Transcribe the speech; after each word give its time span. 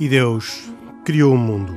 E 0.00 0.08
Deus 0.08 0.70
criou 1.04 1.34
o 1.34 1.36
mundo. 1.36 1.72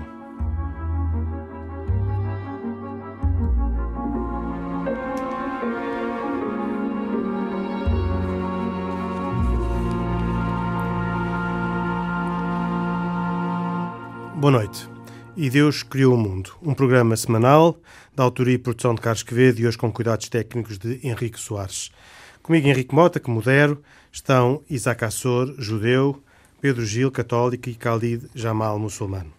Boa 14.36 14.52
noite. 14.52 14.88
E 15.36 15.50
Deus 15.50 15.82
criou 15.82 16.14
o 16.14 16.18
mundo. 16.18 16.52
Um 16.62 16.76
programa 16.76 17.16
semanal 17.18 17.80
da 18.16 18.24
autoria 18.24 18.54
e 18.54 18.60
produção 18.60 18.94
de 18.94 19.02
Carlos 19.02 19.24
Quevedo 19.24 19.62
e 19.62 19.66
hoje 19.66 19.80
com 19.80 19.92
cuidados 19.92 20.30
técnicos 20.30 20.78
de 20.78 21.00
Henrique 21.04 21.40
Soares. 21.40 21.90
Comigo 22.44 22.68
Henrique 22.68 22.94
Mota, 22.94 23.20
que 23.20 23.32
modero, 23.32 23.82
estão 24.12 24.62
Isaac 24.70 25.06
Assor, 25.06 25.56
judeu, 25.58 26.22
Pedro 26.62 26.86
Gil, 26.86 27.10
católico 27.10 27.70
e 27.70 27.74
Khalid 27.74 28.30
Jamal, 28.36 28.78
muçulmano. 28.78 29.34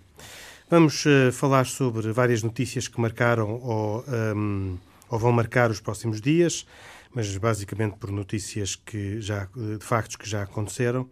Vamos 0.69 1.07
uh, 1.07 1.31
falar 1.31 1.67
sobre 1.67 2.11
várias 2.11 2.43
notícias 2.43 2.89
que 2.89 3.01
marcaram 3.01 3.61
ou, 3.63 4.05
um, 4.37 4.77
ou, 5.09 5.19
vão 5.21 5.31
marcar 5.31 5.71
os 5.71 5.79
próximos 5.79 6.21
dias, 6.21 6.67
mas 7.15 7.37
basicamente 7.37 7.97
por 7.97 8.11
notícias 8.11 8.75
que 8.75 9.21
já, 9.21 9.49
de 9.55 9.85
factos 9.85 10.17
que 10.17 10.29
já 10.29 10.43
aconteceram. 10.43 11.03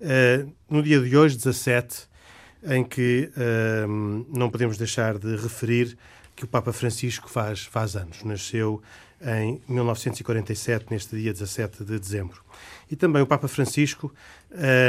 Uh, 0.00 0.50
no 0.70 0.82
dia 0.82 0.98
de 0.98 1.14
hoje, 1.14 1.36
17, 1.36 2.08
em 2.64 2.82
que 2.82 3.30
uh, 3.36 4.26
não 4.34 4.48
podemos 4.48 4.78
deixar 4.78 5.18
de 5.18 5.36
referir 5.36 5.94
que 6.34 6.44
o 6.44 6.48
Papa 6.48 6.72
Francisco 6.72 7.28
faz, 7.28 7.66
faz 7.66 7.96
anos. 7.96 8.24
Nasceu 8.24 8.80
em 9.20 9.60
1947, 9.68 10.86
neste 10.90 11.16
dia 11.16 11.32
17 11.32 11.84
de 11.84 11.98
dezembro. 11.98 12.42
E 12.90 12.96
também 12.96 13.22
o 13.22 13.26
Papa 13.26 13.48
Francisco 13.48 14.12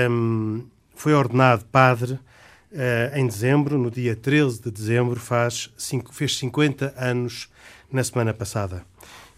um, 0.10 0.64
foi 0.96 1.14
ordenado 1.14 1.66
padre 1.66 2.14
uh, 2.14 3.16
em 3.16 3.28
dezembro, 3.28 3.78
no 3.78 3.92
dia 3.92 4.16
13 4.16 4.62
de 4.62 4.72
dezembro, 4.72 5.20
faz 5.20 5.72
cinco, 5.78 6.14
fez 6.14 6.38
50 6.38 6.94
anos 6.98 7.50
na 7.92 8.04
semana 8.04 8.34
passada. 8.34 8.86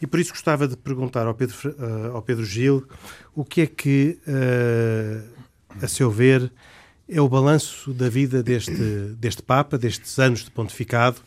E 0.02 0.08
por 0.08 0.20
isso 0.20 0.32
gostava 0.32 0.68
de 0.68 0.76
perguntar 0.76 1.26
ao 1.26 1.34
Pedro, 1.34 1.56
uh, 1.70 2.16
ao 2.16 2.22
Pedro 2.22 2.46
Gil 2.46 2.88
o 3.36 3.44
que 3.44 3.62
é 3.62 3.68
que, 3.68 4.20
uh, 4.28 5.24
a 5.82 5.88
seu 5.88 6.12
ver, 6.12 6.52
é 7.08 7.20
o 7.20 7.28
balanço 7.28 7.94
da 7.94 8.10
vida 8.10 8.42
deste, 8.42 8.72
deste 9.18 9.42
Papa, 9.42 9.78
destes 9.78 10.18
anos 10.20 10.44
de 10.44 10.52
pontificado, 10.52 11.18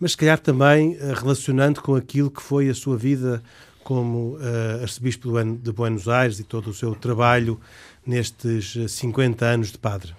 mas 0.00 0.12
se 0.12 0.16
calhar 0.16 0.38
também 0.38 0.94
uh, 0.94 1.12
relacionando 1.14 1.82
com 1.82 1.94
aquilo 1.94 2.30
que 2.30 2.42
foi 2.42 2.70
a 2.70 2.74
sua 2.74 2.96
vida 2.96 3.42
como 3.84 4.36
uh, 4.36 4.82
arcebispo 4.82 5.30
de 5.44 5.72
Buenos 5.72 6.08
Aires 6.08 6.40
e 6.40 6.44
todo 6.44 6.70
o 6.70 6.74
seu 6.74 6.94
trabalho 6.94 7.60
nestes 8.06 8.76
50 8.90 9.44
anos 9.44 9.70
de 9.70 9.78
padre. 9.78 10.14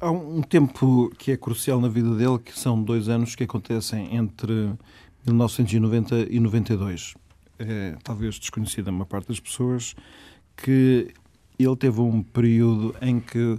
Há 0.00 0.10
um 0.10 0.42
tempo 0.42 1.10
que 1.18 1.32
é 1.32 1.36
crucial 1.36 1.80
na 1.80 1.88
vida 1.88 2.14
dele, 2.14 2.38
que 2.38 2.58
são 2.58 2.82
dois 2.82 3.08
anos 3.08 3.34
que 3.34 3.44
acontecem 3.44 4.14
entre 4.16 4.72
1990 5.26 6.26
e 6.30 6.40
92. 6.40 7.14
É 7.58 7.96
talvez 8.02 8.38
desconhecida 8.38 8.90
a 8.90 9.04
parte 9.04 9.28
das 9.28 9.40
pessoas 9.40 9.94
que 10.56 11.08
ele 11.58 11.76
teve 11.76 12.00
um 12.00 12.22
período 12.22 12.94
em 13.02 13.20
que 13.20 13.58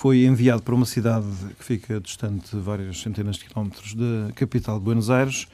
foi 0.00 0.24
enviado 0.24 0.62
para 0.62 0.74
uma 0.74 0.86
cidade 0.86 1.26
que 1.58 1.62
fica 1.62 2.00
distante 2.00 2.56
várias 2.56 3.02
centenas 3.02 3.36
de 3.36 3.44
quilómetros 3.44 3.92
da 3.92 4.32
capital 4.34 4.78
de 4.78 4.84
Buenos 4.86 5.10
Aires, 5.10 5.46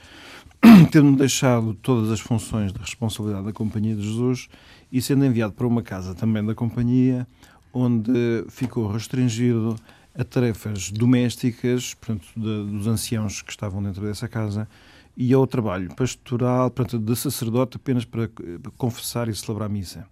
tendo 0.92 1.16
deixado 1.16 1.74
todas 1.74 2.12
as 2.12 2.20
funções 2.20 2.72
de 2.72 2.78
responsabilidade 2.78 3.46
da 3.46 3.52
Companhia 3.52 3.96
de 3.96 4.02
Jesus 4.02 4.48
e 4.92 5.02
sendo 5.02 5.24
enviado 5.24 5.52
para 5.52 5.66
uma 5.66 5.82
casa 5.82 6.14
também 6.14 6.44
da 6.44 6.54
Companhia, 6.54 7.26
onde 7.72 8.44
ficou 8.48 8.86
restringido 8.86 9.74
a 10.16 10.22
tarefas 10.22 10.92
domésticas, 10.92 11.94
portanto, 11.94 12.28
de, 12.36 12.70
dos 12.70 12.86
anciãos 12.86 13.42
que 13.42 13.50
estavam 13.50 13.82
dentro 13.82 14.06
dessa 14.06 14.28
casa, 14.28 14.68
e 15.16 15.34
ao 15.34 15.44
trabalho 15.44 15.92
pastoral, 15.96 16.70
portanto, 16.70 17.04
de 17.04 17.16
sacerdote 17.16 17.78
apenas 17.78 18.04
para 18.04 18.30
confessar 18.76 19.28
e 19.28 19.34
celebrar 19.34 19.68
a 19.68 19.72
missa. 19.72 20.06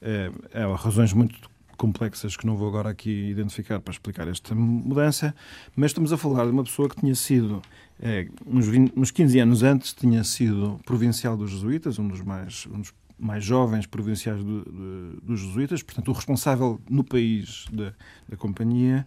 É, 0.00 0.30
é 0.54 0.64
razões 0.76 1.12
muito 1.12 1.54
complexas 1.76 2.36
que 2.36 2.46
não 2.46 2.56
vou 2.56 2.68
agora 2.68 2.90
aqui 2.90 3.10
identificar 3.30 3.80
para 3.80 3.92
explicar 3.92 4.26
esta 4.28 4.54
mudança, 4.54 5.34
mas 5.74 5.90
estamos 5.90 6.12
a 6.12 6.16
falar 6.16 6.44
de 6.44 6.50
uma 6.50 6.64
pessoa 6.64 6.88
que 6.88 6.96
tinha 6.96 7.14
sido, 7.14 7.62
é, 8.00 8.28
uns, 8.46 8.66
20, 8.66 8.92
uns 8.96 9.10
15 9.10 9.38
anos 9.38 9.62
antes, 9.62 9.92
tinha 9.92 10.24
sido 10.24 10.80
provincial 10.84 11.36
dos 11.36 11.50
jesuítas, 11.50 11.98
um 11.98 12.08
dos 12.08 12.22
mais, 12.22 12.66
um 12.66 12.80
dos 12.80 12.92
mais 13.18 13.44
jovens 13.44 13.86
provinciais 13.86 14.42
do, 14.42 14.64
do, 14.64 15.20
dos 15.22 15.40
jesuítas, 15.40 15.82
portanto, 15.82 16.08
o 16.08 16.12
responsável 16.12 16.80
no 16.88 17.04
país 17.04 17.66
da, 17.72 17.92
da 18.28 18.36
companhia. 18.36 19.06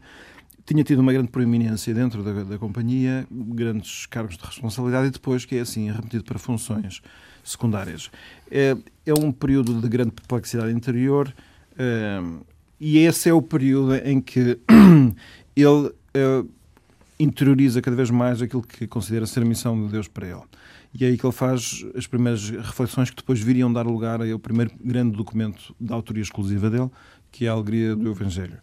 Tinha 0.65 0.83
tido 0.83 0.99
uma 0.99 1.11
grande 1.11 1.29
proeminência 1.29 1.93
dentro 1.93 2.23
da, 2.23 2.43
da 2.43 2.57
companhia, 2.59 3.27
grandes 3.31 4.05
cargos 4.05 4.37
de 4.37 4.43
responsabilidade 4.43 5.07
e 5.07 5.11
depois 5.11 5.45
que 5.45 5.55
é 5.55 5.61
assim 5.61 5.91
remetido 5.91 6.23
para 6.23 6.37
funções 6.37 7.01
secundárias. 7.43 8.11
É, 8.51 8.77
é 9.05 9.13
um 9.13 9.31
período 9.31 9.81
de 9.81 9.87
grande 9.87 10.11
perplexidade 10.11 10.71
interior. 10.71 11.33
É, 11.77 12.21
e 12.79 12.99
esse 12.99 13.29
é 13.29 13.33
o 13.33 13.41
período 13.41 13.95
em 13.95 14.21
que 14.21 14.57
ele 15.55 15.67
uh, 15.67 16.49
interioriza 17.19 17.81
cada 17.81 17.95
vez 17.95 18.09
mais 18.09 18.41
aquilo 18.41 18.61
que 18.61 18.87
considera 18.87 19.25
ser 19.25 19.41
a 19.41 19.45
missão 19.45 19.85
de 19.85 19.91
Deus 19.91 20.07
para 20.07 20.27
ele. 20.27 20.43
E 20.93 21.05
é 21.05 21.09
aí 21.09 21.17
que 21.17 21.25
ele 21.25 21.33
faz 21.33 21.85
as 21.95 22.07
primeiras 22.07 22.49
reflexões 22.49 23.09
que 23.09 23.17
depois 23.17 23.39
viriam 23.39 23.71
dar 23.71 23.85
lugar 23.85 24.21
ao 24.21 24.39
primeiro 24.39 24.71
grande 24.83 25.15
documento 25.15 25.75
da 25.79 25.93
autoria 25.93 26.23
exclusiva 26.23 26.69
dele, 26.69 26.89
que 27.31 27.45
é 27.45 27.49
a 27.49 27.51
Alegria 27.51 27.95
do 27.95 28.09
Evangelho. 28.09 28.57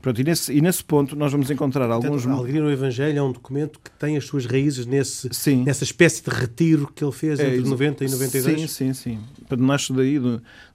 Pronto, 0.00 0.20
e, 0.20 0.24
nesse, 0.24 0.52
e 0.52 0.60
nesse 0.60 0.84
ponto 0.84 1.16
nós 1.16 1.32
vamos 1.32 1.50
encontrar 1.50 1.90
alguns. 1.90 2.26
a 2.26 2.32
Alegria 2.32 2.60
no 2.60 2.70
Evangelho 2.70 3.18
é 3.18 3.22
um 3.22 3.32
documento 3.32 3.80
que 3.82 3.90
tem 3.92 4.18
as 4.18 4.26
suas 4.26 4.44
raízes 4.44 4.84
nesse, 4.84 5.30
sim. 5.32 5.64
nessa 5.64 5.82
espécie 5.82 6.22
de 6.22 6.30
retiro 6.30 6.92
que 6.94 7.02
ele 7.02 7.10
fez 7.10 7.40
é, 7.40 7.56
entre 7.56 7.68
90 7.70 8.04
e 8.04 8.10
92. 8.10 8.60
Sim, 8.60 8.66
sim, 8.68 8.92
sim. 8.92 9.18
Nasce 9.56 9.92
daí, 9.94 10.20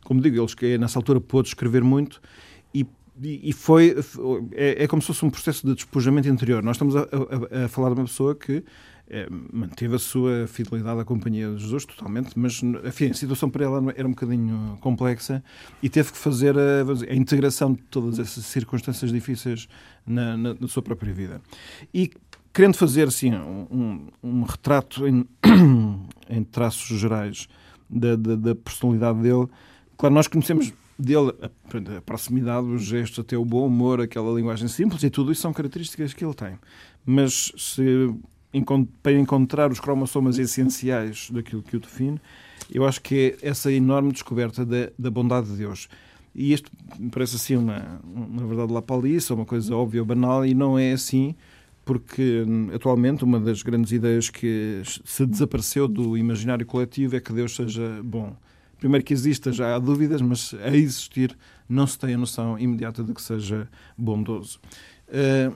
como 0.03 0.19
digo, 0.19 0.41
eles 0.41 0.56
que 0.56 0.79
nessa 0.79 0.97
altura 0.97 1.21
pôde 1.21 1.50
escrever 1.50 1.83
muito 1.83 2.19
e 3.22 3.52
foi 3.52 3.96
é, 4.53 4.84
é, 4.84 4.88
como 4.88 5.02
se 5.02 5.07
fosse 5.07 5.25
um 5.25 5.30
processo 5.30 5.68
de 5.68 5.75
despojamento 5.75 6.30
interior. 6.30 6.63
Nós 6.63 6.75
estamos 6.75 6.96
a, 6.96 7.02
a, 7.02 7.66
a 7.66 7.68
falar 7.68 7.90
de 7.90 7.96
uma 7.96 8.06
pessoa 8.06 8.34
que 8.34 8.63
é, 9.09 9.28
manteve 9.52 9.96
a 9.96 10.00
sua 10.00 10.47
fidelidade 10.47 11.02
à 11.02 11.03
companhia 11.03 11.50
de 11.53 11.62
Jesus 11.62 11.84
totalmente, 11.84 12.38
mas 12.38 12.62
enfim, 12.85 13.09
a 13.09 13.13
situação 13.13 13.50
para 13.50 13.66
ela 13.66 13.94
era 13.96 14.07
um 14.07 14.12
bocadinho 14.12 14.78
complexa 14.80 15.44
e 15.81 15.90
teve 15.90 16.12
que 16.12 16.18
fazer 16.18 16.56
a, 16.57 16.84
a 17.09 17.16
integração 17.16 17.74
de 17.74 17.81
todas 17.84 18.19
essas 18.19 18.46
circunstâncias 18.46 19.12
difíceis 19.12 19.68
na, 20.06 20.38
na, 20.38 20.53
na, 20.53 20.68
sua 20.68 20.84
própria 20.84 21.12
vida. 21.12 21.41
E 21.94 22.12
querendo 22.53 22.75
fazer 22.75 23.07
assim 23.07 23.34
um, 23.34 24.07
um 24.24 24.44
retrato 24.44 25.07
em, 25.07 25.25
em 26.30 26.44
traços 26.44 27.00
gerais 27.00 27.47
da, 27.90 28.16
da, 28.16 28.36
da 28.36 28.56
personalidade 28.56 29.19
dele, 29.22 29.47
claro, 29.97 30.13
nós 30.13 30.28
conhecemos 30.28 30.72
dele 30.99 31.33
a, 31.41 32.01
proximidade, 32.01 32.67
os 32.67 32.83
gestos, 32.83 33.19
até 33.19 33.37
o 33.37 33.45
bom 33.45 33.65
humor, 33.65 34.01
aquela 34.01 34.31
linguagem 34.33 34.67
simples 34.67 35.01
e 35.01 35.09
tudo 35.09 35.31
isso 35.31 35.41
são 35.41 35.53
características 35.53 36.13
que 36.13 36.25
ele 36.25 36.33
tem. 36.33 36.59
Mas 37.05 37.53
se, 37.57 38.13
para 39.01 39.13
encontrar 39.13 39.71
os 39.71 39.79
cromossomas 39.79 40.38
essenciais 40.38 41.29
daquilo 41.31 41.63
que 41.63 41.77
o 41.77 41.79
define, 41.79 42.19
eu 42.71 42.85
acho 42.85 43.01
que 43.01 43.38
é 43.41 43.47
essa 43.47 43.71
enorme 43.71 44.11
descoberta 44.11 44.65
da, 44.65 44.89
da 44.99 45.09
bondade 45.09 45.47
de 45.47 45.55
Deus. 45.55 45.88
E 46.35 46.53
isto 46.53 46.69
parece 47.11 47.38
assim 47.38 47.55
uma, 47.55 47.99
uma 48.03 48.45
verdade 48.45 48.71
lá 48.71 48.81
paliça, 48.81 49.33
uma 49.33 49.45
coisa 49.45 49.73
óbvia 49.75 50.03
banal, 50.03 50.45
e 50.45 50.53
não 50.53 50.77
é 50.77 50.91
assim, 50.91 51.33
porque 51.85 52.43
hum, 52.45 52.69
atualmente 52.73 53.23
uma 53.23 53.39
das 53.39 53.63
grandes 53.63 53.91
ideias 53.94 54.29
que 54.29 54.81
se 55.06 55.25
desapareceu 55.25 55.88
do 55.88 56.18
imaginário 56.18 56.65
coletivo 56.65 57.15
é 57.15 57.19
que 57.19 57.33
Deus 57.33 57.56
seja 57.56 58.01
bom 58.03 58.35
primeiro 58.79 59.05
que 59.05 59.13
exista 59.13 59.51
já 59.51 59.75
há 59.75 59.79
dúvidas, 59.79 60.21
mas 60.21 60.53
a 60.63 60.75
existir 60.75 61.35
não 61.67 61.85
se 61.85 61.99
tem 61.99 62.13
a 62.13 62.17
noção 62.17 62.57
imediata 62.57 63.03
de 63.03 63.13
que 63.13 63.21
seja 63.21 63.67
bondoso. 63.97 64.59
Uh, 65.07 65.55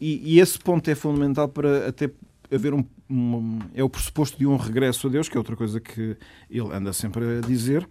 e, 0.00 0.34
e, 0.34 0.40
esse 0.40 0.58
ponto 0.58 0.88
é 0.90 0.94
fundamental 0.94 1.48
para 1.48 1.88
até 1.88 2.10
haver 2.52 2.74
um, 2.74 2.84
um, 3.08 3.60
é 3.74 3.84
o 3.84 3.88
pressuposto 3.88 4.36
de 4.36 4.46
um 4.46 4.56
regresso 4.56 5.06
a 5.06 5.10
Deus, 5.10 5.28
que 5.28 5.36
é 5.36 5.38
outra 5.38 5.54
coisa 5.54 5.80
que 5.80 6.16
ele 6.50 6.72
anda 6.72 6.92
sempre 6.92 7.38
a 7.38 7.40
dizer. 7.40 7.88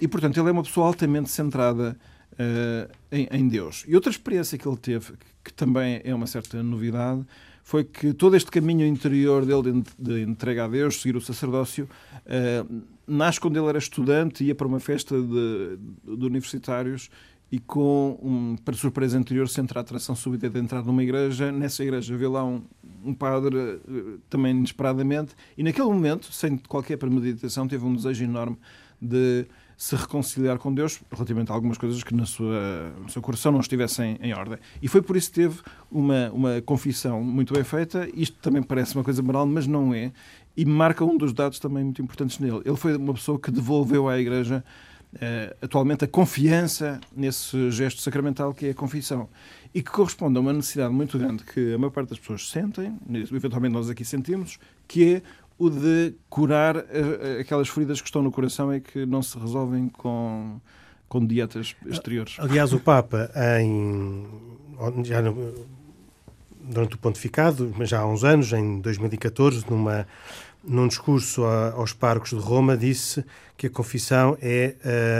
E, 0.00 0.08
portanto, 0.08 0.40
ele 0.40 0.48
é 0.48 0.52
uma 0.52 0.62
pessoa 0.62 0.86
altamente 0.86 1.30
centrada 1.30 1.96
uh, 2.32 2.92
em, 3.12 3.28
em, 3.30 3.48
Deus. 3.48 3.84
E 3.86 3.94
outra 3.94 4.10
experiência 4.10 4.56
que 4.56 4.66
ele 4.66 4.78
teve, 4.78 5.12
que 5.44 5.52
também 5.52 6.00
é 6.04 6.14
uma 6.14 6.26
certa 6.26 6.62
novidade, 6.62 7.24
foi 7.62 7.84
que 7.84 8.12
todo 8.12 8.34
este 8.34 8.50
caminho 8.50 8.86
interior 8.86 9.44
dele 9.44 9.84
de, 9.98 10.22
entrega 10.22 10.64
a 10.64 10.68
Deus, 10.68 11.00
seguir 11.00 11.16
o 11.16 11.20
sacerdócio, 11.20 11.88
uh, 12.26 12.82
nasce 13.12 13.40
quando 13.40 13.56
ele 13.56 13.66
era 13.66 13.78
estudante, 13.78 14.44
ia 14.44 14.54
para 14.54 14.66
uma 14.66 14.80
festa 14.80 15.20
de, 15.20 15.78
de 16.16 16.26
universitários 16.26 17.10
e 17.50 17.58
com, 17.58 18.18
um, 18.22 18.56
para 18.56 18.74
surpresa 18.74 19.18
anterior, 19.18 19.46
sente 19.46 19.76
a 19.76 19.80
atração 19.82 20.16
súbita 20.16 20.48
de 20.48 20.58
entrar 20.58 20.82
numa 20.82 21.02
igreja. 21.02 21.52
Nessa 21.52 21.82
igreja 21.82 22.16
vê 22.16 22.26
lá 22.26 22.42
um, 22.42 22.62
um 23.04 23.12
padre, 23.12 23.58
eh, 23.58 24.18
também 24.30 24.56
inesperadamente, 24.56 25.34
e 25.56 25.62
naquele 25.62 25.88
momento, 25.88 26.32
sem 26.32 26.56
qualquer 26.56 26.96
premeditação, 26.96 27.68
teve 27.68 27.84
um 27.84 27.94
desejo 27.94 28.24
enorme 28.24 28.56
de 28.98 29.46
se 29.76 29.96
reconciliar 29.96 30.58
com 30.58 30.72
Deus 30.72 31.00
relativamente 31.10 31.50
a 31.50 31.54
algumas 31.54 31.76
coisas 31.76 32.04
que 32.04 32.14
na 32.14 32.24
sua, 32.24 32.92
no 33.02 33.10
seu 33.10 33.20
coração 33.20 33.50
não 33.50 33.58
estivessem 33.58 34.16
em 34.22 34.32
ordem. 34.32 34.56
E 34.80 34.86
foi 34.86 35.02
por 35.02 35.16
isso 35.16 35.28
que 35.28 35.40
teve 35.40 35.60
uma, 35.90 36.30
uma 36.30 36.62
confissão 36.62 37.20
muito 37.20 37.52
bem 37.52 37.64
feita. 37.64 38.08
Isto 38.14 38.38
também 38.38 38.62
parece 38.62 38.94
uma 38.94 39.02
coisa 39.02 39.20
moral, 39.22 39.44
mas 39.44 39.66
não 39.66 39.92
é. 39.92 40.12
E 40.56 40.64
marca 40.64 41.04
um 41.04 41.16
dos 41.16 41.32
dados 41.32 41.58
também 41.58 41.84
muito 41.84 42.02
importantes 42.02 42.38
nele. 42.38 42.60
Ele 42.64 42.76
foi 42.76 42.96
uma 42.96 43.14
pessoa 43.14 43.38
que 43.38 43.50
devolveu 43.50 44.08
à 44.08 44.18
Igreja 44.18 44.62
uh, 45.14 45.56
atualmente 45.62 46.04
a 46.04 46.08
confiança 46.08 47.00
nesse 47.14 47.70
gesto 47.70 48.00
sacramental 48.00 48.52
que 48.52 48.66
é 48.66 48.70
a 48.70 48.74
confissão 48.74 49.28
e 49.74 49.82
que 49.82 49.90
corresponde 49.90 50.36
a 50.36 50.40
uma 50.40 50.52
necessidade 50.52 50.92
muito 50.92 51.18
grande 51.18 51.44
que 51.44 51.74
a 51.74 51.78
maior 51.78 51.90
parte 51.90 52.10
das 52.10 52.18
pessoas 52.18 52.50
sentem, 52.50 52.98
eventualmente 53.10 53.72
nós 53.72 53.88
aqui 53.88 54.04
sentimos, 54.04 54.58
que 54.86 55.14
é 55.14 55.22
o 55.58 55.70
de 55.70 56.14
curar 56.28 56.76
uh, 56.76 56.82
aquelas 57.40 57.68
feridas 57.68 58.00
que 58.00 58.08
estão 58.08 58.22
no 58.22 58.30
coração 58.30 58.74
e 58.74 58.80
que 58.80 59.06
não 59.06 59.22
se 59.22 59.38
resolvem 59.38 59.88
com, 59.88 60.60
com 61.08 61.24
dietas 61.24 61.74
exteriores. 61.86 62.36
Aliás, 62.38 62.72
o 62.72 62.80
Papa, 62.80 63.30
em, 63.60 64.26
já 65.04 65.22
no, 65.22 65.54
durante 66.72 66.94
o 66.94 66.98
pontificado, 66.98 67.72
já 67.82 68.00
há 68.00 68.06
uns 68.06 68.24
anos, 68.24 68.52
em 68.52 68.80
2014, 68.80 69.64
numa 69.70 70.06
num 70.64 70.86
discurso 70.86 71.44
aos 71.44 71.92
parcos 71.92 72.30
de 72.30 72.36
Roma, 72.36 72.76
disse 72.76 73.24
que 73.56 73.66
a 73.66 73.70
confissão 73.70 74.36
é 74.40 74.76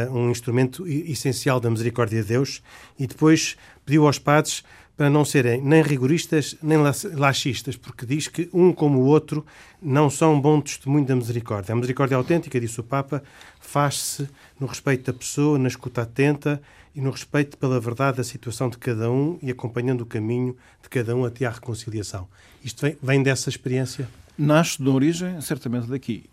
uh, 0.08 0.16
um 0.16 0.30
instrumento 0.30 0.86
essencial 0.86 1.58
da 1.58 1.68
misericórdia 1.68 2.22
de 2.22 2.28
Deus 2.28 2.62
e 2.98 3.06
depois 3.06 3.56
pediu 3.84 4.06
aos 4.06 4.18
padres 4.18 4.62
para 4.96 5.10
não 5.10 5.24
serem 5.24 5.60
nem 5.60 5.82
rigoristas 5.82 6.56
nem 6.62 6.78
laxistas, 7.14 7.76
porque 7.76 8.06
diz 8.06 8.28
que 8.28 8.48
um 8.52 8.72
como 8.72 9.00
o 9.00 9.04
outro 9.04 9.44
não 9.80 10.08
são 10.08 10.34
um 10.34 10.40
bom 10.40 10.60
testemunho 10.60 11.04
da 11.04 11.16
misericórdia. 11.16 11.72
A 11.72 11.76
misericórdia 11.76 12.16
autêntica, 12.16 12.60
disse 12.60 12.78
o 12.78 12.84
Papa, 12.84 13.22
faz-se 13.60 14.28
no 14.60 14.66
respeito 14.66 15.10
da 15.10 15.18
pessoa, 15.18 15.58
na 15.58 15.68
escuta 15.68 16.02
atenta 16.02 16.62
e 16.94 17.00
no 17.00 17.10
respeito 17.10 17.56
pela 17.56 17.80
verdade 17.80 18.18
da 18.18 18.24
situação 18.24 18.68
de 18.68 18.78
cada 18.78 19.10
um 19.10 19.38
e 19.42 19.50
acompanhando 19.50 20.02
o 20.02 20.06
caminho 20.06 20.56
de 20.82 20.88
cada 20.88 21.16
um 21.16 21.24
até 21.24 21.46
à 21.46 21.50
reconciliação. 21.50 22.28
Isto 22.62 22.82
vem, 22.82 22.96
vem 23.02 23.22
dessa 23.22 23.48
experiência? 23.48 24.08
nasce 24.36 24.82
na 24.82 24.90
origem, 24.90 25.40
certamente 25.40 25.86
daqui. 25.86 26.24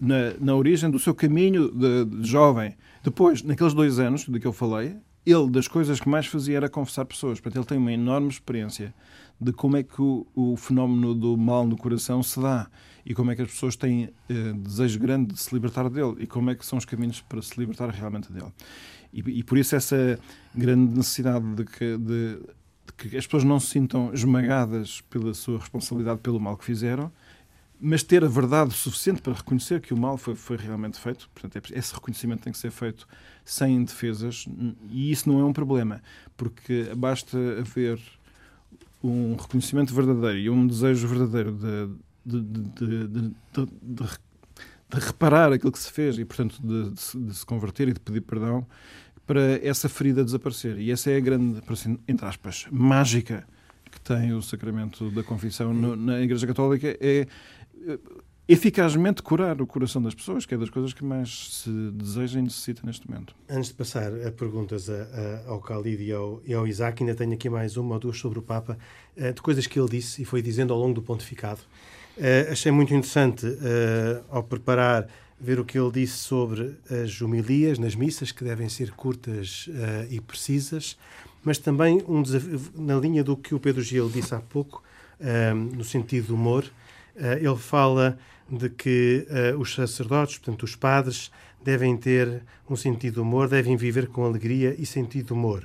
Na, 0.00 0.34
na 0.40 0.54
origem 0.54 0.90
do 0.90 0.98
seu 0.98 1.14
caminho 1.14 1.70
de, 1.70 2.04
de, 2.04 2.28
jovem. 2.28 2.74
Depois, 3.04 3.42
naqueles 3.42 3.72
dois 3.72 3.98
anos 3.98 4.26
de 4.26 4.40
que 4.40 4.46
eu 4.46 4.52
falei, 4.52 4.96
ele, 5.24 5.48
das 5.48 5.68
coisas 5.68 6.00
que 6.00 6.08
mais 6.08 6.26
fazia 6.26 6.56
era 6.56 6.68
confessar 6.68 7.04
pessoas. 7.04 7.40
Portanto, 7.40 7.62
ele 7.62 7.66
tem 7.66 7.78
uma 7.78 7.92
enorme 7.92 8.28
experiência 8.28 8.92
de 9.40 9.52
como 9.52 9.76
é 9.76 9.82
que 9.82 10.00
o, 10.02 10.26
o 10.34 10.56
fenómeno 10.56 11.14
do 11.14 11.36
mal 11.36 11.66
no 11.66 11.76
coração 11.76 12.22
se 12.22 12.40
dá 12.40 12.68
e 13.04 13.14
como 13.14 13.30
é 13.30 13.36
que 13.36 13.42
as 13.42 13.50
pessoas 13.50 13.76
têm 13.76 14.10
eh, 14.28 14.52
desejo 14.56 14.98
grande 15.00 15.34
de 15.34 15.40
se 15.40 15.52
libertar 15.52 15.88
dele 15.88 16.16
e 16.18 16.26
como 16.26 16.50
é 16.50 16.54
que 16.54 16.64
são 16.64 16.78
os 16.78 16.84
caminhos 16.84 17.20
para 17.20 17.42
se 17.42 17.58
libertar 17.58 17.88
realmente 17.90 18.32
dele. 18.32 18.52
E, 19.12 19.20
e 19.20 19.42
por 19.42 19.58
isso 19.58 19.76
essa 19.76 20.18
grande 20.54 20.96
necessidade 20.96 21.44
de 21.54 21.64
que, 21.64 21.96
de, 21.96 22.36
de 22.36 22.92
que 22.96 23.16
as 23.16 23.26
pessoas 23.26 23.44
não 23.44 23.60
se 23.60 23.68
sintam 23.68 24.12
esmagadas 24.12 25.00
pela 25.02 25.34
sua 25.34 25.58
responsabilidade 25.58 26.20
pelo 26.20 26.40
mal 26.40 26.56
que 26.56 26.64
fizeram, 26.64 27.12
mas 27.84 28.02
ter 28.02 28.24
a 28.24 28.28
verdade 28.28 28.72
suficiente 28.74 29.20
para 29.20 29.32
reconhecer 29.32 29.80
que 29.80 29.92
o 29.92 29.96
mal 29.96 30.16
foi, 30.16 30.36
foi 30.36 30.56
realmente 30.56 31.00
feito. 31.00 31.28
Portanto, 31.34 31.72
é 31.72 31.78
esse 31.78 31.92
reconhecimento 31.92 32.42
tem 32.42 32.52
que 32.52 32.58
ser 32.58 32.70
feito 32.70 33.08
sem 33.44 33.84
defesas 33.84 34.46
e 34.88 35.10
isso 35.10 35.28
não 35.28 35.40
é 35.40 35.44
um 35.44 35.52
problema, 35.52 36.00
porque 36.36 36.92
basta 36.96 37.36
haver 37.58 38.00
um 39.02 39.34
reconhecimento 39.34 39.92
verdadeiro 39.92 40.38
e 40.38 40.48
um 40.48 40.64
desejo 40.64 41.08
verdadeiro 41.08 41.52
de, 42.24 42.40
de, 42.40 43.08
de, 43.08 43.34
de 43.82 44.04
reparar 45.00 45.52
aquilo 45.52 45.72
que 45.72 45.78
se 45.78 45.90
fez 45.90 46.18
e, 46.18 46.24
portanto, 46.24 46.60
de, 46.62 47.00
se 47.34 47.46
converter 47.46 47.88
e 47.88 47.92
de 47.92 48.00
pedir 48.00 48.20
perdão 48.20 48.66
para 49.26 49.64
essa 49.66 49.88
ferida 49.88 50.24
desaparecer. 50.24 50.78
E 50.78 50.90
essa 50.90 51.10
é 51.10 51.16
a 51.16 51.20
grande, 51.20 51.60
entre 52.08 52.26
aspas, 52.26 52.66
mágica 52.70 53.46
que 53.90 54.00
tem 54.00 54.32
o 54.32 54.40
sacramento 54.40 55.10
da 55.10 55.22
confissão 55.22 55.72
no, 55.72 55.94
na 55.94 56.20
Igreja 56.20 56.46
Católica, 56.46 56.96
é 56.98 57.26
eficazmente 58.48 59.22
curar 59.22 59.60
o 59.62 59.66
coração 59.66 60.02
das 60.02 60.14
pessoas, 60.14 60.44
que 60.44 60.54
é 60.54 60.58
das 60.58 60.70
coisas 60.70 60.92
que 60.92 61.04
mais 61.04 61.62
se 61.62 61.70
deseja 61.92 62.38
e 62.38 62.42
necessita 62.42 62.82
neste 62.84 63.08
momento. 63.08 63.34
Antes 63.48 63.68
de 63.68 63.74
passar 63.74 64.12
a 64.26 64.32
perguntas 64.32 64.90
a, 64.90 64.94
a, 65.46 65.50
ao 65.50 65.60
Khalid 65.60 66.02
e 66.02 66.12
ao, 66.12 66.42
e 66.44 66.52
ao, 66.52 66.66
Isaac, 66.66 67.02
ainda 67.02 67.14
tenho 67.14 67.32
aqui 67.32 67.48
mais 67.48 67.76
uma 67.76 67.94
ou 67.94 68.00
duas 68.00 68.18
sobre 68.18 68.38
o 68.38 68.42
Papa, 68.42 68.76
uh, 69.16 69.32
de 69.32 69.40
coisas 69.40 69.66
que 69.66 69.78
ele 69.78 69.88
disse 69.88 70.22
e 70.22 70.24
foi 70.24 70.42
dizendo 70.42 70.72
ao 70.72 70.78
longo 70.78 70.94
do 70.94 71.02
pontificado. 71.02 71.60
Uh, 72.16 72.52
achei 72.52 72.70
muito 72.70 72.94
interessante, 72.94 73.46
uh, 73.46 74.24
ao 74.30 74.42
preparar, 74.42 75.08
ver 75.40 75.58
o 75.58 75.64
que 75.64 75.78
ele 75.78 75.90
disse 75.90 76.18
sobre 76.18 76.76
as 76.88 77.20
homilias 77.20 77.78
nas 77.78 77.94
missas, 77.94 78.30
que 78.30 78.44
devem 78.44 78.68
ser 78.68 78.92
curtas 78.92 79.68
e 80.08 80.20
precisas, 80.20 80.96
mas 81.42 81.58
também 81.58 82.00
um 82.06 82.22
desafio, 82.22 82.60
na 82.76 82.94
linha 82.94 83.24
do 83.24 83.36
que 83.36 83.52
o 83.52 83.58
Pedro 83.58 83.82
Gil 83.82 84.08
disse 84.08 84.32
há 84.36 84.38
pouco, 84.38 84.80
no 85.74 85.82
sentido 85.82 86.28
do 86.28 86.34
humor, 86.36 86.64
ele 87.16 87.56
fala 87.56 88.16
de 88.52 88.68
que 88.68 89.26
uh, 89.30 89.58
os 89.58 89.74
sacerdotes, 89.74 90.36
portanto, 90.36 90.64
os 90.64 90.76
padres, 90.76 91.30
devem 91.64 91.96
ter 91.96 92.42
um 92.68 92.76
sentido 92.76 93.14
de 93.14 93.20
humor, 93.20 93.48
devem 93.48 93.76
viver 93.76 94.08
com 94.08 94.24
alegria 94.24 94.74
e 94.78 94.84
sentido 94.84 95.26
de 95.28 95.32
humor. 95.32 95.64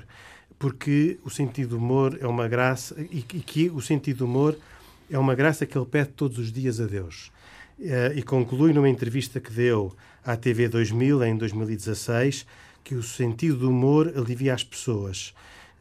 Porque 0.57 1.19
o 1.23 1.29
sentido 1.29 1.69
de 1.69 1.75
humor 1.75 2.17
é 2.21 2.27
uma 2.27 2.47
graça 2.47 2.95
e, 3.11 3.17
e 3.17 3.39
que 3.41 3.69
o 3.69 3.81
sentido 3.81 4.17
de 4.17 4.23
humor 4.23 4.57
é 5.09 5.17
uma 5.17 5.35
graça 5.35 5.65
que 5.65 5.77
ele 5.77 5.85
pede 5.85 6.09
todos 6.09 6.37
os 6.37 6.51
dias 6.51 6.79
a 6.79 6.85
Deus. 6.85 7.31
Uh, 7.79 8.15
e 8.15 8.23
conclui 8.23 8.73
numa 8.73 8.89
entrevista 8.89 9.39
que 9.39 9.51
deu 9.51 9.95
à 10.25 10.35
TV 10.35 10.67
2000, 10.67 11.23
em 11.23 11.37
2016, 11.37 12.45
que 12.83 12.95
o 12.95 13.03
sentido 13.03 13.57
do 13.57 13.69
humor 13.69 14.11
alivia 14.15 14.53
as 14.53 14.63
pessoas, 14.63 15.33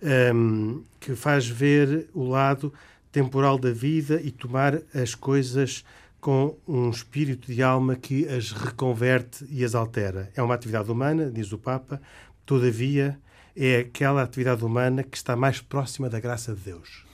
ehm, 0.03 0.81
que 0.99 1.15
faz 1.15 1.47
ver 1.47 2.09
o 2.13 2.29
lado 2.29 2.73
temporal 3.13 3.59
da 3.59 3.71
vida 3.71 4.21
e 4.23 4.31
tomar 4.31 4.83
as 4.93 5.15
coisas 5.15 5.85
com 6.21 6.59
um 6.67 6.91
espírito 6.91 7.53
de 7.53 7.63
alma 7.63 7.95
que 7.95 8.27
as 8.29 8.51
reconverte 8.51 9.47
e 9.49 9.65
as 9.65 9.75
altera. 9.75 10.31
É 10.35 10.43
uma 10.43 10.55
atividade 10.55 10.91
humana, 10.91 11.31
diz 11.31 11.53
o 11.53 11.59
Papa, 11.59 12.03
todavia 12.45 13.19
é 13.57 13.79
aquela 13.79 14.23
atividade 14.23 14.65
humana 14.65 15.03
que 15.03 15.17
está 15.17 15.35
mais 15.37 15.61
próxima 15.61 16.11
da 16.11 16.19
graça 16.21 16.55
de 16.55 16.61
Deus. 16.61 17.07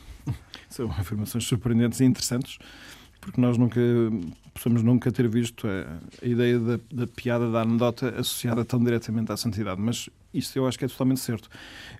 São 0.72 0.90
afirmações 0.90 1.44
surpreendentes 1.44 2.00
e 2.00 2.04
interessantes, 2.04 2.58
porque 3.20 3.40
nós 3.40 3.58
nunca 3.58 3.80
possamos 4.54 4.82
nunca 4.82 5.10
ter 5.10 5.28
visto 5.28 5.66
a, 5.66 5.98
a 6.22 6.26
ideia 6.26 6.58
da, 6.58 6.78
da, 6.92 7.06
piada, 7.06 7.50
da 7.50 7.62
anedota 7.62 8.08
associada 8.10 8.64
tão 8.64 8.82
diretamente 8.82 9.32
à 9.32 9.36
santidade, 9.36 9.80
mas 9.80 10.08
isso 10.32 10.58
eu 10.58 10.66
acho 10.66 10.78
que 10.78 10.84
é 10.84 10.88
totalmente 10.88 11.20
certo. 11.20 11.48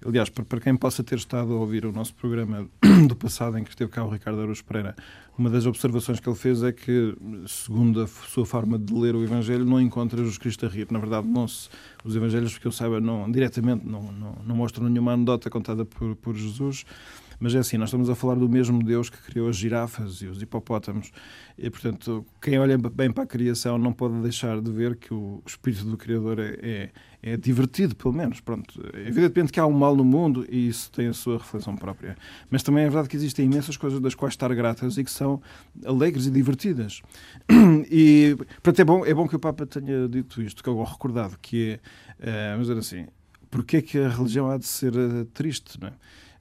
Aliás, 0.05 0.29
para, 0.29 0.45
para 0.45 0.61
quem 0.61 0.76
possa 0.76 1.02
ter 1.02 1.17
estado 1.17 1.52
a 1.52 1.57
ouvir 1.57 1.85
o 1.85 1.93
nosso 1.93 2.14
programa 2.14 2.67
do 3.09 3.17
passado, 3.17 3.59
em 3.59 3.64
que 3.64 3.71
esteve 3.71 3.91
cá 3.91 4.05
o 4.05 4.09
Ricardo 4.09 4.41
Araújo 4.41 4.64
Pereira, 4.64 4.95
uma 5.37 5.49
das 5.49 5.67
observações 5.67 6.21
que 6.21 6.29
ele 6.29 6.37
fez 6.37 6.62
é 6.62 6.73
que, 6.73 7.14
segundo 7.47 8.02
a 8.02 8.07
sua 8.07 8.45
forma 8.45 8.79
de 8.79 8.93
ler 8.93 9.14
o 9.14 9.23
Evangelho, 9.23 9.64
não 9.64 9.81
encontra 9.81 10.19
Jesus 10.19 10.38
Cristo 10.38 10.67
a 10.67 10.69
rir. 10.69 10.87
Na 10.91 10.99
verdade, 10.99 11.26
não 11.26 11.49
se, 11.49 11.69
os 12.05 12.14
Evangelhos, 12.14 12.59
que 12.59 12.67
eu 12.67 12.73
saiba, 12.73 13.00
não, 13.00 13.31
diretamente 13.31 13.87
não, 13.87 14.12
não, 14.12 14.37
não 14.45 14.57
mostram 14.57 14.88
nenhuma 14.88 15.12
anedota 15.12 15.49
contada 15.49 15.85
por, 15.85 16.14
por 16.17 16.35
Jesus. 16.35 16.85
Mas 17.43 17.57
é 17.57 17.59
assim, 17.59 17.77
nós 17.77 17.89
estamos 17.89 18.09
a 18.09 18.15
falar 18.15 18.37
do 18.37 18.49
mesmo 18.49 18.81
Deus 18.85 19.11
que 19.11 19.21
criou 19.21 19.49
as 19.49 19.57
girafas 19.57 20.23
e 20.23 20.27
os 20.27 20.41
hipopótamos. 20.41 21.11
E, 21.59 21.69
portanto, 21.69 22.25
quem 22.41 22.57
olha 22.57 22.79
bem 22.79 23.11
para 23.11 23.25
a 23.25 23.27
criação 23.27 23.77
não 23.77 23.93
pode 23.93 24.15
deixar 24.21 24.61
de 24.61 24.71
ver 24.71 24.95
que 24.95 25.13
o 25.13 25.43
espírito 25.45 25.85
do 25.87 25.97
Criador 25.97 26.39
é, 26.39 26.57
é, 26.63 26.91
é 27.21 27.37
divertido, 27.37 27.97
pelo 27.97 28.15
menos. 28.15 28.39
Pronto, 28.39 28.81
evidentemente 28.95 29.51
que 29.51 29.59
há 29.59 29.67
um 29.67 29.73
mal 29.73 29.97
no 29.97 30.05
mundo 30.05 30.47
e 30.49 30.69
isso 30.69 30.89
tem 30.93 31.09
a 31.09 31.13
sua 31.13 31.39
reflexão 31.39 31.75
própria. 31.75 32.17
Mas 32.49 32.63
também 32.63 32.85
é 32.85 32.87
verdade 32.87 33.09
que 33.09 33.17
existem 33.17 33.47
imensas 33.47 33.77
coisas 33.77 33.99
das 33.99 34.15
quais 34.15 34.35
estar 34.35 34.55
gratas 34.55 34.97
e 34.97 35.03
que 35.03 35.11
são 35.11 35.43
alegres 35.85 36.27
e 36.27 36.31
divertidas. 36.31 37.03
E, 37.91 38.37
portanto, 38.63 38.81
é 38.81 38.85
bom, 38.85 39.05
é 39.05 39.13
bom 39.13 39.27
que 39.27 39.35
o 39.35 39.39
Papa 39.39 39.67
tenha 39.67 40.09
dito 40.09 40.41
isto, 40.41 40.63
que 40.63 40.69
eu 40.69 40.81
recordado, 40.83 41.37
que 41.43 41.81
é, 42.21 42.53
vamos 42.53 42.69
dizer 42.69 42.79
assim, 42.79 43.07
porque 43.51 43.79
é 43.79 43.83
que 43.83 43.99
a 43.99 44.09
religião 44.09 44.49
há 44.49 44.57
de 44.57 44.67
ser 44.67 44.95
eh, 44.95 45.27
triste, 45.35 45.79
não 45.79 45.89
é? 45.89 45.93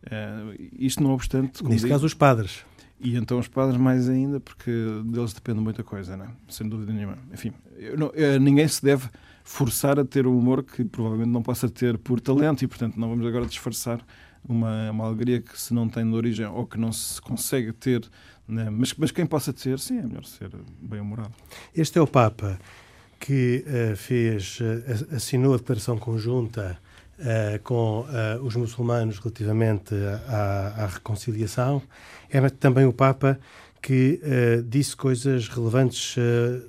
Uh, 0.04 0.70
isto 0.78 1.04
não 1.04 1.12
obstante. 1.12 1.64
Neste 1.64 1.84
digo, 1.84 1.90
caso, 1.90 2.06
os 2.06 2.14
padres. 2.14 2.66
E 3.00 3.16
então 3.16 3.40
os 3.40 3.48
padres 3.48 3.78
mais 3.78 4.08
ainda, 4.08 4.40
porque 4.40 4.72
deles 5.06 5.34
depende 5.34 5.60
muita 5.60 5.84
coisa, 5.84 6.16
não 6.16 6.26
é? 6.26 6.30
sem 6.50 6.68
dúvida 6.68 6.94
nenhuma. 6.94 7.18
Enfim, 7.34 7.52
não, 7.98 8.08
uh, 8.08 8.40
ninguém 8.40 8.68
se 8.68 8.84
deve 8.84 9.10
forçar 9.44 10.00
a 10.00 10.06
ter 10.06 10.28
um 10.28 10.38
humor 10.38 10.64
que 10.64 10.84
provavelmente 10.84 11.30
não 11.30 11.42
possa 11.42 11.68
ter 11.68 11.98
por 11.98 12.20
talento 12.20 12.64
e, 12.64 12.68
portanto, 12.68 13.00
não 13.00 13.10
vamos 13.10 13.26
agora 13.26 13.46
disfarçar 13.46 14.06
uma, 14.48 14.92
uma 14.92 15.06
alegria 15.06 15.42
que 15.42 15.60
se 15.60 15.74
não 15.74 15.88
tem 15.88 16.08
de 16.08 16.16
origem 16.16 16.46
ou 16.46 16.66
que 16.66 16.80
não 16.80 16.92
se 16.92 17.22
consegue 17.22 17.72
ter, 17.74 18.08
né? 18.48 18.70
mas, 18.70 18.94
mas 18.96 19.12
quem 19.12 19.26
possa 19.26 19.52
ter, 19.52 19.80
sim, 19.80 19.98
é 19.98 20.04
melhor 20.04 20.26
ser 20.26 20.52
bem-humorado. 20.80 21.34
Este 21.76 21.98
é 21.98 22.02
o 22.02 22.08
Papa 22.08 22.60
que 23.20 23.64
uh, 23.68 23.96
fez, 23.96 24.60
uh, 24.60 25.16
assinou 25.16 25.54
a 25.54 25.58
declaração 25.58 25.98
conjunta 25.98 26.78
uh, 27.22 27.60
com 27.64 28.02
uh, 28.02 28.44
os 28.44 28.56
muçulmanos 28.56 29.20
relativamente 29.20 29.96
à, 30.28 30.84
à, 30.84 30.86
reconciliação. 30.88 31.82
É 32.30 32.42
também 32.50 32.86
o 32.86 32.94
Papa 32.94 33.40
que 33.82 34.20
uh, 34.24 34.64
disse 34.64 34.96
coisas 34.96 35.48
relevantes 35.48 36.16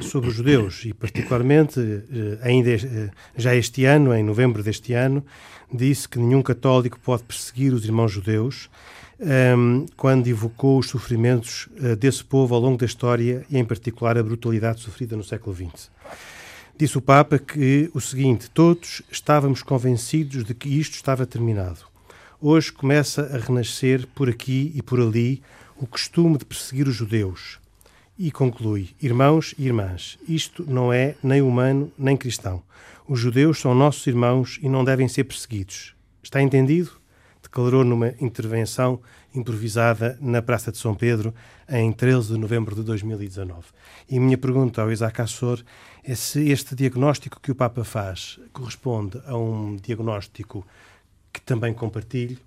sobre 0.00 0.30
os 0.30 0.34
judeus 0.34 0.84
e, 0.84 0.94
particularmente, 0.94 1.78
ainda 2.40 2.70
já 3.36 3.54
este 3.54 3.84
ano, 3.84 4.14
em 4.14 4.22
novembro 4.22 4.62
deste 4.62 4.94
ano, 4.94 5.24
disse 5.72 6.08
que 6.08 6.18
nenhum 6.18 6.42
católico 6.42 6.98
pode 7.00 7.22
perseguir 7.24 7.72
os 7.74 7.84
irmãos 7.84 8.10
judeus 8.10 8.70
um, 9.20 9.26
ehm, 9.28 9.86
quando 9.96 10.26
evocou 10.26 10.78
os 10.78 10.88
sofrimentos 10.88 11.68
desse 11.98 12.24
povo 12.24 12.54
ao 12.54 12.60
longo 12.60 12.78
da 12.78 12.86
história 12.86 13.44
e, 13.50 13.58
em 13.58 13.64
particular, 13.64 14.16
a 14.16 14.22
brutalidade 14.22 14.80
sofrida 14.80 15.14
no 15.14 15.22
século 15.22 15.54
XX. 15.54 15.90
Disse 16.82 16.98
o 16.98 17.00
Papa 17.00 17.38
que 17.38 17.88
o 17.94 18.00
seguinte: 18.00 18.50
todos 18.50 19.02
estávamos 19.08 19.62
convencidos 19.62 20.42
de 20.42 20.52
que 20.52 20.68
isto 20.68 20.94
estava 20.94 21.24
terminado. 21.24 21.78
Hoje 22.40 22.72
começa 22.72 23.22
a 23.32 23.38
renascer 23.38 24.04
por 24.08 24.28
aqui 24.28 24.72
e 24.74 24.82
por 24.82 25.00
ali 25.00 25.40
o 25.76 25.86
costume 25.86 26.36
de 26.36 26.44
perseguir 26.44 26.88
os 26.88 26.96
judeus. 26.96 27.60
E 28.18 28.32
conclui: 28.32 28.96
Irmãos 29.00 29.54
e 29.56 29.66
irmãs, 29.66 30.18
isto 30.28 30.64
não 30.68 30.92
é 30.92 31.14
nem 31.22 31.40
humano 31.40 31.92
nem 31.96 32.16
cristão. 32.16 32.60
Os 33.06 33.20
judeus 33.20 33.60
são 33.60 33.76
nossos 33.76 34.04
irmãos 34.08 34.58
e 34.60 34.68
não 34.68 34.84
devem 34.84 35.06
ser 35.06 35.22
perseguidos. 35.22 35.94
Está 36.20 36.42
entendido? 36.42 36.90
Declarou 37.40 37.84
numa 37.84 38.12
intervenção 38.20 39.00
improvisada 39.32 40.18
na 40.20 40.42
Praça 40.42 40.72
de 40.72 40.78
São 40.78 40.96
Pedro 40.96 41.32
em 41.68 41.92
13 41.92 42.32
de 42.32 42.38
novembro 42.38 42.74
de 42.74 42.82
2019. 42.82 43.68
E 44.08 44.18
minha 44.18 44.36
pergunta 44.36 44.82
ao 44.82 44.90
Isaac 44.90 45.20
Assor 45.22 45.62
é 46.04 46.14
se 46.14 46.48
este 46.50 46.74
diagnóstico 46.74 47.40
que 47.40 47.52
o 47.52 47.54
Papa 47.54 47.84
faz 47.84 48.40
corresponde 48.52 49.20
a 49.24 49.36
um 49.36 49.76
diagnóstico 49.76 50.66
que 51.32 51.40
também 51.40 51.72
compartilho 51.72 52.38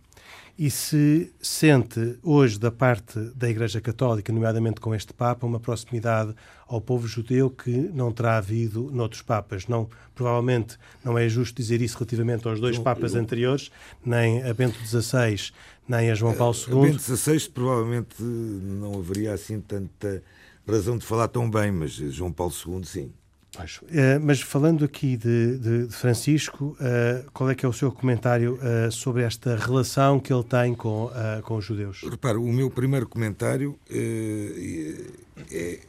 e 0.57 0.69
se 0.69 1.33
sente 1.41 2.17
hoje 2.23 2.57
da 2.57 2.71
parte 2.71 3.19
da 3.35 3.49
Igreja 3.49 3.81
Católica, 3.81 4.31
nomeadamente 4.31 4.79
com 4.79 4.95
este 4.95 5.13
Papa, 5.13 5.45
uma 5.45 5.59
proximidade 5.59 6.33
ao 6.65 6.79
povo 6.79 7.07
judeu 7.07 7.49
que 7.49 7.71
não 7.71 8.11
terá 8.11 8.37
havido 8.37 8.89
noutros 8.91 9.21
Papas. 9.21 9.67
Não, 9.67 9.89
provavelmente 10.13 10.77
não 11.03 11.17
é 11.17 11.27
justo 11.27 11.57
dizer 11.57 11.81
isso 11.81 11.97
relativamente 11.97 12.47
aos 12.47 12.59
dois 12.61 12.79
Papas 12.79 13.15
anteriores, 13.15 13.69
nem 14.05 14.43
a 14.43 14.53
Bento 14.53 14.79
XVI, 14.85 15.51
nem 15.87 16.09
a 16.09 16.15
João 16.15 16.33
Paulo 16.33 16.55
II. 16.55 16.73
A 16.73 16.81
Bento 16.83 17.01
XVI 17.01 17.49
provavelmente 17.49 18.21
não 18.21 18.97
haveria 18.97 19.33
assim 19.33 19.59
tanta 19.59 20.23
razão 20.65 20.97
de 20.97 21.05
falar 21.05 21.27
tão 21.27 21.49
bem, 21.49 21.69
mas 21.69 21.91
João 21.91 22.31
Paulo 22.31 22.53
II 22.65 22.85
sim. 22.85 23.11
Pois, 23.55 23.77
uh, 23.77 24.19
mas 24.21 24.41
falando 24.41 24.83
aqui 24.83 25.15
de, 25.15 25.57
de, 25.57 25.87
de 25.87 25.93
Francisco, 25.93 26.77
uh, 26.79 27.31
qual 27.31 27.49
é 27.49 27.55
que 27.55 27.65
é 27.65 27.69
o 27.69 27.73
seu 27.73 27.91
comentário 27.91 28.55
uh, 28.55 28.91
sobre 28.91 29.23
esta 29.23 29.55
relação 29.55 30.19
que 30.19 30.33
ele 30.33 30.43
tem 30.43 30.75
com, 30.75 31.09
com 31.43 31.55
os 31.55 31.65
judeus? 31.65 32.01
Repara, 32.01 32.39
o 32.39 32.51
meu 32.51 32.69
primeiro 32.69 33.07
comentário 33.07 33.79
é 33.89 35.79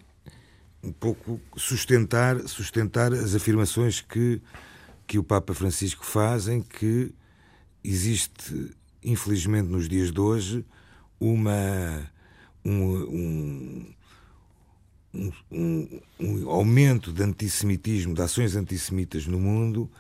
um 0.83 0.93
pouco 0.93 1.41
sustentar, 1.57 2.39
sustentar 2.43 3.13
as 3.13 3.35
afirmações 3.35 4.01
que, 4.01 4.41
que 5.07 5.19
o 5.19 5.25
Papa 5.25 5.53
Francisco 5.53 6.05
faz 6.07 6.47
em 6.47 6.63
que 6.63 7.13
existe, 7.83 8.71
infelizmente 9.03 9.69
nos 9.69 9.89
dias 9.89 10.13
de 10.13 10.21
hoje, 10.21 10.65
uma, 11.19 12.09
um, 12.65 12.85
um 12.85 13.95
um, 15.17 15.33
um, 15.51 16.01
um 16.21 16.51
aumento 16.51 17.13
de 17.13 17.23
antissemitismo, 17.23 18.15
de 18.15 18.23
ações 18.23 18.55
antissemitas 18.55 19.27
no 19.27 19.39
mundo 19.39 19.91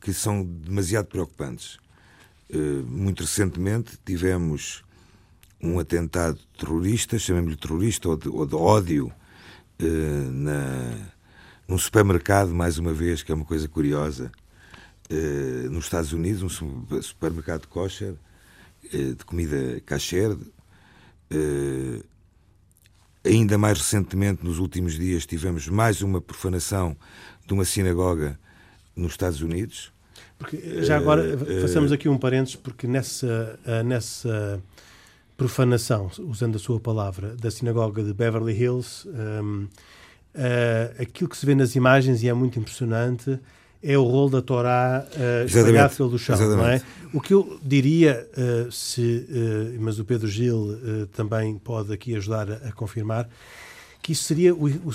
que 0.00 0.12
são 0.12 0.44
demasiado 0.44 1.06
preocupantes. 1.06 1.78
Uh, 2.50 2.84
muito 2.86 3.22
recentemente 3.22 3.98
tivemos 4.04 4.82
um 5.60 5.78
atentado 5.78 6.38
terrorista, 6.58 7.18
chamemos-lhe 7.18 7.56
terrorista 7.56 8.08
ou 8.08 8.16
de, 8.16 8.28
ou 8.28 8.46
de 8.46 8.54
ódio, 8.54 9.12
uh, 9.80 10.30
na, 10.32 11.12
num 11.68 11.78
supermercado, 11.78 12.52
mais 12.52 12.78
uma 12.78 12.92
vez, 12.92 13.22
que 13.22 13.30
é 13.30 13.34
uma 13.34 13.44
coisa 13.44 13.68
curiosa, 13.68 14.32
uh, 15.10 15.70
nos 15.70 15.84
Estados 15.84 16.12
Unidos, 16.12 16.42
um 16.42 17.00
supermercado 17.00 17.66
kosher, 17.68 18.14
de 18.92 19.24
comida 19.24 19.80
kasher, 19.86 20.36
Ainda 23.24 23.56
mais 23.56 23.78
recentemente, 23.78 24.44
nos 24.44 24.58
últimos 24.58 24.94
dias, 24.94 25.24
tivemos 25.24 25.68
mais 25.68 26.02
uma 26.02 26.20
profanação 26.20 26.96
de 27.46 27.54
uma 27.54 27.64
sinagoga 27.64 28.38
nos 28.96 29.12
Estados 29.12 29.40
Unidos. 29.40 29.92
Porque 30.38 30.82
já 30.82 30.96
agora 30.96 31.36
uh, 31.36 31.60
façamos 31.60 31.92
aqui 31.92 32.08
um 32.08 32.18
parênteses, 32.18 32.56
porque 32.56 32.86
nessa, 32.86 33.58
uh, 33.64 33.84
nessa 33.84 34.60
profanação, 35.36 36.10
usando 36.18 36.56
a 36.56 36.58
sua 36.58 36.80
palavra, 36.80 37.36
da 37.36 37.48
sinagoga 37.50 38.02
de 38.02 38.12
Beverly 38.12 38.60
Hills, 38.60 39.08
um, 39.08 39.64
uh, 39.64 39.68
aquilo 41.00 41.30
que 41.30 41.36
se 41.36 41.46
vê 41.46 41.54
nas 41.54 41.76
imagens 41.76 42.24
e 42.24 42.28
é 42.28 42.34
muito 42.34 42.58
impressionante 42.58 43.38
é 43.82 43.98
o 43.98 44.04
rolo 44.04 44.30
da 44.30 44.42
Torá 44.42 45.04
uh, 45.04 45.46
espalhado 45.46 45.96
pelo 45.96 46.18
chão, 46.18 46.36
não 46.38 46.66
é? 46.66 46.80
O 47.12 47.20
que 47.20 47.34
eu 47.34 47.58
diria, 47.62 48.26
uh, 48.36 48.70
se, 48.70 49.26
uh, 49.28 49.80
mas 49.80 49.98
o 49.98 50.04
Pedro 50.04 50.28
Gil 50.28 50.56
uh, 50.56 51.06
também 51.08 51.58
pode 51.58 51.92
aqui 51.92 52.14
ajudar 52.14 52.50
a, 52.50 52.54
a 52.68 52.72
confirmar, 52.72 53.28
que 54.00 54.12
isso 54.12 54.24
seria 54.24 54.54
o, 54.54 54.66
o, 54.66 54.92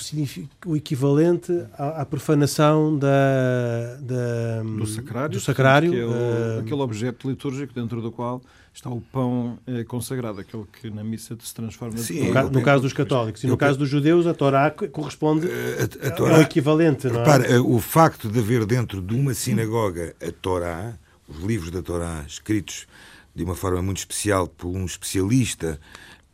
o 0.66 0.76
equivalente 0.76 1.52
à, 1.78 2.02
à, 2.02 2.06
profanação 2.06 2.98
da, 2.98 3.98
da, 4.02 4.64
do 4.64 4.86
sacrário, 4.86 5.30
do 5.30 5.40
sacrário 5.40 5.92
que 5.92 6.00
é 6.00 6.06
o, 6.06 6.60
aquele 6.60 6.82
objeto 6.82 7.30
litúrgico 7.30 7.74
dentro 7.74 8.02
do 8.02 8.12
qual 8.12 8.42
está 8.78 8.92
o 8.92 9.02
pão 9.02 9.58
é, 9.66 9.84
consagrado, 9.84 10.40
aquele 10.40 10.64
que 10.80 10.90
na 10.92 11.04
missa 11.04 11.36
se 11.42 11.54
transforma 11.54 11.98
Sim, 11.98 12.28
no, 12.28 12.34
caso, 12.34 12.52
no 12.52 12.62
caso 12.62 12.84
dos 12.84 12.94
católicos. 12.94 13.44
E 13.44 13.48
no 13.48 13.58
caso 13.58 13.80
dos 13.80 13.90
judeus, 13.90 14.28
a 14.28 14.36
Torá 14.36 14.70
corresponde 14.70 15.48
a, 15.48 16.08
a 16.08 16.12
Torá, 16.12 16.36
ao 16.36 16.42
equivalente. 16.44 17.08
Não 17.08 17.16
é? 17.16 17.20
repara, 17.20 17.64
o 17.64 17.80
facto 17.80 18.30
de 18.30 18.38
haver 18.38 18.68
dentro 18.68 19.02
de 19.02 19.16
uma 19.16 19.34
sinagoga 19.34 20.16
a 20.22 20.32
Torá, 20.32 20.96
os 21.28 21.44
livros 21.44 21.72
da 21.72 21.82
Torá 21.82 22.24
escritos 22.28 22.86
de 23.34 23.44
uma 23.44 23.56
forma 23.56 23.82
muito 23.82 23.98
especial 23.98 24.48
por 24.48 24.68
um 24.68 24.86
especialista 24.86 25.80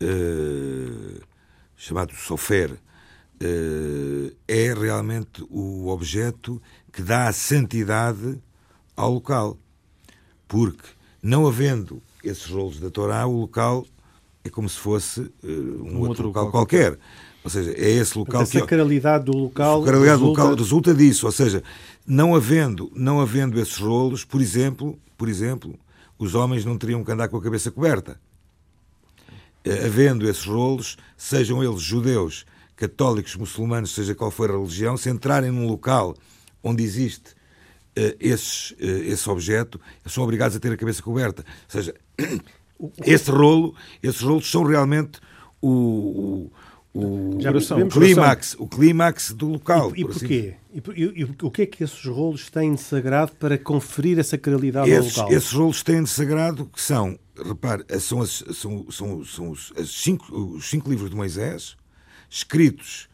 uh, 0.01 1.21
chamado 1.77 2.13
Sofer, 2.13 2.71
uh, 2.71 4.35
é 4.45 4.73
realmente 4.73 5.45
o 5.49 5.87
objeto 5.87 6.61
que 6.91 7.01
dá 7.01 7.29
a 7.29 7.33
santidade 7.33 8.37
ao 8.97 9.13
local. 9.13 9.57
Porque, 10.45 10.89
não 11.21 11.47
havendo 11.47 12.01
esses 12.23 12.45
rolos 12.45 12.79
da 12.79 12.89
Torá, 12.89 13.25
o 13.25 13.41
local 13.41 13.85
é 14.43 14.49
como 14.49 14.67
se 14.67 14.77
fosse 14.77 15.21
uh, 15.21 15.31
um, 15.43 15.49
um, 15.49 15.99
outro, 15.99 16.07
outro 16.07 16.27
local, 16.27 16.45
local 16.45 16.51
qualquer. 16.51 16.91
qualquer. 16.91 16.99
Ou 17.43 17.49
seja, 17.49 17.71
é 17.71 17.89
esse 17.89 18.17
local 18.17 18.41
a 18.41 18.47
que. 18.47 18.57
A 18.57 18.61
sacralidade 18.61 19.25
do 19.25 19.37
local. 19.37 19.81
A 19.81 19.85
sacralidade 19.85 20.19
resulta... 20.19 20.41
do 20.41 20.47
local 20.47 20.55
resulta 20.55 20.93
disso. 20.93 21.25
Ou 21.25 21.31
seja, 21.31 21.63
não 22.07 22.35
havendo, 22.35 22.91
não 22.95 23.19
havendo 23.19 23.59
esses 23.59 23.77
rolos, 23.77 24.23
por 24.23 24.41
exemplo, 24.41 24.97
por 25.17 25.27
exemplo, 25.27 25.77
os 26.17 26.35
homens 26.35 26.63
não 26.63 26.77
teriam 26.77 27.03
que 27.03 27.11
andar 27.11 27.27
com 27.27 27.37
a 27.37 27.41
cabeça 27.41 27.69
coberta. 27.69 28.19
Uh, 29.65 29.85
havendo 29.85 30.27
esses 30.29 30.45
rolos, 30.45 30.97
sejam 31.17 31.63
eles 31.63 31.81
judeus, 31.81 32.45
católicos, 32.75 33.35
muçulmanos, 33.35 33.93
seja 33.93 34.15
qual 34.15 34.31
for 34.31 34.49
a 34.49 34.53
religião, 34.53 34.95
se 34.97 35.09
entrarem 35.09 35.51
num 35.51 35.67
local 35.67 36.15
onde 36.61 36.83
existe 36.83 37.31
uh, 37.31 38.15
esses, 38.19 38.71
uh, 38.71 38.75
esse 38.79 39.29
objeto, 39.29 39.79
são 40.05 40.23
obrigados 40.23 40.55
a 40.55 40.59
ter 40.59 40.71
a 40.71 40.77
cabeça 40.77 41.01
coberta. 41.01 41.43
Ou 41.45 41.71
seja, 41.71 41.93
esse 43.05 43.31
rolo, 43.31 43.75
esses 44.01 44.21
rolos 44.21 44.49
são 44.49 44.63
realmente 44.63 45.19
o, 45.61 46.51
o, 46.93 47.37
o, 47.37 47.89
clímax, 47.89 48.55
o 48.59 48.67
clímax 48.67 49.31
do 49.31 49.47
local. 49.47 49.91
E, 49.95 50.01
e 50.01 50.05
por 50.05 50.13
porquê? 50.13 50.55
Assim. 50.55 50.81
E, 50.95 51.03
e, 51.03 51.21
e, 51.21 51.23
o 51.23 51.51
que 51.51 51.61
é 51.63 51.65
que 51.65 51.83
esses 51.83 52.05
rolos 52.05 52.49
têm 52.49 52.75
de 52.75 52.81
sagrado 52.81 53.31
para 53.33 53.57
conferir 53.57 54.19
essa 54.19 54.31
sacralidade 54.31 54.89
esses, 54.89 55.17
ao 55.17 55.25
local? 55.25 55.37
Esses 55.37 55.51
rolos 55.51 55.83
têm 55.83 56.03
de 56.03 56.09
sagrado 56.09 56.65
que 56.65 56.81
são, 56.81 57.17
repare, 57.35 57.83
são, 57.99 58.21
as, 58.21 58.43
são, 58.53 58.91
são, 58.91 59.23
são 59.23 59.49
os, 59.51 59.71
cinco, 59.85 60.35
os 60.35 60.69
cinco 60.69 60.89
livros 60.89 61.09
de 61.09 61.15
Moisés, 61.15 61.75
escritos 62.29 63.07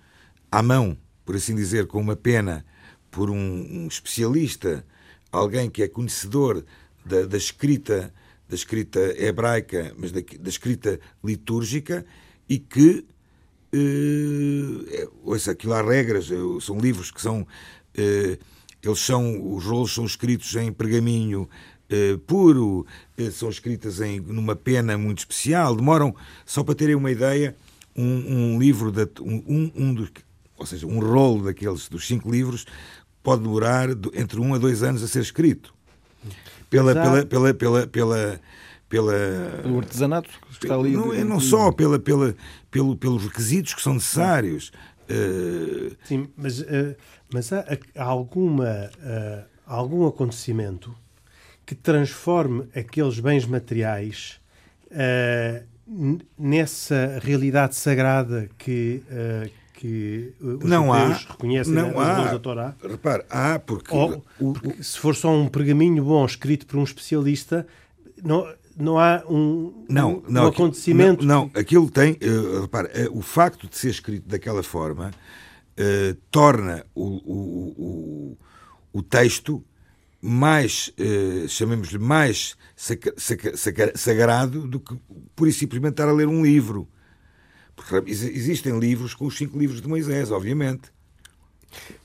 à 0.51 0.63
mão, 0.63 0.97
por 1.25 1.35
assim 1.35 1.55
dizer, 1.55 1.87
com 1.87 1.99
uma 1.99 2.15
pena 2.15 2.65
por 3.11 3.29
um, 3.29 3.35
um 3.35 3.87
especialista, 3.87 4.85
alguém 5.31 5.69
que 5.69 5.83
é 5.83 5.87
conhecedor 5.87 6.63
da, 7.05 7.25
da, 7.25 7.37
escrita 7.37 8.13
da 8.49 8.55
escrita 8.55 8.99
hebraica, 9.17 9.93
mas 9.95 10.11
da, 10.11 10.21
da 10.39 10.49
escrita 10.49 10.99
litúrgica 11.23 12.03
e 12.49 12.57
que 12.57 13.05
eh, 13.71 15.07
ouça, 15.23 15.51
aquilo 15.51 15.73
há 15.73 15.81
regras, 15.83 16.31
eh, 16.31 16.35
são 16.59 16.79
livros 16.79 17.11
que 17.11 17.21
são 17.21 17.45
eh, 17.95 18.39
eles 18.81 18.99
são, 18.99 19.55
os 19.55 19.65
rolos 19.65 19.93
são 19.93 20.05
escritos 20.05 20.55
em 20.55 20.71
pergaminho 20.71 21.47
eh, 21.89 22.17
puro, 22.25 22.85
são 23.31 23.49
escritas 23.49 23.99
em 23.99 24.19
numa 24.19 24.55
pena 24.55 24.97
muito 24.97 25.19
especial, 25.19 25.75
demoram, 25.75 26.15
só 26.45 26.63
para 26.63 26.75
terem 26.75 26.95
uma 26.95 27.11
ideia, 27.11 27.55
um, 27.95 28.53
um 28.53 28.59
livro, 28.59 28.91
de, 28.91 29.07
um, 29.21 29.71
um 29.75 29.93
dos, 29.93 30.09
ou 30.57 30.65
seja, 30.65 30.87
um 30.87 30.99
rolo 30.99 31.43
daqueles 31.43 31.89
dos 31.89 32.07
cinco 32.07 32.31
livros 32.31 32.65
pode 33.21 33.43
demorar 33.43 33.89
entre 34.13 34.39
um 34.39 34.55
a 34.55 34.57
dois 34.57 34.81
anos 34.81 35.03
a 35.03 35.07
ser 35.07 35.21
escrito. 35.21 35.73
Pela, 36.69 36.93
pela, 36.93 37.25
pela, 37.25 37.53
pela, 37.53 37.87
pela, 37.87 38.41
pela 38.87 39.13
o 39.65 39.77
artesanato 39.79 40.29
que 40.29 40.65
está 40.65 40.75
ali. 40.75 40.91
Não, 40.91 41.13
é, 41.13 41.23
não 41.23 41.39
só 41.39 41.71
pela, 41.71 41.97
pela, 41.97 42.35
pelo, 42.69 42.95
pelos 42.95 43.23
requisitos 43.23 43.73
que 43.73 43.81
são 43.81 43.95
necessários. 43.95 44.71
Uh... 45.09 45.95
Sim, 46.03 46.29
mas, 46.37 46.59
uh, 46.61 46.95
mas 47.33 47.51
há, 47.51 47.65
há 47.95 48.03
alguma, 48.03 48.91
uh, 48.99 49.45
algum 49.65 50.05
acontecimento 50.05 50.95
que 51.65 51.73
transforme 51.73 52.67
aqueles 52.75 53.19
bens 53.19 53.45
materiais 53.45 54.39
nessa 56.35 57.19
realidade 57.21 57.75
sagrada 57.75 58.49
que, 58.57 59.03
que 59.79 60.33
os 60.41 60.61
não 60.65 60.91
há, 60.91 61.13
reconhecem 61.13 61.73
não 61.73 61.93
nas 61.93 62.27
há, 62.27 62.31
da 62.33 62.39
Torá? 62.39 62.75
Repare, 62.83 63.23
há 63.29 63.57
porque, 63.59 63.95
Ou, 63.95 64.25
porque 64.37 64.83
se 64.83 64.99
for 64.99 65.15
só 65.15 65.31
um 65.31 65.47
pergaminho 65.47 66.03
bom 66.03 66.25
escrito 66.25 66.67
por 66.67 66.75
um 66.75 66.83
especialista, 66.83 67.65
não, 68.21 68.45
não 68.77 68.99
há 68.99 69.23
um, 69.29 69.85
não, 69.87 70.21
não, 70.27 70.43
um 70.43 70.47
acontecimento. 70.47 71.25
Não, 71.25 71.49
não, 71.53 71.61
aquilo 71.61 71.89
tem. 71.89 72.17
Uh, 72.21 72.63
repare, 72.63 73.07
uh, 73.07 73.17
o 73.17 73.21
facto 73.21 73.69
de 73.69 73.77
ser 73.77 73.91
escrito 73.91 74.27
daquela 74.27 74.61
forma 74.61 75.11
uh, 75.11 76.13
torna 76.29 76.85
o, 76.93 77.05
o, 77.05 77.73
o, 77.77 78.37
o, 78.99 79.01
texto 79.01 79.63
mais, 80.21 80.91
chamemos-lhe, 81.47 81.97
mais 81.97 82.57
sagrado 83.95 84.67
do 84.67 84.77
que 84.81 84.93
por 85.33 85.47
e 85.47 85.53
simplesmente 85.53 85.93
estar 85.93 86.09
a 86.09 86.11
ler 86.11 86.27
um 86.27 86.43
livro. 86.43 86.85
Porque 87.87 88.11
existem 88.11 88.77
livros 88.77 89.13
com 89.13 89.25
os 89.25 89.37
cinco 89.37 89.57
livros 89.57 89.81
de 89.81 89.87
Moisés, 89.87 90.31
obviamente. 90.31 90.91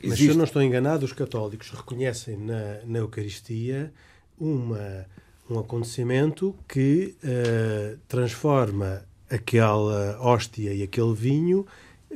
Mas 0.02 0.12
Existe... 0.12 0.24
se 0.24 0.28
eu 0.30 0.36
não 0.36 0.44
estou 0.44 0.62
enganado, 0.62 1.04
os 1.04 1.12
católicos 1.12 1.70
reconhecem 1.70 2.36
na, 2.36 2.80
na 2.84 2.98
Eucaristia 2.98 3.92
uma 4.38 5.06
um 5.48 5.58
acontecimento 5.58 6.54
que 6.66 7.14
uh, 7.22 7.98
transforma 8.08 9.02
aquela 9.28 10.18
hóstia 10.20 10.72
e 10.72 10.82
aquele 10.82 11.14
vinho 11.14 11.66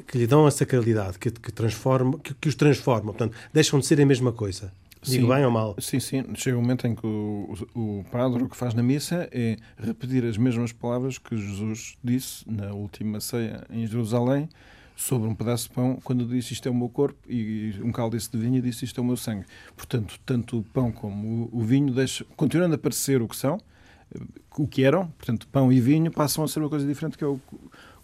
que 0.06 0.16
lhe 0.16 0.26
dão 0.26 0.46
a 0.46 0.50
sacralidade, 0.50 1.18
que, 1.18 1.30
que, 1.30 1.52
transforma, 1.52 2.18
que, 2.18 2.32
que 2.34 2.48
os 2.48 2.54
transformam. 2.54 3.12
Portanto, 3.12 3.36
deixam 3.52 3.78
de 3.80 3.86
ser 3.86 4.00
a 4.00 4.06
mesma 4.06 4.32
coisa. 4.32 4.72
Digo 5.10 5.26
sim, 5.26 5.34
bem 5.34 5.44
ou 5.44 5.50
mal? 5.50 5.76
Sim, 5.78 6.00
sim. 6.00 6.24
Chega 6.34 6.56
um 6.56 6.60
momento 6.60 6.86
em 6.86 6.94
que 6.94 7.06
o, 7.06 7.54
o, 7.74 8.00
o 8.00 8.04
padre 8.10 8.42
o 8.42 8.48
que 8.48 8.56
faz 8.56 8.74
na 8.74 8.82
missa 8.82 9.28
é 9.32 9.56
repetir 9.78 10.24
as 10.24 10.36
mesmas 10.36 10.72
palavras 10.72 11.18
que 11.18 11.36
Jesus 11.36 11.96
disse 12.02 12.44
na 12.50 12.72
última 12.72 13.20
ceia 13.20 13.64
em 13.70 13.86
Jerusalém, 13.86 14.48
sobre 14.98 15.28
um 15.28 15.34
pedaço 15.34 15.68
de 15.68 15.74
pão, 15.74 15.96
quando 16.02 16.26
disse 16.26 16.52
isto 16.52 16.68
é 16.68 16.72
o 16.72 16.74
meu 16.74 16.88
corpo, 16.88 17.18
e 17.30 17.72
um 17.84 17.92
cálice 17.92 18.28
de 18.30 18.36
vinho 18.36 18.60
disse 18.60 18.84
isto 18.84 19.00
é 19.00 19.02
o 19.02 19.06
meu 19.06 19.16
sangue. 19.16 19.46
Portanto, 19.76 20.18
tanto 20.26 20.58
o 20.58 20.62
pão 20.62 20.90
como 20.90 21.48
o 21.52 21.62
vinho, 21.62 21.94
deixam, 21.94 22.26
continuando 22.36 22.74
a 22.74 22.78
parecer 22.78 23.22
o 23.22 23.28
que 23.28 23.36
são, 23.36 23.60
o 24.56 24.66
que 24.66 24.82
eram, 24.82 25.06
portanto, 25.06 25.46
pão 25.48 25.72
e 25.72 25.80
vinho 25.80 26.10
passam 26.10 26.42
a 26.42 26.48
ser 26.48 26.58
uma 26.58 26.68
coisa 26.68 26.84
diferente, 26.84 27.16
que 27.16 27.22
é 27.22 27.26
o 27.28 27.40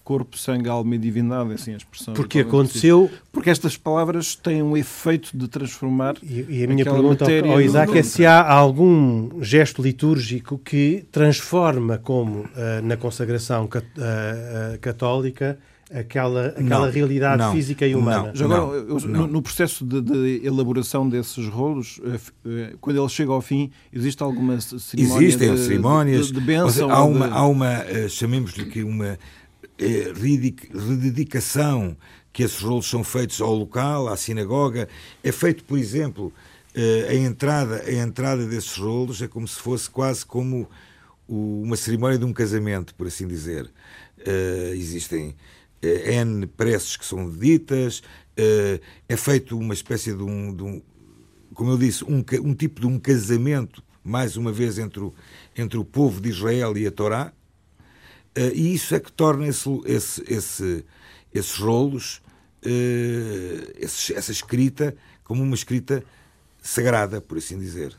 corpo, 0.05 0.37
sangue, 0.37 0.69
alma 0.69 0.95
e 0.95 0.99
divindade, 0.99 1.53
assim 1.55 1.73
a 1.73 1.77
expressão. 1.77 2.15
Porque 2.15 2.41
aconteceu... 2.41 3.11
Porque 3.33 3.51
estas 3.51 3.77
palavras 3.77 4.37
têm 4.37 4.63
um 4.63 4.77
efeito 4.77 5.37
de 5.37 5.49
transformar 5.49 6.15
E, 6.23 6.47
e 6.49 6.65
a 6.65 6.67
minha 6.67 6.85
pergunta 6.85 7.25
ao 7.51 7.61
Isaac 7.61 7.97
é 7.99 8.03
se 8.03 8.27
há 8.27 8.53
algum 8.53 9.43
gesto 9.43 9.83
litúrgico 9.83 10.59
que 10.59 11.05
transforma, 11.11 11.99
como 11.99 12.41
uh, 12.41 12.49
na 12.83 12.97
consagração 12.97 13.67
cat, 13.67 13.87
uh, 13.97 14.75
uh, 14.75 14.79
católica, 14.79 15.59
aquela, 15.93 16.47
aquela 16.49 16.87
não, 16.87 16.91
realidade 16.91 17.43
não, 17.43 17.53
física 17.53 17.87
e 17.87 17.95
humana. 17.95 18.33
Não, 18.35 18.45
agora, 18.45 18.77
eu, 18.79 19.01
no, 19.01 19.27
no, 19.27 19.43
processo 19.43 19.85
de, 19.85 20.01
de, 20.01 20.47
elaboração 20.47 21.09
desses 21.09 21.47
rolos, 21.47 22.01
eh, 22.05 22.19
eh, 22.47 22.75
quando 22.81 23.01
ele 23.01 23.09
chega 23.09 23.33
ao 23.33 23.41
fim, 23.41 23.71
existe 23.93 24.23
alguma 24.23 24.61
cerimónia 24.61 25.27
Existem 25.27 25.55
de, 25.55 25.61
cerimónias. 25.61 26.27
De, 26.29 26.33
de 26.35 26.41
bênção, 26.41 26.91
há 26.91 27.05
uma, 27.05 27.29
há 27.29 27.47
uma 27.47 27.73
eh, 27.73 28.09
chamemos-lhe 28.09 28.67
que 28.67 28.83
uma 28.83 29.19
rededicação 29.79 31.97
que 32.33 32.43
esses 32.43 32.61
rolos 32.61 32.89
são 32.89 33.05
feitos 33.05 33.41
ao 33.41 33.55
local, 33.55 34.09
à 34.09 34.17
sinagoga. 34.17 34.89
É 35.23 35.31
feito, 35.31 35.63
por 35.65 35.79
exemplo, 35.79 36.33
a 37.09 37.15
entrada, 37.15 37.85
a 37.87 37.93
entrada 37.93 38.47
desses 38.47 38.77
rolos 38.77 39.23
é 39.23 39.29
como 39.29 39.47
se 39.47 39.61
fosse 39.61 39.89
quase 39.89 40.27
como 40.27 40.69
uma 41.29 41.77
cerimónia 41.77 42.19
de 42.19 42.25
um 42.25 42.33
casamento, 42.33 42.95
por 42.95 43.07
assim 43.07 43.27
dizer. 43.27 43.71
existem 44.73 45.35
eh, 45.85 46.23
N 46.23 46.47
preces 46.47 46.97
que 46.97 47.05
são 47.05 47.31
ditas, 47.31 48.03
eh, 48.37 48.81
é 49.09 49.17
feito 49.17 49.59
uma 49.59 49.75
espécie 49.75 50.15
de 50.15 50.23
um, 50.23 50.55
de 50.55 50.63
um 50.63 50.83
como 51.53 51.71
eu 51.71 51.79
disse, 51.79 52.03
um, 52.05 52.25
um, 52.43 52.55
tipo 52.55 52.81
de 52.81 52.87
um 52.87 52.99
casamento, 52.99 53.81
mais 54.03 54.37
uma 54.37 54.51
vez, 54.51 54.77
entre 54.77 55.01
o, 55.01 55.15
entre 55.57 55.79
o 55.79 55.85
povo 55.85 56.21
de 56.21 56.31
Israel 56.31 56.77
e 56.77 56.85
a 56.85 56.91
Torá, 56.91 57.33
eh, 57.33 57.44
e 58.37 58.75
isso 58.75 58.95
é 58.95 59.01
que 59.01 59.13
torna 59.13 59.47
esse, 59.47 59.69
esse, 59.85 60.25
esse, 60.27 60.85
esses 61.33 61.57
rolos, 61.57 62.21
essa 63.81 64.33
escrita, 64.33 64.97
como 65.23 65.43
uma 65.43 65.55
escrita 65.55 66.03
sagrada, 66.63 67.21
por 67.21 67.39
assim 67.39 67.59
dizer. 67.59 67.95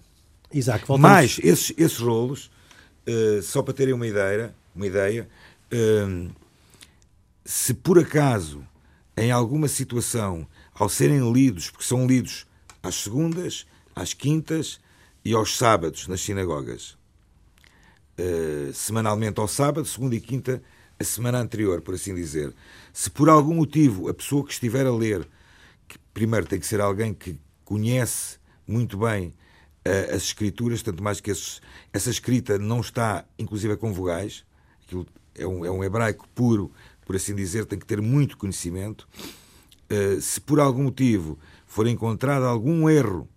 Isaac, 0.54 0.88
voltamos... 0.88 1.10
Mas 1.10 1.40
esses, 1.44 1.74
esses 1.78 2.00
rolos, 2.00 2.52
só 3.44 3.62
para 3.62 3.74
terem 3.74 3.94
uma 3.94 4.08
ideia, 4.08 4.54
uma 4.76 4.88
ideia 4.88 5.28
se 7.46 7.74
por 7.76 8.00
acaso, 8.00 8.66
em 9.16 9.32
alguma 9.32 9.68
situação, 9.68 10.48
ao 10.74 10.90
serem 10.90 11.32
lidos, 11.32 11.70
porque 11.70 11.86
são 11.86 12.08
lidos 12.08 12.48
às 12.82 12.96
segundas, 12.96 13.68
às 13.96 14.14
quintas 14.14 14.80
e 15.24 15.34
aos 15.34 15.56
sábados 15.56 16.08
nas 16.08 16.22
sinagogas, 16.22 16.98
uh, 18.20 18.74
semanalmente 18.74 19.40
ao 19.40 19.48
sábado, 19.48 19.88
segunda 19.88 20.16
e 20.16 20.22
quinta, 20.22 20.62
a 21.00 21.04
semana 21.04 21.40
anterior, 21.40 21.82
por 21.82 21.96
assim 21.96 22.16
dizer. 22.16 22.54
Se 22.94 23.10
por 23.10 23.30
algum 23.30 23.56
motivo 23.56 24.08
a 24.10 24.14
pessoa 24.14 24.46
que 24.46 24.54
estiver 24.54 24.86
a 24.86 24.92
ler, 24.92 25.28
que 25.88 25.98
primeiro 26.14 26.46
tem 26.46 26.60
que 26.60 26.66
ser 26.66 26.82
alguém 26.82 27.14
que 27.14 27.38
conhece 27.64 28.38
muito 28.68 28.98
bem 28.98 29.28
uh, 29.86 30.16
as 30.16 30.24
escrituras, 30.24 30.82
tanto 30.82 31.04
mais 31.04 31.20
que 31.20 31.32
esses, 31.32 31.62
essa 31.92 32.10
escrita 32.10 32.58
não 32.58 32.80
está, 32.80 33.26
inclusive, 33.38 33.76
com 33.78 33.94
vogais, 33.94 34.46
aquilo 34.84 35.06
é 35.38 35.46
um, 35.46 35.66
é 35.66 35.72
um 35.72 35.84
hebraico 35.84 36.28
puro, 36.34 36.72
por 37.06 37.16
assim 37.16 37.36
dizer, 37.36 37.66
tem 37.66 37.78
que 37.78 37.86
ter 37.86 38.02
muito 38.02 38.38
conhecimento. 38.38 39.08
Uh, 39.92 40.20
se 40.20 40.42
por 40.42 40.60
algum 40.60 40.84
motivo 40.84 41.38
for 41.68 41.88
encontrado 41.88 42.46
algum 42.46 42.90
erro, 42.90 43.28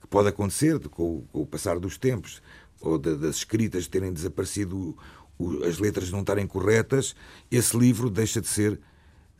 que 0.00 0.06
pode 0.06 0.28
acontecer 0.28 0.78
com, 0.88 1.22
com 1.32 1.40
o 1.40 1.46
passar 1.46 1.78
dos 1.78 1.96
tempos, 1.96 2.42
ou 2.80 2.98
de, 2.98 3.16
das 3.16 3.36
escritas 3.36 3.86
terem 3.86 4.12
desaparecido, 4.12 4.96
o, 5.38 5.64
as 5.64 5.78
letras 5.78 6.10
não 6.10 6.20
estarem 6.20 6.46
corretas, 6.46 7.14
esse 7.50 7.76
livro 7.76 8.10
deixa 8.10 8.40
de 8.40 8.48
ser 8.48 8.78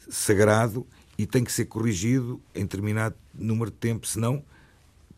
sagrado 0.09 0.87
e 1.19 1.27
tem 1.27 1.45
que 1.45 1.53
ser 1.53 1.67
corrigido 1.67 2.41
em 2.55 2.63
determinado 2.63 3.15
número 3.35 3.71
de 3.71 3.77
tempo, 3.77 4.07
senão 4.07 4.43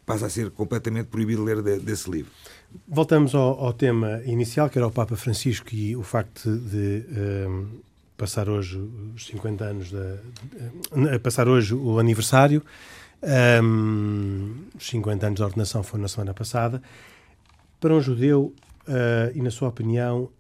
passa 0.05 0.27
a 0.27 0.31
ser 0.31 0.51
completamente 0.51 1.07
proibido 1.07 1.45
ler 1.45 1.63
de, 1.63 1.79
desse 1.79 2.11
livro. 2.11 2.31
Voltamos 2.89 3.35
ao, 3.35 3.59
ao, 3.65 3.73
tema 3.73 4.21
inicial, 4.25 4.69
que 4.69 4.79
era 4.79 4.87
o 4.87 4.91
Papa 4.91 5.17
Francisco 5.17 5.69
e 5.75 5.95
o 5.95 6.03
facto 6.03 6.57
de. 6.57 7.05
Um 7.17 7.63
eh, 7.77 7.93
passar 8.17 8.49
hoje 8.49 8.79
os 9.17 9.27
50 9.27 9.65
anos 9.65 9.91
da. 9.91 10.19
a 11.15 11.19
passar 11.19 11.49
hoje 11.49 11.75
o 11.75 11.99
aniversário. 11.99 12.63
Um, 13.63 14.55
os 14.77 14.89
50 14.89 15.27
anos 15.27 15.41
da 15.41 15.47
ordenação 15.47 15.83
foi 15.83 16.01
na 16.01 16.09
semana 16.09 16.35
passada. 16.35 16.83
Para 17.83 17.97
um 17.97 18.01
judeu, 18.01 18.55
uh, 18.87 19.37
e 19.37 19.43
na 19.43 19.51
sua 19.51 19.67
opinião, 19.67 20.31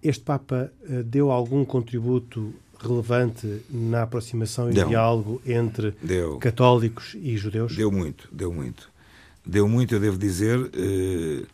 este 0.00 0.22
Papa 0.22 0.72
uh, 0.88 1.02
deu 1.02 1.32
algum 1.32 1.64
contributo 1.64 2.54
relevante 2.78 3.62
na 3.68 4.04
aproximação 4.04 4.70
e 4.70 4.74
deu. 4.74 4.86
diálogo 4.86 5.42
entre 5.44 5.90
deu. 6.00 6.38
católicos 6.38 7.16
e 7.20 7.36
judeus? 7.36 7.74
Deu 7.74 7.90
muito, 7.90 8.28
deu 8.30 8.52
muito. 8.54 8.88
Deu 9.44 9.66
muito, 9.68 9.96
eu 9.96 9.98
devo 9.98 10.16
dizer, 10.16 10.60
uh, 10.60 11.46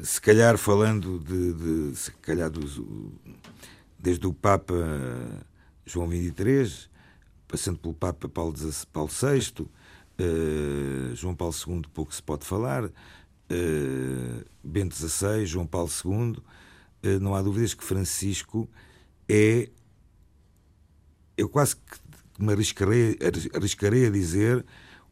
se 0.00 0.20
calhar 0.20 0.58
falando 0.58 1.20
de, 1.20 1.52
de 1.52 1.96
se 1.96 2.10
calhar 2.14 2.50
dos, 2.50 2.82
desde 3.96 4.26
o 4.26 4.32
Papa 4.32 4.74
João 5.86 6.08
XXIII, 6.08 6.88
passando 7.46 7.78
pelo 7.78 7.94
Papa 7.94 8.28
Paulo, 8.28 8.52
Paulo 8.92 9.10
VI, 9.12 9.62
uh, 9.62 11.14
João 11.14 11.36
Paulo 11.36 11.54
II, 11.54 11.82
pouco 11.94 12.12
se 12.12 12.20
pode 12.20 12.44
falar, 12.44 12.90
Bento 14.62 14.94
XVI, 14.94 15.46
João 15.46 15.66
Paulo 15.66 15.90
II, 16.04 16.36
eh, 17.02 17.18
não 17.18 17.34
há 17.34 17.42
dúvidas 17.42 17.74
que 17.74 17.84
Francisco 17.84 18.68
é. 19.28 19.68
Eu 21.36 21.48
quase 21.48 21.76
que 21.76 21.98
me 22.38 22.52
arriscarei, 22.52 23.16
arriscarei 23.54 24.06
a 24.06 24.10
dizer 24.10 24.64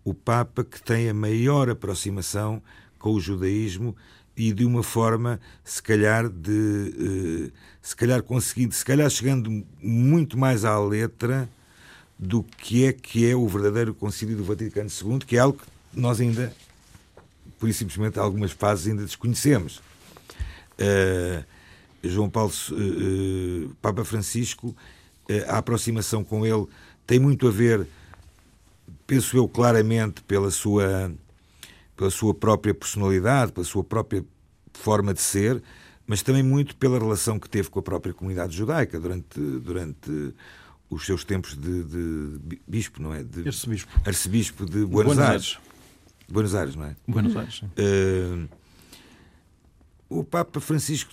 o 0.05 0.13
Papa 0.13 0.65
que 0.65 0.83
tem 0.83 1.09
a 1.09 1.15
maior 1.15 1.71
aproximação 1.71 2.63
com 2.99 3.13
o 3.13 3.21
judaísmo 3.21 3.97
e 4.37 4.53
de 4.53 4.65
uma 4.65 4.83
forma, 4.83 5.41
se 5.65 5.83
calhar, 5.83 6.29
de. 6.29 6.51
Uh, 6.51 7.53
se 7.81 7.97
calhar 7.97 8.23
conseguindo, 8.23 8.75
se 8.75 8.85
calhar 8.85 9.09
chegando 9.09 9.65
muito 9.81 10.37
mais 10.37 10.65
à 10.65 10.79
letra 10.79 11.49
do 12.19 12.43
que 12.43 12.85
é 12.85 12.93
que 12.93 13.29
é 13.29 13.35
o 13.35 13.47
verdadeiro 13.49 13.95
Concílio 13.95 14.37
do 14.37 14.45
Vaticano 14.45 14.91
II, 14.91 15.19
que 15.19 15.37
é 15.37 15.39
algo 15.39 15.59
que 15.59 15.99
nós 15.99 16.21
ainda, 16.21 16.53
por 17.59 17.73
simplesmente, 17.73 18.19
algumas 18.19 18.53
fases 18.53 18.89
ainda 18.89 19.05
desconhecemos. 19.05 19.79
uh, 20.79 21.45
João 22.03 22.31
Paulo, 22.31 22.53
uh, 22.71 23.75
Papa 23.83 24.05
Francisco, 24.05 24.77
a 25.49 25.59
aproximação 25.59 26.23
com 26.23 26.47
ele 26.47 26.69
tem 27.07 27.19
muito 27.19 27.49
a 27.49 27.51
ver, 27.51 27.87
penso 29.07 29.37
eu 29.37 29.49
claramente, 29.49 30.23
pela 30.23 30.51
sua, 30.51 31.13
pela 31.97 32.11
sua 32.11 32.35
própria 32.35 32.75
personalidade, 32.75 33.53
pela 33.53 33.65
sua 33.65 33.85
própria 33.85 34.25
forma 34.73 35.15
de 35.15 35.21
ser, 35.21 35.63
mas 36.07 36.23
também 36.23 36.43
muito 36.43 36.77
pela 36.77 36.99
relação 36.99 37.39
que 37.39 37.49
teve 37.49 37.69
com 37.71 37.79
a 37.79 37.83
própria 37.83 38.13
comunidade 38.13 38.57
judaica 38.57 39.01
durante, 39.01 39.41
durante 39.41 40.35
os 40.89 41.05
seus 41.05 41.25
tempos 41.25 41.57
de, 41.57 41.83
de 41.85 42.61
bispo, 42.67 43.03
não 43.03 43.13
é? 43.13 43.23
De 43.23 43.47
arcebispo. 43.47 43.91
Arcebispo 44.05 44.65
de 44.65 44.85
Buenos, 44.85 45.15
Buenos 45.15 45.19
Aires. 45.19 45.57
Aires. 45.57 45.66
Buenos 46.29 46.55
Aires, 46.55 46.75
não 46.75 46.85
é? 46.85 46.97
Buenos 47.07 47.37
Aires. 47.37 47.63
Uh, 47.63 48.49
o 50.09 50.25
Papa 50.25 50.61
Francisco 50.61 51.13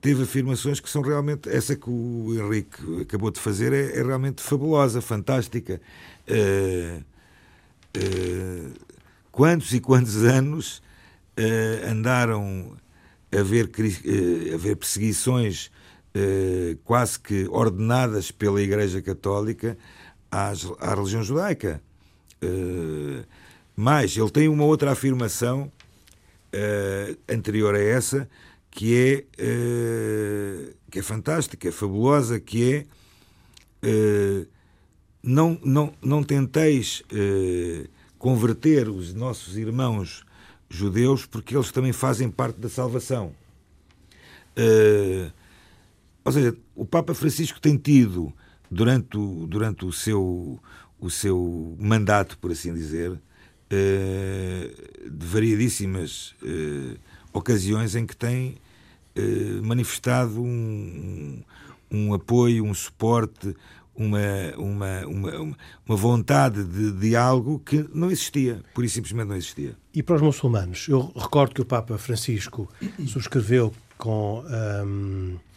teve 0.00 0.22
afirmações 0.22 0.80
que 0.80 0.88
são 0.88 1.02
realmente. 1.02 1.48
Essa 1.48 1.76
que 1.76 1.90
o 1.90 2.34
Henrique 2.34 3.02
acabou 3.02 3.30
de 3.30 3.40
fazer 3.40 3.72
é, 3.72 3.98
é 3.98 4.02
realmente 4.02 4.42
fabulosa, 4.42 5.00
fantástica. 5.00 5.80
Uh, 6.28 7.04
uh, 7.96 8.72
quantos 9.30 9.72
e 9.74 9.80
quantos 9.80 10.24
anos 10.24 10.82
andaram 11.90 12.76
a 13.32 13.42
ver, 13.42 13.70
a 14.52 14.56
ver 14.58 14.76
perseguições 14.76 15.70
quase 16.84 17.18
que 17.18 17.48
ordenadas 17.48 18.30
pela 18.30 18.60
Igreja 18.60 19.00
Católica 19.00 19.78
às, 20.30 20.70
à 20.80 20.94
religião 20.94 21.22
judaica. 21.22 21.80
Eh, 22.42 23.24
mas 23.80 24.14
ele 24.14 24.30
tem 24.30 24.46
uma 24.46 24.64
outra 24.64 24.92
afirmação 24.92 25.72
eh, 26.52 27.16
anterior 27.26 27.74
a 27.74 27.80
essa 27.80 28.28
que 28.70 28.94
é, 28.94 29.24
que 30.90 30.98
é 30.98 31.02
fantástica, 31.02 31.66
é 31.66 31.72
fabulosa, 31.72 32.38
que 32.38 32.86
é 33.82 34.46
não, 35.22 35.58
não, 35.64 35.92
não 36.00 36.22
tenteis 36.22 37.02
converter 38.16 38.88
os 38.88 39.12
nossos 39.12 39.56
irmãos 39.56 40.24
judeus 40.68 41.24
porque 41.24 41.56
eles 41.56 41.72
também 41.72 41.92
fazem 41.92 42.30
parte 42.30 42.60
da 42.60 42.68
salvação. 42.68 43.34
Uh, 44.56 45.32
ou 46.24 46.32
seja, 46.32 46.56
o 46.76 46.84
Papa 46.84 47.14
Francisco 47.14 47.60
tem 47.60 47.76
tido, 47.76 48.32
durante 48.70 49.16
o, 49.16 49.46
durante 49.46 49.84
o, 49.84 49.92
seu, 49.92 50.60
o 51.00 51.10
seu 51.10 51.76
mandato, 51.80 52.38
por 52.38 52.52
assim 52.52 52.72
dizer, 52.72 53.18
de 53.70 55.26
variedíssimas 55.26 56.34
eh, 56.42 56.96
ocasiões 57.32 57.94
em 57.94 58.04
que 58.04 58.16
tem 58.16 58.56
eh, 59.14 59.60
manifestado 59.62 60.42
um, 60.42 61.40
um 61.90 62.12
apoio, 62.12 62.64
um 62.64 62.74
suporte, 62.74 63.54
uma, 63.94 64.18
uma, 64.56 65.06
uma, 65.06 65.56
uma 65.86 65.96
vontade 65.96 66.64
de 66.64 66.92
diálogo 66.92 67.60
que 67.60 67.88
não 67.94 68.10
existia, 68.10 68.62
por 68.74 68.84
isso 68.84 68.94
simplesmente 68.94 69.28
não 69.28 69.36
existia. 69.36 69.76
E 69.94 70.02
para 70.02 70.16
os 70.16 70.22
muçulmanos? 70.22 70.88
Eu 70.88 71.12
recordo 71.14 71.54
que 71.54 71.60
o 71.60 71.64
Papa 71.64 71.96
Francisco 71.98 72.68
subscreveu 73.06 73.72
com. 73.96 74.42
Um 74.84 75.49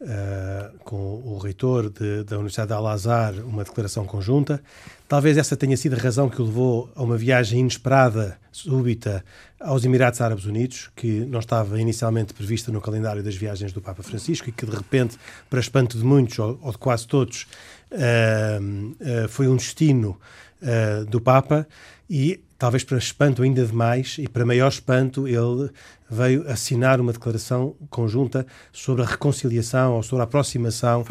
uh, 0.00 0.78
com 0.80 1.22
o 1.24 1.38
reitor 1.38 1.90
de, 1.90 2.24
da 2.24 2.36
Universidade 2.36 2.68
de 2.68 2.74
Al-Azhar 2.74 3.34
uma 3.44 3.64
declaração 3.64 4.04
conjunta. 4.04 4.62
Talvez 5.08 5.36
essa 5.36 5.56
tenha 5.56 5.76
sido 5.76 5.96
a 5.96 5.98
razão 5.98 6.28
que 6.28 6.40
o 6.40 6.44
levou 6.44 6.90
a 6.94 7.02
uma 7.02 7.16
viagem 7.16 7.60
inesperada, 7.60 8.38
súbita, 8.52 9.24
aos 9.58 9.84
Emirados 9.84 10.20
Árabes 10.20 10.44
Unidos, 10.44 10.90
que 10.96 11.20
não 11.26 11.40
estava 11.40 11.80
inicialmente 11.80 12.32
prevista 12.32 12.72
no 12.72 12.80
calendário 12.80 13.22
das 13.22 13.36
viagens 13.36 13.72
do 13.72 13.80
Papa 13.80 14.02
Francisco 14.02 14.48
e 14.48 14.52
que, 14.52 14.64
de 14.64 14.74
repente, 14.74 15.18
para 15.48 15.60
espanto 15.60 15.98
de 15.98 16.04
muitos, 16.04 16.38
ou, 16.38 16.58
ou 16.62 16.72
de 16.72 16.78
quase 16.78 17.06
todos, 17.06 17.46
uh, 17.92 19.28
foi 19.28 19.48
um 19.48 19.56
destino 19.56 20.18
do 21.08 21.22
Papa 21.22 21.66
e 22.08 22.38
talvez 22.60 22.84
para 22.84 22.98
espanto 22.98 23.42
ainda 23.42 23.64
demais 23.64 24.16
e 24.18 24.28
para 24.28 24.44
maior 24.44 24.68
espanto, 24.68 25.26
ele 25.26 25.70
veio 26.10 26.50
assinar 26.50 27.00
uma 27.00 27.12
declaração 27.12 27.74
conjunta 27.88 28.44
sobre 28.72 29.02
a 29.02 29.06
reconciliação 29.06 29.94
ou 29.94 30.02
sobre 30.02 30.22
a 30.22 30.24
aproximação. 30.24 31.04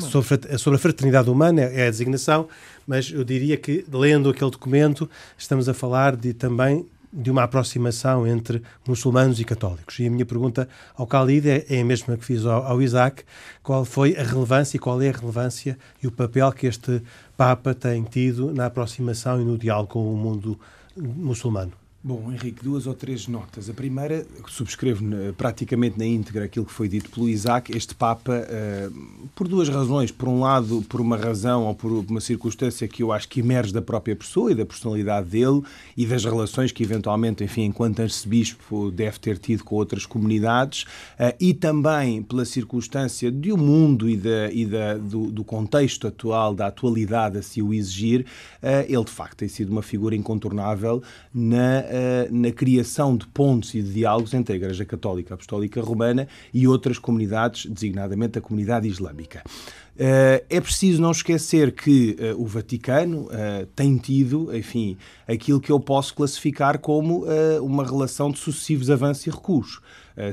sobre, 0.00 0.58
sobre, 0.58 0.76
a 0.76 0.78
fraternidade 0.78 1.30
humana, 1.30 1.62
é 1.62 1.86
a 1.86 1.90
designação, 1.90 2.48
mas 2.86 3.10
eu 3.10 3.24
diria 3.24 3.56
que, 3.56 3.84
lendo 3.90 4.28
aquele 4.28 4.50
documento, 4.50 5.08
estamos 5.38 5.68
a 5.68 5.74
falar 5.74 6.16
de 6.16 6.34
também 6.34 6.86
de 7.12 7.30
uma 7.30 7.42
aproximação 7.42 8.26
entre 8.26 8.62
muçulmanos 8.86 9.38
e 9.38 9.44
católicos. 9.44 9.98
E 9.98 10.06
a 10.06 10.10
minha 10.10 10.24
pergunta 10.24 10.66
ao 10.96 11.06
Khalid 11.06 11.48
é, 11.48 11.66
é 11.68 11.80
a 11.80 11.84
mesma 11.84 12.16
que 12.16 12.24
fiz 12.24 12.46
ao, 12.46 12.64
ao 12.64 12.80
Isaac: 12.80 13.22
qual 13.62 13.84
foi 13.84 14.16
a 14.16 14.22
relevância 14.22 14.76
e 14.76 14.80
qual 14.80 15.00
é 15.02 15.10
a 15.10 15.12
relevância 15.12 15.78
e 16.02 16.06
o 16.06 16.12
papel 16.12 16.50
que 16.52 16.66
este 16.66 17.02
Papa 17.36 17.74
tem 17.74 18.02
tido 18.04 18.52
na 18.52 18.66
aproximação 18.66 19.40
e 19.40 19.44
no 19.44 19.58
diálogo 19.58 19.88
com 19.88 20.12
o 20.12 20.16
mundo 20.16 20.58
muçulmano. 20.96 21.72
Bom, 22.04 22.32
Henrique, 22.32 22.64
duas 22.64 22.88
ou 22.88 22.94
três 22.94 23.28
notas. 23.28 23.70
A 23.70 23.72
primeira, 23.72 24.26
subscrevo 24.48 25.04
praticamente 25.36 25.96
na 25.96 26.04
íntegra 26.04 26.46
aquilo 26.46 26.66
que 26.66 26.72
foi 26.72 26.88
dito 26.88 27.08
pelo 27.08 27.28
Isaac. 27.28 27.70
Este 27.76 27.94
Papa, 27.94 28.42
uh, 28.42 29.28
por 29.36 29.46
duas 29.46 29.68
razões. 29.68 30.10
Por 30.10 30.28
um 30.28 30.40
lado, 30.40 30.82
por 30.88 31.00
uma 31.00 31.16
razão 31.16 31.62
ou 31.62 31.76
por 31.76 31.92
uma 31.92 32.20
circunstância 32.20 32.88
que 32.88 33.04
eu 33.04 33.12
acho 33.12 33.28
que 33.28 33.38
emerge 33.38 33.72
da 33.72 33.80
própria 33.80 34.16
pessoa 34.16 34.50
e 34.50 34.54
da 34.56 34.66
personalidade 34.66 35.28
dele 35.28 35.62
e 35.96 36.04
das 36.04 36.24
relações 36.24 36.72
que, 36.72 36.82
eventualmente, 36.82 37.44
enfim, 37.44 37.66
enquanto 37.66 38.02
arcebispo, 38.02 38.90
deve 38.90 39.20
ter 39.20 39.38
tido 39.38 39.62
com 39.62 39.76
outras 39.76 40.04
comunidades. 40.04 40.82
Uh, 40.82 41.32
e 41.38 41.54
também 41.54 42.20
pela 42.20 42.44
circunstância 42.44 43.30
de 43.30 43.52
o 43.52 43.56
mundo 43.56 44.10
e, 44.10 44.16
da, 44.16 44.50
e 44.50 44.66
da, 44.66 44.94
do, 44.94 45.30
do, 45.30 45.44
contexto 45.44 46.08
atual, 46.08 46.52
da 46.52 46.66
atualidade 46.66 47.38
a 47.38 47.42
se 47.42 47.62
o 47.62 47.72
exigir. 47.72 48.26
Uh, 48.60 48.82
ele, 48.88 49.04
de 49.04 49.12
facto, 49.12 49.36
tem 49.36 49.48
sido 49.48 49.70
uma 49.70 49.82
figura 49.82 50.16
incontornável 50.16 51.00
na 51.32 51.91
eh, 51.91 51.91
na 52.30 52.50
criação 52.50 53.16
de 53.16 53.26
pontos 53.26 53.74
e 53.74 53.82
de 53.82 53.92
diálogos 53.92 54.34
entre 54.34 54.54
a 54.54 54.56
Igreja 54.56 54.84
Católica 54.84 55.34
Apostólica 55.34 55.80
Romana 55.80 56.28
e 56.52 56.66
outras 56.66 56.98
comunidades, 56.98 57.66
designadamente 57.66 58.38
a 58.38 58.40
comunidade 58.40 58.88
islâmica. 58.88 59.42
Uh, 59.94 60.40
é 60.48 60.58
preciso 60.58 61.02
não 61.02 61.10
esquecer 61.10 61.72
que 61.72 62.16
uh, 62.18 62.42
o 62.42 62.46
Vaticano 62.46 63.28
tem 63.76 63.96
tido, 63.98 64.54
enfim, 64.56 64.96
aquilo 65.28 65.60
que 65.60 65.70
eu 65.70 65.78
posso 65.78 66.14
classificar 66.14 66.78
como 66.78 67.26
uma 67.60 67.84
relação 67.84 68.30
de 68.30 68.38
sucessivos 68.38 68.90
avanços 68.90 69.26
e 69.26 69.30
recuos. 69.30 69.80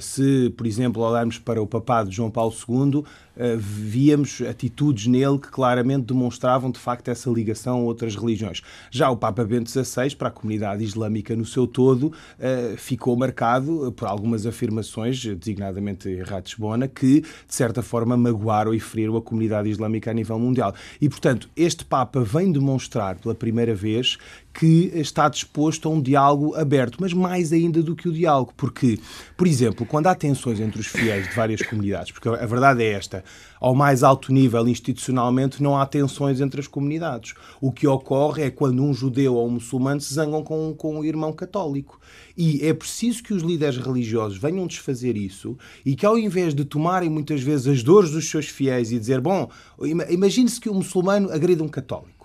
se, 0.02 0.50
por 0.58 0.66
exemplo, 0.66 1.02
olharmos 1.02 1.38
para 1.38 1.62
o 1.62 1.68
papado 1.68 2.10
de 2.10 2.16
João 2.16 2.32
Paulo 2.32 2.54
II, 2.54 3.04
eh, 3.40 3.56
víamos 3.58 4.42
atitudes 4.42 5.08
nele 5.08 5.40
que 5.40 5.48
claramente 5.48 6.08
demonstravam 6.08 6.70
de 6.70 6.78
facto 6.78 7.08
essa 7.08 7.30
ligação 7.30 7.78
a 7.78 7.84
outras 7.84 8.16
religiões. 8.16 8.62
Já 8.92 9.10
o 9.10 9.16
Papa 9.16 9.46
Bento 9.46 9.72
XVI, 9.72 10.14
para 10.16 10.28
a 10.28 10.32
comunidade 10.32 10.84
islâmica 10.84 11.34
no 11.38 11.46
seu 11.46 11.66
todo, 11.66 12.12
eh, 12.38 12.76
ficou 12.78 13.16
marcado 13.16 13.94
por 13.96 14.10
algumas 14.10 14.46
afirmações, 14.46 15.24
designadamente 15.24 16.10
em 16.10 16.22
Ratisbona, 16.22 16.88
que 16.88 17.22
de 17.22 17.28
certa 17.48 17.82
forma 17.82 18.18
magoaram 18.18 18.74
e 18.74 18.80
feriram 18.80 19.16
a 19.16 19.22
comunidade 19.22 19.70
islâmica 19.70 20.12
a 20.12 20.14
nível 20.14 20.38
mundial. 20.38 20.76
E 21.00 21.08
portanto, 21.08 21.50
este 21.56 21.86
Papa 21.86 22.22
vem 22.22 22.52
demonstrar 22.52 23.16
pela 23.16 23.34
primeira 23.34 23.74
vez 23.74 24.18
que 24.54 24.92
está 24.96 25.30
disposto 25.30 25.88
a 25.88 25.92
um 25.92 26.02
diálogo 26.02 26.56
aberto, 26.56 26.98
mas 27.00 27.14
mais 27.14 27.54
ainda 27.54 27.82
do 27.82 27.96
que 27.96 28.10
o 28.10 28.12
diálogo, 28.12 28.54
porque, 28.58 29.00
por 29.38 29.48
exemplo, 29.48 29.86
quando 29.86 30.08
há 30.08 30.16
tensões 30.16 30.60
entre 30.60 30.82
os 30.82 30.88
fiéis 30.88 31.30
de 31.30 31.36
várias 31.36 31.62
comunidades, 31.62 32.12
porque 32.12 32.28
a 32.28 32.46
verdade 32.46 32.84
é 32.84 32.92
esta, 32.92 33.24
ao 33.60 33.76
mais 33.76 34.04
alto 34.04 34.32
nível 34.32 34.68
institucionalmente 34.68 35.62
não 35.62 35.78
há 35.78 35.86
tensões 35.86 36.40
entre 36.40 36.62
as 36.62 36.68
comunidades. 36.68 37.34
O 37.60 37.72
que 37.72 37.88
ocorre 37.88 38.44
é 38.44 38.50
quando 38.50 38.84
um 38.84 38.94
judeu 38.94 39.36
ou 39.36 39.48
um 39.48 39.52
muçulmano 39.52 40.00
se 40.00 40.14
zangam 40.14 40.44
com, 40.44 40.74
com 40.74 41.00
um 41.00 41.04
irmão 41.04 41.34
católico. 41.34 42.00
E 42.38 42.66
é 42.66 42.74
preciso 42.74 43.22
que 43.22 43.34
os 43.34 43.44
líderes 43.44 43.78
religiosos 43.78 44.38
venham 44.38 44.66
desfazer 44.66 45.18
isso 45.18 45.58
e 45.86 45.96
que, 45.96 46.06
ao 46.06 46.18
invés 46.18 46.56
de 46.56 46.64
tomarem 46.64 47.10
muitas 47.10 47.42
vezes 47.42 47.68
as 47.68 47.84
dores 47.84 48.12
dos 48.12 48.30
seus 48.30 48.48
fiéis 48.48 48.92
e 48.92 49.00
dizer, 49.00 49.20
bom, 49.20 49.50
imagine-se 50.10 50.60
que 50.60 50.70
um 50.70 50.76
muçulmano 50.76 51.32
agride 51.32 51.62
um 51.62 51.68
católico. 51.68 52.20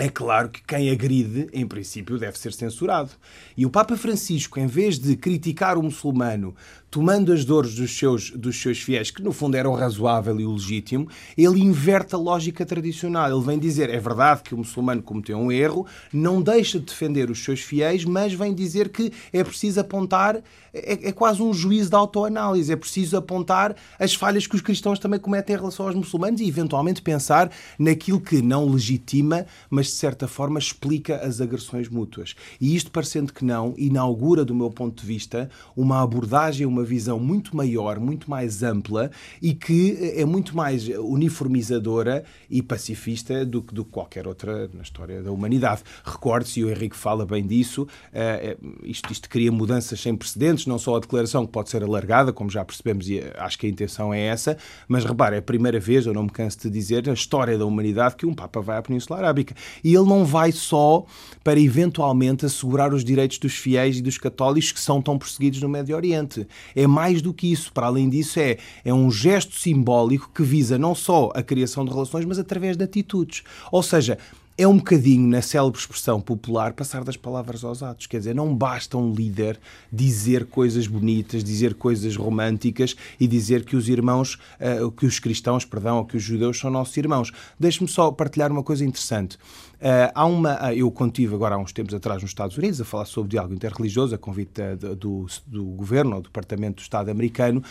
É 0.00 0.08
claro 0.08 0.48
que 0.48 0.62
quem 0.62 0.90
agride, 0.90 1.46
em 1.52 1.66
princípio, 1.66 2.18
deve 2.18 2.38
ser 2.38 2.54
censurado. 2.54 3.10
E 3.54 3.66
o 3.66 3.70
Papa 3.70 3.98
Francisco, 3.98 4.58
em 4.58 4.66
vez 4.66 4.98
de 4.98 5.14
criticar 5.14 5.76
o 5.76 5.82
muçulmano 5.82 6.54
tomando 6.90 7.32
as 7.32 7.44
dores 7.44 7.74
dos 7.74 7.96
seus, 7.96 8.30
dos 8.30 8.60
seus 8.60 8.80
fiéis, 8.80 9.10
que 9.10 9.22
no 9.22 9.32
fundo 9.32 9.56
eram 9.56 9.74
razoável 9.74 10.40
e 10.40 10.46
legítimo, 10.46 11.08
ele 11.38 11.60
inverte 11.60 12.14
a 12.14 12.18
lógica 12.18 12.66
tradicional. 12.66 13.30
Ele 13.30 13.46
vem 13.46 13.58
dizer, 13.58 13.88
é 13.88 13.98
verdade 13.98 14.42
que 14.42 14.54
o 14.54 14.58
muçulmano 14.58 15.00
cometeu 15.00 15.38
um 15.38 15.52
erro, 15.52 15.86
não 16.12 16.42
deixa 16.42 16.80
de 16.80 16.86
defender 16.86 17.30
os 17.30 17.44
seus 17.44 17.60
fiéis, 17.60 18.04
mas 18.04 18.32
vem 18.32 18.52
dizer 18.52 18.88
que 18.88 19.12
é 19.32 19.44
preciso 19.44 19.78
apontar, 19.80 20.42
é, 20.74 21.08
é 21.08 21.12
quase 21.12 21.40
um 21.40 21.52
juízo 21.54 21.90
de 21.90 21.96
autoanálise, 21.96 22.72
é 22.72 22.76
preciso 22.76 23.16
apontar 23.16 23.76
as 23.98 24.14
falhas 24.14 24.46
que 24.46 24.56
os 24.56 24.60
cristãos 24.60 24.98
também 24.98 25.20
cometem 25.20 25.54
em 25.54 25.58
relação 25.58 25.86
aos 25.86 25.94
muçulmanos 25.94 26.40
e 26.40 26.48
eventualmente 26.48 27.02
pensar 27.02 27.50
naquilo 27.78 28.20
que 28.20 28.42
não 28.42 28.68
legitima, 28.68 29.46
mas 29.68 29.86
de 29.86 29.92
certa 29.92 30.26
forma, 30.26 30.58
explica 30.58 31.16
as 31.16 31.40
agressões 31.40 31.88
mútuas. 31.88 32.34
E 32.60 32.74
isto, 32.74 32.90
parecendo 32.90 33.32
que 33.32 33.44
não, 33.44 33.74
inaugura, 33.76 34.44
do 34.44 34.54
meu 34.54 34.70
ponto 34.70 35.00
de 35.00 35.06
vista, 35.06 35.48
uma 35.76 36.02
abordagem, 36.02 36.66
uma 36.66 36.79
visão 36.84 37.18
muito 37.18 37.56
maior, 37.56 37.98
muito 37.98 38.30
mais 38.30 38.62
ampla 38.62 39.10
e 39.40 39.54
que 39.54 39.96
é 40.16 40.24
muito 40.24 40.56
mais 40.56 40.88
uniformizadora 40.88 42.24
e 42.48 42.62
pacifista 42.62 43.44
do 43.44 43.62
que 43.62 43.74
do 43.74 43.84
qualquer 43.84 44.26
outra 44.26 44.68
na 44.74 44.82
história 44.82 45.22
da 45.22 45.30
humanidade. 45.30 45.82
Recorde-se, 46.04 46.60
e 46.60 46.64
o 46.64 46.70
Henrique 46.70 46.96
fala 46.96 47.24
bem 47.24 47.46
disso, 47.46 47.82
uh, 47.82 48.84
isto, 48.84 49.12
isto 49.12 49.28
cria 49.28 49.50
mudanças 49.50 50.00
sem 50.00 50.16
precedentes, 50.16 50.66
não 50.66 50.78
só 50.78 50.96
a 50.96 51.00
declaração 51.00 51.46
que 51.46 51.52
pode 51.52 51.70
ser 51.70 51.82
alargada, 51.82 52.32
como 52.32 52.50
já 52.50 52.64
percebemos, 52.64 53.08
e 53.08 53.22
acho 53.36 53.58
que 53.58 53.66
a 53.66 53.70
intenção 53.70 54.12
é 54.12 54.20
essa, 54.20 54.56
mas 54.88 55.04
repare, 55.04 55.36
é 55.36 55.38
a 55.38 55.42
primeira 55.42 55.78
vez, 55.78 56.06
eu 56.06 56.14
não 56.14 56.24
me 56.24 56.30
canso 56.30 56.58
de 56.60 56.70
dizer, 56.70 57.08
a 57.08 57.12
história 57.12 57.56
da 57.56 57.64
humanidade 57.64 58.16
que 58.16 58.26
um 58.26 58.34
Papa 58.34 58.60
vai 58.60 58.78
à 58.78 58.82
Península 58.82 59.18
Arábica. 59.18 59.54
E 59.82 59.94
ele 59.94 60.08
não 60.08 60.24
vai 60.24 60.52
só 60.52 61.04
para 61.42 61.58
eventualmente 61.58 62.46
assegurar 62.46 62.92
os 62.92 63.04
direitos 63.04 63.38
dos 63.38 63.54
fiéis 63.54 63.98
e 63.98 64.02
dos 64.02 64.18
católicos 64.18 64.72
que 64.72 64.80
são 64.80 65.00
tão 65.00 65.18
perseguidos 65.18 65.60
no 65.60 65.68
Médio 65.68 65.96
Oriente. 65.96 66.46
É 66.74 66.86
mais 66.86 67.22
do 67.22 67.32
que 67.32 67.50
isso. 67.50 67.72
Para 67.72 67.86
além 67.86 68.08
disso, 68.08 68.38
é, 68.40 68.58
é 68.84 68.92
um 68.92 69.10
gesto 69.10 69.58
simbólico 69.58 70.30
que 70.34 70.42
visa 70.42 70.78
não 70.78 70.94
só 70.94 71.30
a 71.34 71.42
criação 71.42 71.84
de 71.84 71.90
relações, 71.90 72.24
mas 72.24 72.38
através 72.38 72.76
de 72.76 72.84
atitudes. 72.84 73.42
Ou 73.70 73.82
seja, 73.82 74.18
é 74.60 74.68
um 74.68 74.76
bocadinho, 74.76 75.26
na 75.26 75.40
célebre 75.40 75.80
expressão 75.80 76.20
popular, 76.20 76.74
passar 76.74 77.02
das 77.02 77.16
palavras 77.16 77.64
aos 77.64 77.82
atos. 77.82 78.06
Quer 78.06 78.18
dizer, 78.18 78.34
não 78.34 78.54
basta 78.54 78.98
um 78.98 79.10
líder 79.14 79.58
dizer 79.90 80.44
coisas 80.44 80.86
bonitas, 80.86 81.42
dizer 81.42 81.72
coisas 81.72 82.14
românticas 82.14 82.94
e 83.18 83.26
dizer 83.26 83.64
que 83.64 83.74
os 83.74 83.88
irmãos, 83.88 84.38
uh, 84.60 84.90
que 84.90 85.06
os 85.06 85.18
cristãos, 85.18 85.64
perdão, 85.64 85.96
ou 85.96 86.04
que 86.04 86.18
os 86.18 86.22
judeus 86.22 86.58
são 86.58 86.70
nossos 86.70 86.94
irmãos. 86.98 87.32
Deixe-me 87.58 87.88
só 87.88 88.10
partilhar 88.10 88.52
uma 88.52 88.62
coisa 88.62 88.84
interessante. 88.84 89.38
Uh, 89.80 90.12
há 90.14 90.26
uma, 90.26 90.68
uh, 90.68 90.72
eu 90.74 90.90
contive 90.90 91.34
agora 91.34 91.54
há 91.54 91.58
uns 91.58 91.72
tempos 91.72 91.94
atrás 91.94 92.20
nos 92.20 92.32
Estados 92.32 92.56
Unidos 92.58 92.82
a 92.82 92.84
falar 92.84 93.06
sobre 93.06 93.30
diálogo 93.30 93.54
interreligioso, 93.54 94.14
a 94.14 94.18
convite 94.18 94.60
uh, 94.60 94.94
do, 94.94 95.26
do 95.46 95.64
governo 95.64 96.16
do 96.16 96.24
Departamento 96.24 96.76
do 96.76 96.82
Estado 96.82 97.10
americano. 97.10 97.62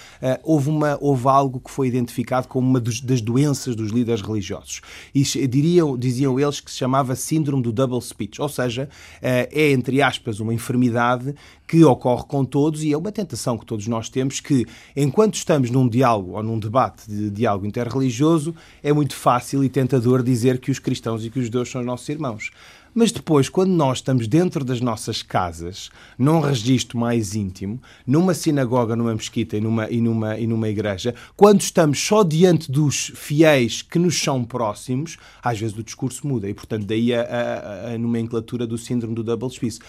houve, 0.43 0.69
uma, 0.69 0.97
houve 0.99 1.27
algo 1.27 1.59
que 1.59 1.69
foi 1.69 1.87
identificado 1.87 2.47
como 2.47 2.67
uma 2.67 2.79
dos, 2.79 2.99
das 2.99 3.21
doenças 3.21 3.75
dos 3.75 3.91
líderes 3.91 4.21
religiosos. 4.21 4.81
E 5.13 5.23
diriam, 5.47 5.95
diziam 5.95 6.39
eles 6.39 6.59
que 6.59 6.71
se 6.71 6.77
chamava 6.77 7.15
síndrome 7.15 7.61
do 7.61 7.71
double 7.71 8.01
speech, 8.01 8.41
ou 8.41 8.49
seja, 8.49 8.89
é, 9.21 9.71
entre 9.71 10.01
aspas, 10.01 10.39
uma 10.39 10.53
enfermidade 10.53 11.35
que 11.67 11.83
ocorre 11.83 12.23
com 12.23 12.43
todos 12.43 12.83
e 12.83 12.91
é 12.91 12.97
uma 12.97 13.11
tentação 13.11 13.55
que 13.55 13.63
todos 13.63 13.85
nós 13.87 14.09
temos 14.09 14.39
que, 14.39 14.65
enquanto 14.95 15.35
estamos 15.35 15.69
num 15.69 15.87
diálogo 15.87 16.31
ou 16.31 16.41
num 16.41 16.57
debate 16.57 17.07
de 17.07 17.29
diálogo 17.29 17.67
interreligioso, 17.67 18.55
é 18.81 18.91
muito 18.91 19.15
fácil 19.15 19.63
e 19.63 19.69
tentador 19.69 20.23
dizer 20.23 20.59
que 20.59 20.71
os 20.71 20.79
cristãos 20.79 21.23
e 21.23 21.29
que 21.29 21.37
os 21.37 21.45
judeus 21.45 21.69
são 21.69 21.81
os 21.81 21.85
nossos 21.85 21.98
irmãos. 22.07 22.51
Mas 22.93 23.11
depois, 23.11 23.47
quando 23.49 23.69
nós 23.71 23.99
estamos 23.99 24.27
dentro 24.27 24.65
das 24.65 24.81
nossas 24.81 25.21
casas, 25.21 25.89
num 26.17 26.39
registro 26.39 26.97
mais 26.97 27.35
íntimo, 27.35 27.79
numa 28.05 28.33
sinagoga, 28.33 28.95
numa 28.95 29.13
mesquita 29.13 29.57
e 29.57 29.61
numa, 29.61 29.89
e 29.89 30.01
numa, 30.01 30.37
e 30.37 30.47
numa 30.47 30.67
igreja, 30.67 31.13
quando 31.37 31.61
estamos 31.61 31.99
só 31.99 32.23
diante 32.23 32.71
dos 32.71 33.11
fiéis 33.15 33.81
que 33.81 33.99
nos 33.99 34.19
são 34.19 34.43
próximos, 34.43 35.17
às 35.43 35.59
vezes 35.59 35.77
o 35.77 35.83
discurso 35.83 36.25
muda. 36.25 36.49
E, 36.49 36.53
portanto, 36.53 36.85
daí 36.85 37.13
a, 37.13 37.21
a, 37.21 37.93
a 37.93 37.97
nomenclatura 37.97 38.65
do 38.65 38.77
síndrome 38.77 39.13
do 39.13 39.23
double 39.23 39.49
speech 39.49 39.79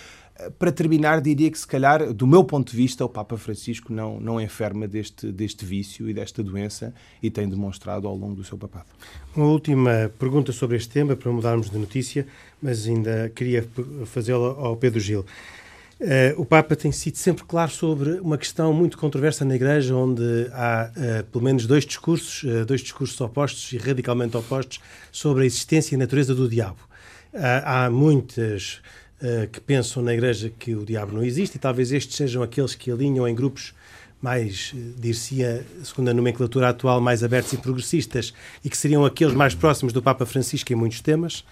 para 0.59 0.73
terminar, 0.73 1.21
diria 1.21 1.51
que 1.51 1.59
se 1.59 1.67
calhar, 1.67 2.13
do 2.13 2.27
meu 2.27 2.43
ponto 2.45 2.71
de 2.71 2.77
vista, 2.77 3.05
o 3.05 3.09
Papa 3.09 3.37
Francisco 3.37 3.93
não, 3.93 4.21
não 4.21 4.41
enferma 4.41 4.89
deste, 4.89 5.31
deste 5.31 5.65
vício 5.65 6.09
e 6.09 6.15
desta 6.15 6.43
doença 6.43 6.95
e 7.23 7.31
tem 7.31 7.49
demonstrado 7.49 8.07
ao 8.07 8.17
longo 8.17 8.35
do 8.35 8.45
seu 8.45 8.57
papado. 8.57 8.87
Uma 9.37 9.47
última 9.47 10.11
pergunta 10.19 10.53
sobre 10.53 10.77
este 10.77 10.89
tema, 10.89 11.15
para 11.17 11.31
mudarmos 11.31 11.71
de 11.71 11.79
notícia, 11.79 12.27
mas 12.63 12.87
ainda 12.87 13.31
queria 13.35 13.67
fazê-la 14.07 14.49
ao 14.49 14.77
Pedro 14.77 15.01
Gil. 15.01 15.25
Uh, 16.01 16.41
o 16.41 16.47
Papa 16.47 16.75
tem 16.75 16.91
sido 16.91 17.19
sempre 17.19 17.45
claro 17.45 17.71
sobre 17.71 18.13
uma 18.21 18.39
questão 18.39 18.73
muito 18.73 18.97
controversa 18.97 19.45
na 19.45 19.55
Igreja, 19.55 19.95
onde 19.95 20.49
há 20.51 20.91
uh, 20.97 21.25
pelo 21.25 21.45
menos 21.45 21.67
dois 21.67 21.85
discursos, 21.85 22.43
uh, 22.43 22.65
dois 22.65 22.81
discursos 22.81 23.21
opostos 23.21 23.71
e 23.75 23.77
radicalmente 23.77 24.35
opostos 24.35 24.81
sobre 25.13 25.43
a 25.43 25.47
existência 25.47 25.95
e 25.95 25.97
a 25.97 25.99
natureza 25.99 26.35
do 26.35 26.49
diabo. 26.49 26.79
há 27.35 27.91
muitas 27.91 28.81
uh, 29.23 29.49
que 29.49 29.61
pensam 29.61 30.03
na 30.03 30.13
Igreja 30.13 30.51
que 30.59 30.75
o 30.75 30.85
diabo 30.85 31.13
não 31.13 31.23
existe, 31.23 31.57
e 31.57 31.59
talvez 31.59 31.93
estes 31.93 32.17
sejam 32.17 32.43
aqueles 32.43 32.75
que 32.75 32.91
alinham 32.91 33.27
em 33.27 33.35
grupos 33.35 33.75
mais, 34.21 34.73
eh, 34.77 34.79
dir-se-ia, 34.99 35.65
segundo 35.83 36.11
a 36.11 36.15
nomenclatura 36.15 36.69
atual, 36.69 37.01
mais 37.01 37.25
abertos 37.25 37.53
e 37.55 37.57
progressistas, 37.57 38.35
e 38.63 38.69
que 38.69 38.77
seriam 38.77 39.05
aqueles 39.05 39.35
mais 39.35 39.55
próximos 39.55 39.93
do 39.93 40.03
Papa 40.03 40.27
Francisco 40.27 40.71
em 40.73 40.77
muitos 40.77 41.01
temas. 41.01 41.43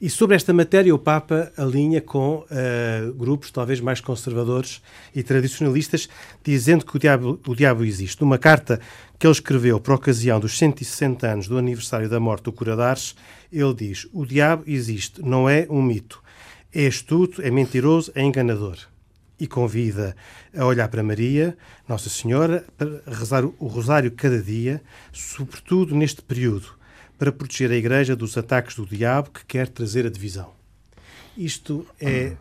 E 0.00 0.08
sobre 0.08 0.34
esta 0.34 0.52
matéria, 0.52 0.94
o 0.94 0.98
Papa 0.98 1.52
alinha 1.56 2.00
com 2.00 2.36
uh, 2.36 3.12
grupos 3.12 3.50
talvez 3.50 3.78
mais 3.80 4.00
conservadores 4.00 4.80
e 5.14 5.22
tradicionalistas, 5.22 6.08
dizendo 6.42 6.86
que 6.86 6.96
o 6.96 6.98
diabo, 6.98 7.38
o 7.46 7.54
diabo 7.54 7.84
existe. 7.84 8.20
Numa 8.22 8.38
carta 8.38 8.80
que 9.18 9.26
ele 9.26 9.32
escreveu 9.32 9.78
por 9.78 9.94
ocasião 9.94 10.40
dos 10.40 10.56
160 10.56 11.26
anos 11.26 11.46
do 11.46 11.58
aniversário 11.58 12.08
da 12.08 12.18
morte 12.18 12.44
do 12.44 12.52
Curadares, 12.52 13.14
ele 13.52 13.74
diz: 13.74 14.08
O 14.12 14.24
diabo 14.24 14.64
existe, 14.66 15.20
não 15.22 15.48
é 15.48 15.66
um 15.68 15.82
mito 15.82 16.23
é 16.74 16.86
astuto, 16.86 17.40
é 17.40 17.50
mentiroso, 17.50 18.10
é 18.14 18.22
enganador. 18.22 18.76
E 19.38 19.46
convida 19.46 20.16
a 20.56 20.64
olhar 20.64 20.88
para 20.88 21.02
Maria, 21.02 21.56
Nossa 21.88 22.08
Senhora, 22.08 22.64
para 22.76 23.02
rezar 23.06 23.44
o 23.44 23.66
rosário 23.66 24.10
cada 24.10 24.40
dia, 24.40 24.82
sobretudo 25.12 25.94
neste 25.94 26.22
período, 26.22 26.68
para 27.18 27.32
proteger 27.32 27.70
a 27.70 27.76
Igreja 27.76 28.16
dos 28.16 28.36
ataques 28.36 28.76
do 28.76 28.86
diabo 28.86 29.30
que 29.30 29.44
quer 29.44 29.68
trazer 29.68 30.06
a 30.06 30.10
divisão. 30.10 30.52
Isto 31.36 31.84
é 32.00 32.36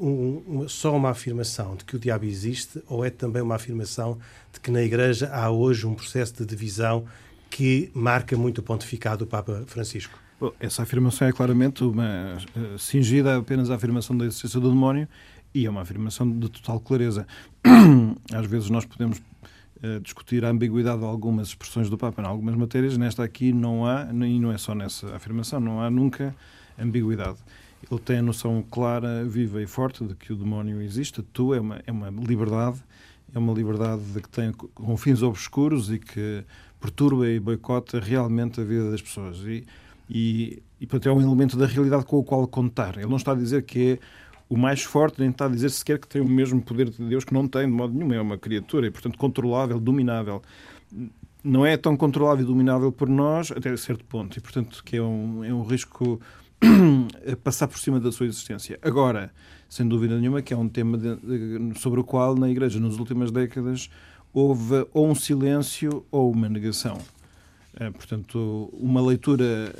uh, 0.00 0.04
um, 0.06 0.68
só 0.68 0.96
uma 0.96 1.10
afirmação 1.10 1.76
de 1.76 1.84
que 1.84 1.94
o 1.94 1.98
diabo 1.98 2.24
existe 2.24 2.82
ou 2.88 3.04
é 3.04 3.10
também 3.10 3.42
uma 3.42 3.56
afirmação 3.56 4.18
de 4.50 4.60
que 4.60 4.70
na 4.70 4.82
Igreja 4.82 5.28
há 5.30 5.50
hoje 5.50 5.86
um 5.86 5.94
processo 5.94 6.34
de 6.34 6.46
divisão 6.46 7.04
que 7.50 7.90
marca 7.94 8.34
muito 8.36 8.58
o 8.58 8.62
pontificado 8.62 9.24
do 9.24 9.26
Papa 9.26 9.64
Francisco? 9.66 10.23
Essa 10.58 10.82
afirmação 10.82 11.28
é 11.28 11.32
claramente 11.32 11.84
uma 11.84 12.36
uh, 12.56 12.78
cingida 12.78 13.36
apenas 13.36 13.70
à 13.70 13.76
afirmação 13.76 14.16
da 14.16 14.24
existência 14.24 14.58
do 14.60 14.68
demónio 14.68 15.08
e 15.54 15.66
é 15.66 15.70
uma 15.70 15.82
afirmação 15.82 16.28
de 16.30 16.48
total 16.48 16.80
clareza. 16.80 17.26
Às 18.32 18.46
vezes 18.46 18.70
nós 18.70 18.84
podemos 18.84 19.18
uh, 19.18 20.00
discutir 20.02 20.44
a 20.44 20.50
ambiguidade 20.50 20.98
de 20.98 21.04
algumas 21.04 21.48
expressões 21.48 21.88
do 21.88 21.96
Papa 21.96 22.22
em 22.22 22.26
algumas 22.26 22.56
matérias, 22.56 22.98
nesta 22.98 23.22
aqui 23.22 23.52
não 23.52 23.86
há, 23.86 24.08
e 24.10 24.40
não 24.40 24.52
é 24.52 24.58
só 24.58 24.74
nessa 24.74 25.14
afirmação, 25.14 25.60
não 25.60 25.80
há 25.80 25.88
nunca 25.88 26.34
ambiguidade. 26.78 27.38
Ele 27.90 28.00
tem 28.00 28.18
a 28.18 28.22
noção 28.22 28.64
clara, 28.70 29.24
viva 29.24 29.62
e 29.62 29.66
forte 29.66 30.04
de 30.04 30.14
que 30.14 30.32
o 30.32 30.36
demónio 30.36 30.80
existe, 30.80 31.22
tu 31.22 31.54
é 31.54 31.60
uma, 31.60 31.80
é 31.86 31.92
uma 31.92 32.08
liberdade, 32.08 32.82
é 33.34 33.38
uma 33.38 33.52
liberdade 33.52 34.02
de 34.02 34.20
que 34.20 34.28
tem 34.28 34.52
com 34.52 34.96
fins 34.96 35.22
obscuros 35.22 35.90
e 35.90 35.98
que 35.98 36.44
perturba 36.80 37.28
e 37.28 37.38
boicota 37.38 38.00
realmente 38.00 38.60
a 38.60 38.64
vida 38.64 38.90
das 38.90 39.02
pessoas. 39.02 39.38
E 39.38 39.64
e, 40.08 40.62
e 40.80 40.86
portanto, 40.86 41.08
é 41.08 41.12
um 41.12 41.20
elemento 41.20 41.56
da 41.56 41.66
realidade 41.66 42.04
com 42.04 42.18
o 42.18 42.24
qual 42.24 42.46
contar. 42.46 42.96
Ele 42.96 43.06
não 43.06 43.16
está 43.16 43.32
a 43.32 43.34
dizer 43.34 43.62
que 43.62 43.92
é 43.92 43.98
o 44.48 44.56
mais 44.56 44.82
forte, 44.82 45.20
nem 45.20 45.30
está 45.30 45.46
a 45.46 45.48
dizer 45.48 45.70
sequer 45.70 45.98
que 45.98 46.06
tem 46.06 46.20
o 46.20 46.28
mesmo 46.28 46.60
poder 46.60 46.90
de 46.90 47.02
Deus, 47.04 47.24
que 47.24 47.32
não 47.32 47.48
tem 47.48 47.66
de 47.66 47.72
modo 47.72 47.94
nenhum. 47.94 48.12
É 48.12 48.20
uma 48.20 48.38
criatura 48.38 48.86
e, 48.86 48.90
portanto, 48.90 49.18
controlável, 49.18 49.80
dominável. 49.80 50.42
Não 51.42 51.64
é 51.64 51.76
tão 51.76 51.96
controlável 51.96 52.44
e 52.44 52.46
dominável 52.46 52.92
por 52.92 53.08
nós 53.08 53.50
até 53.50 53.74
certo 53.76 54.04
ponto. 54.04 54.36
E, 54.36 54.40
portanto, 54.40 54.82
que 54.84 54.96
é 54.96 55.02
um, 55.02 55.44
é 55.44 55.52
um 55.52 55.62
risco 55.62 56.20
passar 57.42 57.68
por 57.68 57.78
cima 57.78 57.98
da 57.98 58.12
sua 58.12 58.26
existência. 58.26 58.78
Agora, 58.82 59.32
sem 59.68 59.86
dúvida 59.86 60.18
nenhuma, 60.18 60.42
que 60.42 60.54
é 60.54 60.56
um 60.56 60.68
tema 60.68 60.96
de, 60.96 61.16
de, 61.16 61.78
sobre 61.80 62.00
o 62.00 62.04
qual 62.04 62.34
na 62.36 62.48
Igreja, 62.48 62.78
nas 62.78 62.98
últimas 62.98 63.30
décadas, 63.30 63.90
houve 64.32 64.86
ou 64.92 65.08
um 65.08 65.14
silêncio 65.14 66.04
ou 66.10 66.30
uma 66.30 66.48
negação. 66.48 66.98
É, 67.78 67.90
portanto, 67.90 68.70
uma 68.72 69.02
leitura 69.04 69.74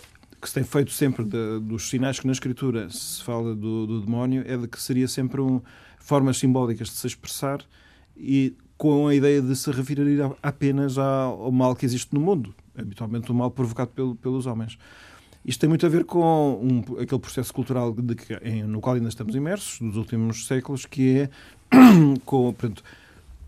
que 0.45 0.49
se 0.51 0.55
tem 0.55 0.63
feito 0.63 0.93
sempre 0.93 1.25
de, 1.25 1.59
dos 1.61 1.89
sinais 1.89 2.21
que 2.21 2.27
na 2.27 2.33
Escritura 2.35 2.91
se 2.91 3.23
fala 3.25 3.55
do, 3.55 3.87
do 3.87 4.01
demónio 4.03 4.45
é 4.47 4.55
de 4.59 4.69
que 4.69 4.81
seria 4.81 5.09
sempre 5.09 5.41
um, 5.41 5.59
formas 5.99 6.37
simbólicas 6.37 6.89
de 6.89 6.95
se 6.95 7.07
expressar 7.07 7.65
e 8.15 8.55
com 8.77 9.09
a 9.09 9.15
ideia 9.15 9.41
de 9.41 9.57
se 9.57 9.71
referir 9.71 10.21
apenas 10.43 10.99
ao 10.99 11.51
mal 11.51 11.75
que 11.75 11.87
existe 11.87 12.13
no 12.13 12.21
mundo, 12.21 12.55
habitualmente 12.77 13.31
o 13.31 13.35
mal 13.35 13.51
provocado 13.51 13.93
pelo, 13.93 14.15
pelos 14.17 14.45
homens. 14.45 14.77
Isto 15.47 15.61
tem 15.61 15.69
muito 15.69 15.87
a 15.87 15.89
ver 15.89 16.05
com 16.05 16.61
um, 16.63 17.01
aquele 17.01 17.21
processo 17.21 17.53
cultural 17.53 17.91
de 17.91 18.15
em, 18.43 18.65
no 18.65 18.83
qual 18.83 18.97
ainda 18.97 19.09
estamos 19.09 19.35
imersos, 19.35 19.81
nos 19.81 19.97
últimos 19.97 20.47
séculos, 20.47 20.85
que 20.85 21.21
é 21.21 21.31
com, 22.27 22.55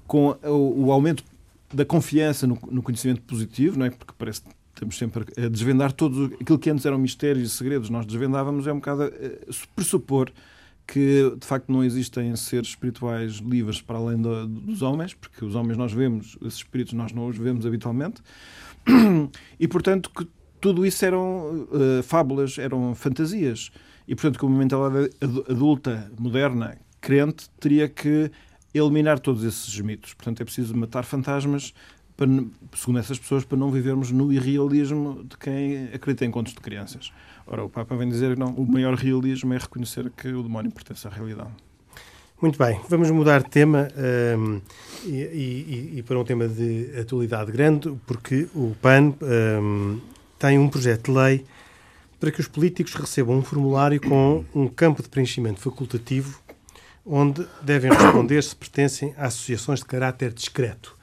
com 0.06 0.28
o, 0.42 0.86
o, 0.86 0.92
aumento 0.92 1.22
da 1.70 1.84
confiança 1.84 2.46
no, 2.46 2.58
no 2.70 2.82
conhecimento 2.82 3.20
positivo, 3.20 3.78
não 3.78 3.84
é? 3.84 3.90
porque 3.90 4.14
parece 4.16 4.40
estamos 4.76 4.98
sempre 4.98 5.24
a 5.42 5.48
desvendar 5.48 5.90
tudo 5.90 6.36
aquilo 6.38 6.58
que 6.58 6.70
antes 6.70 6.84
eram 6.84 6.98
mistérios 6.98 7.50
e 7.50 7.56
segredos, 7.56 7.88
nós 7.88 8.04
desvendávamos, 8.04 8.66
é 8.66 8.72
um 8.72 8.76
bocado 8.76 9.10
pressupor 9.74 10.30
que 10.86 11.34
de 11.40 11.46
facto 11.46 11.72
não 11.72 11.82
existem 11.82 12.36
seres 12.36 12.68
espirituais 12.68 13.34
livres 13.34 13.80
para 13.80 13.98
além 13.98 14.20
do, 14.20 14.46
dos 14.46 14.82
homens, 14.82 15.14
porque 15.14 15.44
os 15.44 15.54
homens 15.54 15.76
nós 15.76 15.92
vemos, 15.92 16.38
esses 16.42 16.58
espíritos 16.58 16.92
nós 16.92 17.10
não 17.10 17.26
os 17.26 17.36
vemos 17.36 17.66
habitualmente, 17.66 18.22
e 19.58 19.66
portanto 19.66 20.10
que 20.10 20.28
tudo 20.60 20.86
isso 20.86 21.04
eram 21.04 21.66
uh, 21.70 22.02
fábulas, 22.02 22.58
eram 22.58 22.94
fantasias. 22.94 23.70
E, 24.08 24.14
portanto, 24.14 24.38
como 24.38 24.56
mentalidade 24.56 25.10
adulta, 25.48 26.10
moderna, 26.18 26.78
crente, 27.00 27.48
teria 27.60 27.88
que 27.88 28.30
eliminar 28.72 29.18
todos 29.18 29.42
esses 29.44 29.80
mitos. 29.80 30.14
Portanto, 30.14 30.40
é 30.40 30.44
preciso 30.44 30.76
matar 30.76 31.04
fantasmas, 31.04 31.72
para, 32.16 32.28
segundo 32.74 32.98
essas 32.98 33.18
pessoas, 33.18 33.44
para 33.44 33.58
não 33.58 33.70
vivermos 33.70 34.10
no 34.10 34.32
irrealismo 34.32 35.24
de 35.24 35.36
quem 35.36 35.84
acredita 35.92 36.24
em 36.24 36.30
contos 36.30 36.54
de 36.54 36.60
crianças. 36.60 37.12
Ora, 37.46 37.64
o 37.64 37.68
Papa 37.68 37.94
vem 37.96 38.08
dizer 38.08 38.34
que 38.34 38.40
não, 38.40 38.52
o 38.54 38.66
maior 38.66 38.94
realismo 38.94 39.52
é 39.52 39.58
reconhecer 39.58 40.10
que 40.16 40.28
o 40.28 40.42
demónio 40.42 40.72
pertence 40.72 41.06
à 41.06 41.10
realidade. 41.10 41.50
Muito 42.40 42.58
bem, 42.58 42.78
vamos 42.88 43.10
mudar 43.10 43.42
de 43.42 43.48
tema 43.48 43.88
um, 44.38 44.60
e, 45.04 45.10
e, 45.14 45.92
e, 45.96 46.02
para 46.02 46.18
um 46.18 46.24
tema 46.24 46.46
de 46.46 46.90
atualidade 47.00 47.50
grande, 47.50 47.96
porque 48.06 48.46
o 48.54 48.76
PAN 48.82 49.14
um, 49.22 50.00
tem 50.38 50.58
um 50.58 50.68
projeto 50.68 51.10
de 51.10 51.18
lei 51.18 51.44
para 52.20 52.30
que 52.30 52.40
os 52.40 52.48
políticos 52.48 52.94
recebam 52.94 53.38
um 53.38 53.42
formulário 53.42 54.00
com 54.00 54.44
um 54.54 54.68
campo 54.68 55.02
de 55.02 55.08
preenchimento 55.08 55.60
facultativo 55.60 56.38
onde 57.06 57.46
devem 57.62 57.90
responder 57.92 58.42
se 58.42 58.56
pertencem 58.56 59.14
a 59.16 59.26
associações 59.26 59.78
de 59.78 59.86
caráter 59.86 60.32
discreto. 60.32 60.95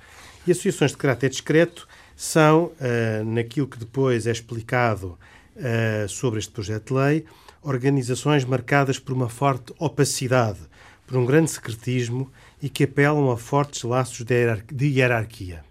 E 0.46 0.52
associações 0.52 0.92
de 0.92 0.98
caráter 0.98 1.30
discreto 1.30 1.88
são, 2.16 2.66
uh, 2.66 3.24
naquilo 3.26 3.68
que 3.68 3.80
depois 3.80 4.28
é 4.28 4.32
explicado 4.32 5.18
uh, 5.56 6.10
sobre 6.10 6.40
este 6.40 6.52
projeto 6.52 6.94
de 6.94 7.00
lei, 7.00 7.26
organizações 7.62 8.44
marcadas 8.44 9.00
por 9.00 9.14
uma 9.14 9.30
forte 9.30 9.74
opacidade 9.80 10.60
por 11.08 11.18
um 11.18 11.26
grande 11.26 11.52
secretismo 11.52 12.32
e 12.62 12.70
que 12.70 12.84
apelam 12.84 13.30
a 13.32 13.38
fortes 13.38 13.84
laços 13.84 14.26
de 14.26 14.88
hierarquia. 14.88 15.64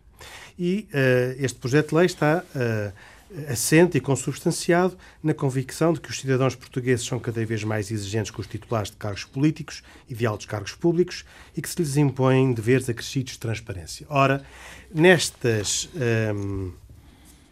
E 0.59 0.89
uh, 0.93 1.45
este 1.45 1.59
projeto 1.59 1.91
de 1.91 1.95
lei 1.97 2.07
está 2.07 2.45
assente 3.49 3.97
e 3.97 4.01
consubstanciado 4.01 4.97
na 5.23 5.33
convicção 5.33 5.93
de 5.93 6.01
que 6.01 6.11
os 6.11 6.21
cidadãos 6.21 6.55
portugueses 6.55 7.07
são 7.07 7.19
cada 7.19 7.45
vez 7.45 7.65
mais 7.65 7.91
exigentes 7.91 8.31
com 8.31 8.41
os 8.41 8.47
titulares 8.47 8.91
de 8.91 8.97
cargos 8.97 9.25
políticos 9.25 9.83
e 10.09 10.15
de 10.15 10.27
altos 10.27 10.47
cargos 10.47 10.75
públicos 10.75 11.25
e 11.57 11.63
que 11.63 11.69
se 11.69 11.81
lhes 11.81 11.97
impõem 11.97 12.53
deveres 12.53 12.89
acrescidos 12.89 13.33
de 13.33 13.39
transparência. 13.39 14.07
Ora, 14.09 14.45
nestas 14.95 15.89
um, 15.95 16.01
ehm, 16.01 16.73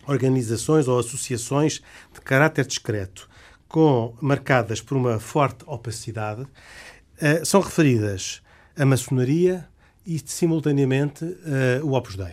organizações 0.07 0.89
ou 0.89 0.99
associações 0.99 1.81
de 2.13 2.21
caráter 2.21 2.67
discreto, 2.67 3.29
com, 3.69 4.15
marcadas 4.21 4.81
por 4.81 4.97
uma 4.97 5.21
forte 5.21 5.65
opacidade, 5.67 6.43
uh, 6.43 7.45
são 7.45 7.61
referidas 7.61 8.43
a 8.77 8.85
maçonaria 8.85 9.67
e, 10.05 10.19
simultaneamente, 10.19 11.25
uh, 11.25 11.85
o 11.85 11.93
Opus 11.93 12.17
Dei. 12.17 12.33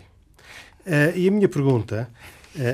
Uh, 0.86 1.16
e 1.16 1.28
a 1.28 1.32
minha 1.32 1.48
pergunta, 1.48 2.10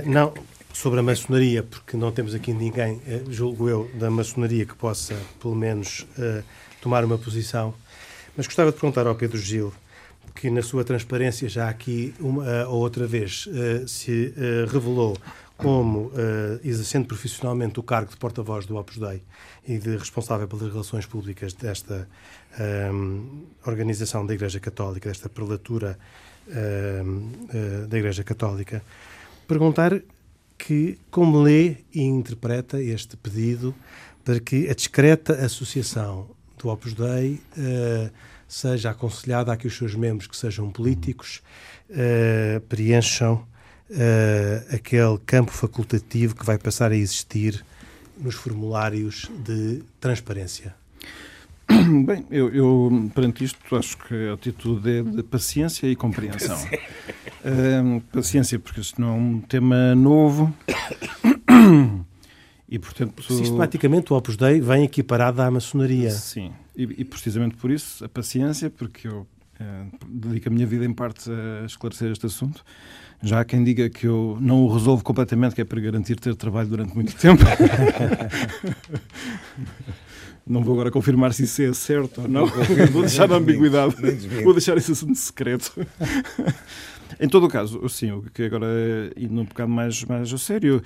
não 0.06 0.34
sobre 0.74 1.00
a 1.00 1.04
maçonaria, 1.04 1.64
porque 1.64 1.96
não 1.96 2.12
temos 2.12 2.34
aqui 2.34 2.52
ninguém, 2.52 3.00
julgo 3.30 3.70
eu, 3.70 3.90
da 3.94 4.10
maçonaria 4.10 4.66
que 4.66 4.76
possa, 4.76 5.16
pelo 5.40 5.56
menos, 5.56 6.06
tomar 6.82 7.06
uma 7.06 7.18
posição, 7.18 7.74
mas 8.36 8.48
gostava 8.48 8.72
de 8.72 8.78
perguntar 8.78 9.06
ao 9.08 9.16
Pedro 9.16 9.38
Gil, 9.38 9.72
que 10.34 10.50
na 10.50 10.64
sua 10.64 10.84
transparência 10.84 11.48
já 11.48 11.70
aqui 11.70 12.14
uma 12.20 12.68
ou 12.68 12.80
outra 12.80 13.06
vez 13.06 13.48
se 13.88 14.34
revelou 14.68 15.16
como 15.56 16.12
exercendo 16.64 17.06
profissionalmente 17.06 17.80
o 17.80 17.84
cargo 17.84 18.10
de 18.10 18.18
porta-voz 18.18 18.66
do 18.66 18.76
Opus 18.76 18.98
Dei 18.98 19.22
e 19.68 19.78
de 19.78 19.96
responsável 19.96 20.48
pelas 20.48 20.72
relações 20.72 21.06
públicas 21.06 21.54
desta 21.54 22.10
organização 23.66 24.26
da 24.26 24.34
Igreja 24.34 24.60
Católica, 24.60 25.08
desta 25.08 25.30
prelatura 25.30 26.00
da 27.88 27.98
Igreja 27.98 28.24
Católica, 28.24 28.84
perguntar 29.48 30.02
que 30.58 30.98
como 31.12 31.42
lê 31.42 31.78
e 31.94 32.02
interpreta 32.02 32.82
este 32.82 33.18
pedido 33.18 33.74
para 34.24 34.40
que 34.40 34.70
a 34.70 34.74
discreta 34.74 35.34
associação 35.46 36.30
do 36.58 36.70
Opus 36.70 36.94
Dei 36.94 37.42
uh, 37.58 38.12
seja 38.48 38.92
aconselhada 38.92 39.52
a 39.52 39.58
que 39.58 39.68
os 39.68 39.76
seus 39.76 39.96
membros 39.96 40.28
que 40.28 40.38
sejam 40.38 40.72
políticos 40.72 41.42
uh, 41.90 42.60
preencham 42.62 43.46
uh, 43.90 44.76
aquele 44.76 45.18
campo 45.26 45.52
facultativo 45.52 46.36
que 46.36 46.46
vai 46.46 46.58
passar 46.58 46.92
a 46.92 46.96
existir 46.96 47.66
nos 48.18 48.36
formulários 48.36 49.30
de 49.44 49.84
transparência? 50.00 50.83
Bem, 52.06 52.26
eu, 52.30 52.54
eu 52.54 53.12
perante 53.14 53.44
isto 53.44 53.76
acho 53.76 53.98
que 53.98 54.30
a 54.30 54.34
atitude 54.34 54.90
é 54.90 55.04
de 55.04 55.24
paciência 55.24 55.88
e 55.88 55.96
compreensão. 55.96 56.58
Uh, 57.44 58.00
paciência, 58.14 58.58
porque 58.58 58.80
isto 58.80 59.02
não 59.02 59.10
é 59.10 59.12
um 59.12 59.42
tema 59.42 59.94
novo. 59.94 60.54
E, 62.70 62.80
portanto, 62.80 63.22
Sistematicamente 63.22 64.12
o 64.12 64.16
Opus 64.16 64.36
Dei 64.36 64.60
vem 64.60 64.86
equiparado 64.86 65.42
à 65.44 65.52
maçonaria. 65.52 66.10
Sim, 66.10 66.52
e, 66.76 66.84
e 66.84 67.06
precisamente 67.06 67.56
por 67.56 67.70
isso 67.70 68.04
a 68.04 68.10
paciência, 68.10 68.68
porque 68.68 69.08
eu 69.08 69.28
é, 69.60 69.86
dedico 70.08 70.50
a 70.50 70.52
minha 70.52 70.66
vida 70.66 70.84
em 70.84 70.94
parte 70.94 71.30
a 71.30 71.66
esclarecer 71.66 72.12
este 72.12 72.26
assunto. 72.26 72.64
Já 73.22 73.40
há 73.40 73.46
quem 73.46 73.64
diga 73.64 73.90
que 73.90 74.06
eu 74.06 74.38
não 74.42 74.64
o 74.64 74.74
resolvo 74.74 75.04
completamente, 75.04 75.56
que 75.56 75.62
é 75.62 75.64
para 75.64 75.80
garantir 75.80 76.20
ter 76.20 76.36
trabalho 76.36 76.68
durante 76.68 76.94
muito 76.94 77.16
tempo. 77.16 77.44
não 80.46 80.64
vou 80.64 80.74
agora 80.74 80.92
confirmar 80.92 81.34
se 81.34 81.44
isso 81.44 81.62
é 81.62 81.74
certo 81.74 82.22
ou 82.22 82.28
não. 82.28 82.46
Vou 82.92 83.02
deixar 83.02 83.32
a 83.32 83.36
ambiguidade. 83.36 83.96
Vou 84.44 84.54
deixar 84.54 84.78
esse 84.78 84.92
assunto 84.92 85.16
secreto. 85.16 85.72
Em 87.24 87.30
todo 87.30 87.46
o 87.46 87.50
caso, 87.50 87.88
sim, 87.88 88.12
o 88.12 88.22
que 88.22 88.44
agora, 88.44 88.68
indo 89.16 89.40
um 89.40 89.46
bocado 89.46 89.72
mais, 89.72 90.04
mais 90.04 90.34
a 90.34 90.38
sério, 90.38 90.84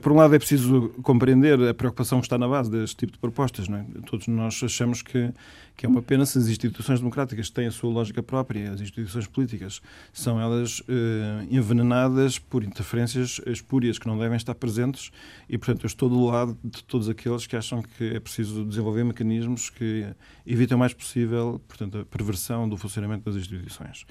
por 0.00 0.12
um 0.12 0.14
lado 0.14 0.32
é 0.32 0.38
preciso 0.38 0.90
compreender 1.02 1.60
a 1.68 1.74
preocupação 1.74 2.20
que 2.20 2.26
está 2.26 2.38
na 2.38 2.46
base 2.46 2.70
deste 2.70 2.94
tipo 2.94 3.14
de 3.14 3.18
propostas. 3.18 3.66
Não 3.66 3.78
é? 3.78 3.84
Todos 4.06 4.28
nós 4.28 4.62
achamos 4.62 5.02
que, 5.02 5.32
que 5.76 5.84
é 5.84 5.88
uma 5.88 6.00
pena 6.00 6.24
se 6.24 6.38
as 6.38 6.46
instituições 6.46 7.00
democráticas 7.00 7.50
têm 7.50 7.66
a 7.66 7.72
sua 7.72 7.90
lógica 7.90 8.22
própria, 8.22 8.70
as 8.70 8.80
instituições 8.80 9.26
políticas 9.26 9.82
são 10.12 10.40
elas 10.40 10.80
eh, 10.88 11.46
envenenadas 11.50 12.38
por 12.38 12.62
interferências 12.62 13.40
espúrias 13.44 13.98
que 13.98 14.06
não 14.06 14.16
devem 14.16 14.36
estar 14.36 14.54
presentes 14.54 15.10
e, 15.48 15.58
portanto, 15.58 15.82
eu 15.82 15.88
estou 15.88 16.08
do 16.08 16.24
lado 16.24 16.56
de 16.62 16.84
todos 16.84 17.08
aqueles 17.08 17.48
que 17.48 17.56
acham 17.56 17.82
que 17.82 18.14
é 18.14 18.20
preciso 18.20 18.64
desenvolver 18.64 19.02
mecanismos 19.02 19.68
que 19.68 20.06
evitem 20.46 20.76
o 20.76 20.78
mais 20.78 20.94
possível, 20.94 21.60
portanto, 21.66 21.98
a 21.98 22.04
perversão 22.04 22.68
do 22.68 22.76
funcionamento 22.76 23.24
das 23.24 23.34
instituições. 23.34 24.06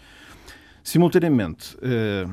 Simultaneamente, 0.84 1.78
eh, 1.82 2.26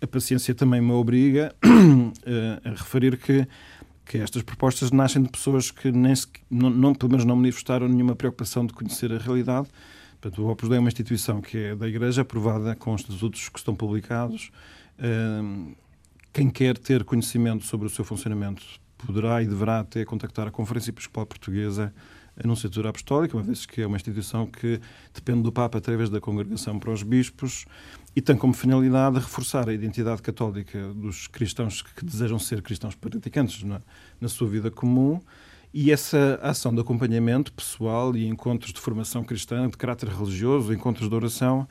a 0.00 0.06
paciência 0.06 0.54
também 0.54 0.80
me 0.80 0.92
obriga 0.92 1.54
eh, 2.24 2.60
a 2.64 2.70
referir 2.70 3.16
que, 3.18 3.46
que 4.04 4.18
estas 4.18 4.42
propostas 4.42 4.90
nascem 4.90 5.22
de 5.22 5.28
pessoas 5.28 5.70
que 5.70 5.92
nem 5.92 6.14
se, 6.14 6.26
não, 6.50 6.70
não, 6.70 6.94
pelo 6.94 7.10
menos 7.10 7.24
não 7.24 7.36
manifestaram 7.36 7.88
nenhuma 7.88 8.16
preocupação 8.16 8.64
de 8.64 8.72
conhecer 8.72 9.12
a 9.12 9.18
realidade. 9.18 9.68
Portanto, 10.20 10.42
o 10.42 10.50
Opus 10.50 10.68
Dei 10.68 10.76
é 10.76 10.80
uma 10.80 10.88
instituição 10.88 11.40
que 11.40 11.56
é 11.56 11.76
da 11.76 11.88
Igreja, 11.88 12.22
aprovada 12.22 12.74
com 12.76 12.94
os 12.94 13.02
estatutos 13.02 13.48
que 13.48 13.58
estão 13.58 13.74
publicados. 13.74 14.50
Eh, 14.98 15.74
quem 16.32 16.48
quer 16.48 16.78
ter 16.78 17.04
conhecimento 17.04 17.64
sobre 17.64 17.86
o 17.86 17.90
seu 17.90 18.04
funcionamento 18.04 18.64
poderá 18.98 19.42
e 19.42 19.46
deverá 19.46 19.80
até 19.80 20.04
contactar 20.04 20.46
a 20.46 20.50
Conferência 20.50 20.90
Episcopal 20.90 21.26
Portuguesa 21.26 21.92
Nunciatura 22.44 22.90
Apostólica, 22.90 23.36
uma 23.36 23.42
vez 23.42 23.66
que 23.66 23.82
é 23.82 23.86
uma 23.86 23.96
instituição 23.96 24.46
que 24.46 24.80
depende 25.12 25.42
do 25.42 25.52
Papa 25.52 25.78
através 25.78 26.08
da 26.08 26.20
Congregação 26.20 26.78
para 26.78 26.90
os 26.90 27.02
Bispos 27.02 27.64
e 28.14 28.20
tem 28.20 28.36
como 28.36 28.52
finalidade 28.52 29.16
reforçar 29.16 29.68
a 29.68 29.72
identidade 29.72 30.22
católica 30.22 30.92
dos 30.94 31.26
cristãos 31.26 31.82
que 31.82 32.04
desejam 32.04 32.38
ser 32.38 32.62
cristãos 32.62 32.94
praticantes 32.94 33.62
na, 33.62 33.80
na 34.20 34.28
sua 34.28 34.48
vida 34.48 34.70
comum. 34.70 35.20
E 35.72 35.92
essa 35.92 36.40
ação 36.42 36.74
de 36.74 36.80
acompanhamento 36.80 37.52
pessoal 37.52 38.16
e 38.16 38.26
encontros 38.26 38.72
de 38.72 38.80
formação 38.80 39.22
cristã 39.22 39.68
de 39.68 39.76
caráter 39.76 40.08
religioso, 40.08 40.72
encontros 40.72 41.08
de 41.08 41.14
oração, 41.14 41.68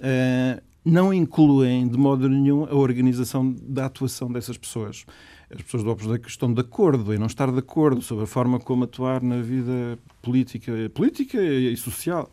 eh, 0.00 0.62
não 0.84 1.12
incluem 1.12 1.86
de 1.86 1.98
modo 1.98 2.28
nenhum 2.28 2.64
a 2.64 2.74
organização 2.74 3.54
da 3.62 3.86
atuação 3.86 4.32
dessas 4.32 4.56
pessoas 4.56 5.04
as 5.54 5.62
pessoas 5.62 5.84
do 5.84 5.90
Opus 5.90 6.06
Dei 6.06 6.18
que 6.18 6.28
estão 6.28 6.52
de 6.52 6.60
acordo 6.60 7.12
em 7.12 7.18
não 7.18 7.26
estar 7.26 7.50
de 7.50 7.58
acordo 7.58 8.00
sobre 8.00 8.24
a 8.24 8.26
forma 8.26 8.58
como 8.58 8.84
atuar 8.84 9.22
na 9.22 9.40
vida 9.40 9.98
política, 10.22 10.72
política 10.94 11.40
e 11.40 11.76
social. 11.76 12.30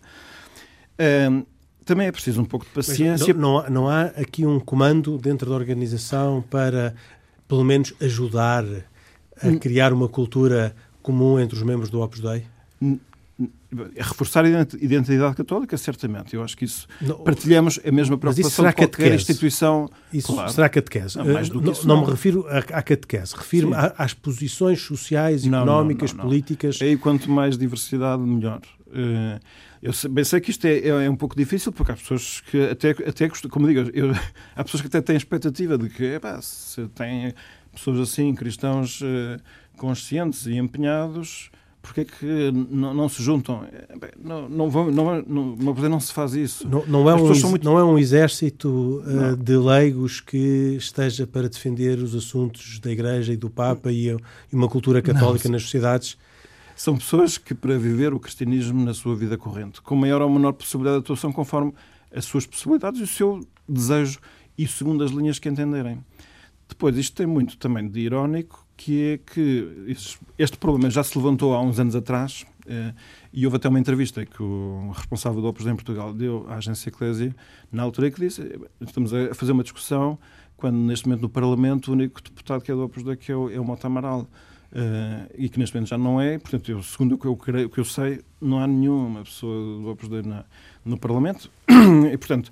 Um, 1.29 1.45
também 1.83 2.07
é 2.07 2.11
preciso 2.11 2.41
um 2.41 2.45
pouco 2.45 2.65
de 2.65 2.71
paciência. 2.71 3.33
Não, 3.33 3.63
não, 3.63 3.69
não, 3.69 3.89
há 3.89 4.03
aqui 4.03 4.45
um 4.45 4.59
comando 4.59 5.17
dentro 5.17 5.49
da 5.49 5.55
organização 5.55 6.43
para, 6.49 6.93
pelo 7.47 7.63
menos, 7.63 7.93
ajudar 7.99 8.63
a 9.41 9.47
hum. 9.47 9.57
criar 9.57 9.91
uma 9.91 10.07
cultura 10.07 10.75
comum 11.01 11.39
entre 11.39 11.57
os 11.57 11.63
membros 11.63 11.89
do 11.89 12.01
Opus 12.01 12.19
Dei? 12.19 12.45
Reforçar 13.97 14.43
a 14.45 14.49
identidade 14.81 15.35
católica, 15.35 15.77
certamente. 15.77 16.35
Eu 16.35 16.43
acho 16.43 16.57
que 16.57 16.65
isso 16.65 16.87
não, 17.01 17.17
partilhamos 17.19 17.79
a 17.85 17.91
mesma 17.91 18.17
preocupação 18.17 18.67
de 18.67 18.73
qualquer 18.73 19.13
instituição. 19.13 19.89
Isso 20.11 20.33
claro. 20.33 20.51
será 20.51 20.69
catequese? 20.69 21.17
Não, 21.17 21.25
mais 21.25 21.49
do 21.49 21.61
que 21.61 21.69
isso, 21.69 21.87
não, 21.87 21.97
não 21.97 22.05
me 22.05 22.11
refiro 22.11 22.45
à 22.49 22.81
catequese, 22.81 23.35
refiro-me 23.35 23.75
às 23.97 24.13
posições 24.13 24.81
sociais, 24.81 25.45
económicas, 25.45 26.11
políticas. 26.13 26.81
Aí 26.81 26.97
quanto 26.97 27.29
mais 27.29 27.57
diversidade, 27.57 28.21
melhor. 28.21 28.61
Eh, 28.91 29.39
eu 29.81 29.93
bem 30.09 30.23
sei 30.23 30.41
que 30.41 30.51
isto 30.51 30.65
é, 30.65 30.79
é, 30.79 30.87
é, 30.87 31.09
um 31.09 31.15
pouco 31.15 31.35
difícil, 31.35 31.71
porque 31.71 31.91
há 31.91 31.95
pessoas 31.95 32.41
que 32.41 32.61
até, 32.63 32.89
até 32.89 33.29
como 33.49 33.67
digo, 33.67 33.89
eu, 33.93 34.11
há 34.55 34.63
pessoas 34.63 34.81
que 34.81 34.87
até 34.87 35.01
têm 35.01 35.15
expectativa 35.15 35.77
de 35.77 35.89
que 35.89 36.03
epá, 36.03 36.41
se 36.41 36.85
tem 36.89 37.33
pessoas 37.71 37.99
assim, 37.99 38.33
cristãos 38.35 38.99
uh, 39.01 39.39
conscientes 39.77 40.45
e 40.47 40.57
empenhados, 40.57 41.49
porque 41.81 42.01
é 42.01 42.05
que 42.05 42.51
não, 42.51 42.93
não 42.93 43.09
se 43.09 43.23
juntam? 43.23 43.65
Não, 44.21 44.49
não, 44.49 44.69
vão, 44.69 44.91
não, 44.91 45.21
não, 45.21 45.55
não, 45.55 45.73
não 45.73 45.99
se 45.99 46.11
faz 46.11 46.33
isso. 46.33 46.67
Não, 46.67 46.85
não, 46.85 47.09
é, 47.09 47.15
um, 47.15 47.49
muito... 47.49 47.63
não 47.63 47.79
é 47.79 47.83
um 47.83 47.97
exército 47.97 49.01
uh, 49.05 49.37
de 49.37 49.55
leigos 49.55 50.19
que 50.19 50.75
esteja 50.77 51.25
para 51.25 51.47
defender 51.47 51.99
os 51.99 52.13
assuntos 52.13 52.79
da 52.79 52.91
Igreja 52.91 53.33
e 53.33 53.37
do 53.37 53.49
Papa 53.49 53.91
e, 53.91 54.09
e 54.09 54.55
uma 54.55 54.67
cultura 54.67 55.01
católica 55.01 55.47
nas 55.47 55.63
sociedades. 55.63 56.17
São 56.75 56.97
pessoas 56.97 57.37
que, 57.37 57.53
para 57.53 57.77
viver 57.77 58.13
o 58.13 58.19
cristianismo 58.19 58.83
na 58.83 58.93
sua 58.93 59.15
vida 59.15 59.37
corrente, 59.37 59.81
com 59.81 59.95
maior 59.95 60.21
ou 60.21 60.29
menor 60.29 60.53
possibilidade 60.53 60.99
de 60.99 61.03
atuação, 61.05 61.31
conforme 61.31 61.73
as 62.13 62.25
suas 62.25 62.45
possibilidades 62.45 62.99
e 62.99 63.03
o 63.03 63.07
seu 63.07 63.39
desejo 63.67 64.19
e 64.57 64.67
segundo 64.67 65.03
as 65.03 65.11
linhas 65.11 65.39
que 65.39 65.47
entenderem. 65.47 66.03
Depois, 66.67 66.97
isto 66.97 67.15
tem 67.15 67.25
muito 67.25 67.57
também 67.57 67.87
de 67.87 67.99
irónico, 68.01 68.65
que 68.79 69.03
é 69.03 69.17
que 69.17 69.93
este 70.37 70.57
problema 70.57 70.89
já 70.89 71.03
se 71.03 71.17
levantou 71.17 71.53
há 71.53 71.61
uns 71.61 71.81
anos 71.81 71.97
atrás 71.97 72.45
eh, 72.65 72.93
e 73.33 73.45
houve 73.45 73.57
até 73.57 73.67
uma 73.67 73.77
entrevista 73.77 74.25
que 74.25 74.41
o 74.41 74.91
responsável 74.95 75.41
do 75.41 75.47
Opus 75.49 75.67
em 75.67 75.75
Portugal 75.75 76.13
deu 76.13 76.45
à 76.47 76.55
agência 76.55 76.87
Eclésia 76.87 77.35
na 77.69 77.83
altura 77.83 78.09
que 78.09 78.21
disse 78.21 78.57
estamos 78.79 79.13
a 79.13 79.35
fazer 79.35 79.51
uma 79.51 79.63
discussão 79.63 80.17
quando 80.55 80.77
neste 80.77 81.09
momento 81.09 81.23
no 81.23 81.29
Parlamento 81.29 81.89
o 81.89 81.91
único 81.91 82.23
deputado 82.23 82.61
que 82.61 82.71
é 82.71 82.73
do 82.73 82.85
Opus 82.85 83.03
Dei 83.03 83.19
é 83.27 83.35
o, 83.35 83.49
é 83.51 83.59
o 83.59 83.65
Mota 83.65 83.87
Amaral 83.87 84.25
Uh, 84.71 85.25
e 85.35 85.49
que 85.49 85.57
neste 85.57 85.75
momento 85.75 85.89
já 85.89 85.97
não 85.97 86.21
é, 86.21 86.37
portanto, 86.37 86.69
eu, 86.69 86.83
segundo 86.83 87.15
o 87.15 87.17
que 87.17 87.25
eu, 87.25 87.35
creio, 87.35 87.65
o 87.65 87.71
que 87.71 87.79
eu 87.79 87.83
sei, 87.83 88.21
não 88.39 88.59
há 88.59 88.67
nenhuma 88.67 89.23
pessoa 89.23 89.81
do 89.81 89.89
Opus 89.89 90.07
Dei 90.07 90.21
na, 90.21 90.45
no 90.85 90.95
Parlamento, 90.95 91.49
e 92.13 92.15
portanto, 92.19 92.51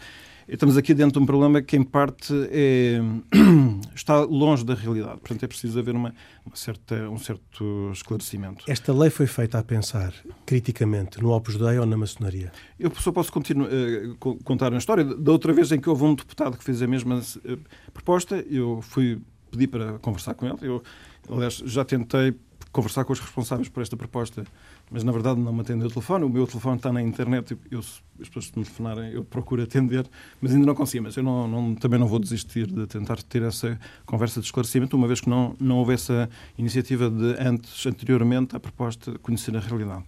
estamos 0.56 0.78
aqui 0.78 0.94
dentro 0.94 1.20
de 1.20 1.24
um 1.24 1.26
problema 1.26 1.62
que, 1.62 1.76
em 1.76 1.84
parte, 1.84 2.34
é, 2.52 3.00
está 3.94 4.22
longe 4.22 4.64
da 4.64 4.74
realidade. 4.74 5.20
Portanto, 5.20 5.44
é 5.44 5.48
preciso 5.48 5.80
haver 5.80 5.96
uma, 5.96 6.14
uma, 6.46 6.56
certa, 6.56 6.96
um 7.10 7.18
certo 7.18 7.92
esclarecimento. 7.92 8.64
Esta 8.68 8.94
lei 8.94 9.10
foi 9.10 9.28
feita 9.28 9.60
a 9.60 9.64
pensar 9.64 10.14
criticamente 10.46 11.22
no 11.22 11.32
Opus 11.32 11.58
Dei 11.58 11.78
ou 11.78 11.86
na 11.86 11.98
maçonaria? 11.98 12.52
Eu 12.80 12.92
só 12.96 13.12
posso 13.12 13.32
continuar, 13.32 13.68
uh, 13.68 14.38
contar 14.44 14.72
uma 14.72 14.80
história. 14.80 15.04
Da 15.04 15.32
outra 15.32 15.52
vez 15.52 15.72
em 15.72 15.80
que 15.80 15.90
houve 15.90 16.04
um 16.04 16.16
deputado 16.16 16.58
que 16.58 16.64
fez 16.64 16.82
a 16.82 16.88
mesma 16.88 17.20
uh, 17.20 17.60
proposta, 17.94 18.44
eu 18.50 18.82
fui 18.82 19.20
pedir 19.52 19.68
para 19.68 20.00
conversar 20.00 20.34
com 20.34 20.46
ele. 20.46 20.58
Eu, 20.62 20.84
aliás, 21.30 21.56
já 21.66 21.84
tentei 21.84 22.34
conversar 22.72 23.06
com 23.06 23.14
os 23.14 23.20
responsáveis 23.20 23.70
por 23.70 23.82
esta 23.82 23.98
proposta, 23.98 24.44
mas 24.90 25.04
na 25.04 25.12
verdade 25.12 25.40
não 25.40 25.52
me 25.52 25.62
atendeu 25.62 25.88
o 25.88 25.90
telefone. 25.90 26.24
O 26.24 26.30
meu 26.30 26.48
telefone 26.48 26.78
está 26.78 26.92
na 26.92 27.02
internet, 27.02 27.58
eu, 27.70 27.80
as 27.80 28.28
pessoas 28.28 28.46
se 28.46 28.58
me 28.58 28.64
telefonarem, 28.64 29.12
eu 29.12 29.24
procuro 29.24 29.62
atender, 29.62 30.06
mas 30.42 30.54
ainda 30.54 30.66
não 30.66 30.76
consigo. 30.76 31.04
Mas 31.04 31.18
eu 31.18 31.24
não, 31.24 31.48
não, 31.48 31.76
também 31.76 32.00
não 32.00 32.08
vou 32.08 32.20
desistir 32.20 32.68
de 32.68 32.88
tentar 32.88 33.22
ter 33.24 33.42
essa 33.42 33.78
conversa 34.06 34.40
de 34.40 34.46
esclarecimento, 34.46 34.96
uma 34.96 35.08
vez 35.08 35.20
que 35.20 35.30
não, 35.30 35.56
não 35.60 35.78
houve 35.78 35.94
essa 35.94 36.30
iniciativa 36.58 37.10
de 37.10 37.36
antes, 37.40 37.86
anteriormente, 37.86 38.56
à 38.56 38.60
proposta 38.60 39.12
de 39.12 39.20
conhecer 39.20 39.56
a 39.58 39.60
realidade. 39.60 40.04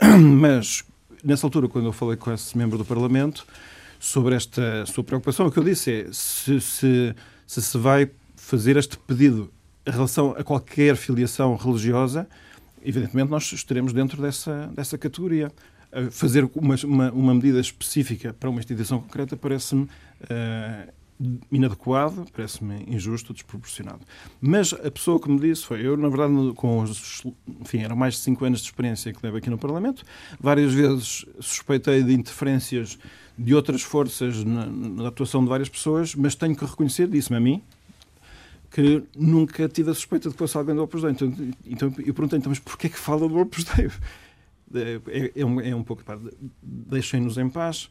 Mas, 0.38 0.84
nessa 1.24 1.46
altura, 1.46 1.68
quando 1.68 1.86
eu 1.86 1.92
falei 1.92 2.16
com 2.16 2.30
esse 2.30 2.56
membro 2.56 2.76
do 2.76 2.84
Parlamento 2.84 3.46
sobre 3.98 4.34
esta 4.34 4.84
sua 4.86 5.02
preocupação, 5.02 5.46
o 5.46 5.50
que 5.50 5.58
eu 5.58 5.64
disse 5.64 5.92
é 5.92 6.06
se 6.12 6.60
se, 6.60 7.14
se, 7.46 7.62
se 7.62 7.78
vai 7.78 8.10
fazer 8.36 8.76
este 8.76 8.98
pedido 8.98 9.50
em 9.86 9.90
relação 9.90 10.34
a 10.36 10.44
qualquer 10.44 10.94
filiação 10.96 11.56
religiosa, 11.56 12.28
evidentemente 12.82 13.30
nós 13.30 13.52
estaremos 13.52 13.92
dentro 13.92 14.20
dessa, 14.20 14.66
dessa 14.74 14.98
categoria. 14.98 15.52
Fazer 16.12 16.48
uma, 16.54 16.76
uma, 16.84 17.10
uma 17.10 17.34
medida 17.34 17.58
específica 17.58 18.32
para 18.32 18.48
uma 18.48 18.60
instituição 18.60 19.00
concreta 19.00 19.36
parece-me 19.36 19.82
uh, 19.82 20.92
inadequado, 21.50 22.26
parece-me 22.32 22.84
injusto, 22.88 23.32
desproporcionado. 23.32 24.00
Mas 24.40 24.72
a 24.72 24.90
pessoa 24.90 25.20
que 25.20 25.28
me 25.28 25.38
disse 25.38 25.66
foi, 25.66 25.84
eu 25.84 25.96
na 25.96 26.08
verdade, 26.08 26.32
com 26.54 26.80
os, 26.80 27.22
enfim, 27.60 27.78
eram 27.78 27.96
mais 27.96 28.14
de 28.14 28.20
cinco 28.20 28.44
anos 28.44 28.60
de 28.60 28.66
experiência 28.66 29.12
que 29.12 29.18
levo 29.22 29.36
aqui 29.36 29.50
no 29.50 29.58
Parlamento, 29.58 30.04
várias 30.38 30.72
vezes 30.72 31.26
suspeitei 31.40 32.02
de 32.02 32.14
interferências 32.14 32.98
de 33.36 33.54
outras 33.54 33.82
forças 33.82 34.42
na, 34.44 34.66
na 34.66 35.08
atuação 35.08 35.42
de 35.42 35.48
várias 35.48 35.68
pessoas, 35.68 36.14
mas 36.14 36.34
tenho 36.34 36.56
que 36.56 36.64
reconhecer, 36.64 37.08
disse-me 37.08 37.36
a 37.36 37.40
mim, 37.40 37.62
que 38.70 39.02
nunca 39.16 39.68
tive 39.68 39.90
a 39.90 39.94
suspeita 39.94 40.28
de 40.28 40.34
que 40.34 40.38
fosse 40.38 40.56
alguém 40.56 40.74
do 40.74 40.82
Opus 40.82 41.02
Dei. 41.02 41.10
Então, 41.10 41.34
então 41.66 41.88
eu 41.98 42.14
perguntei, 42.14 42.38
então, 42.38 42.50
mas 42.50 42.58
porquê 42.58 42.86
é 42.86 42.90
que 42.90 42.98
fala 42.98 43.28
do 43.28 43.38
Opus 43.38 43.64
Dei? 43.64 43.90
É, 44.72 45.32
é, 45.34 45.44
um, 45.44 45.60
é 45.60 45.74
um 45.74 45.82
pouco, 45.82 46.04
deixem-nos 46.62 47.36
em 47.36 47.48
paz. 47.50 47.90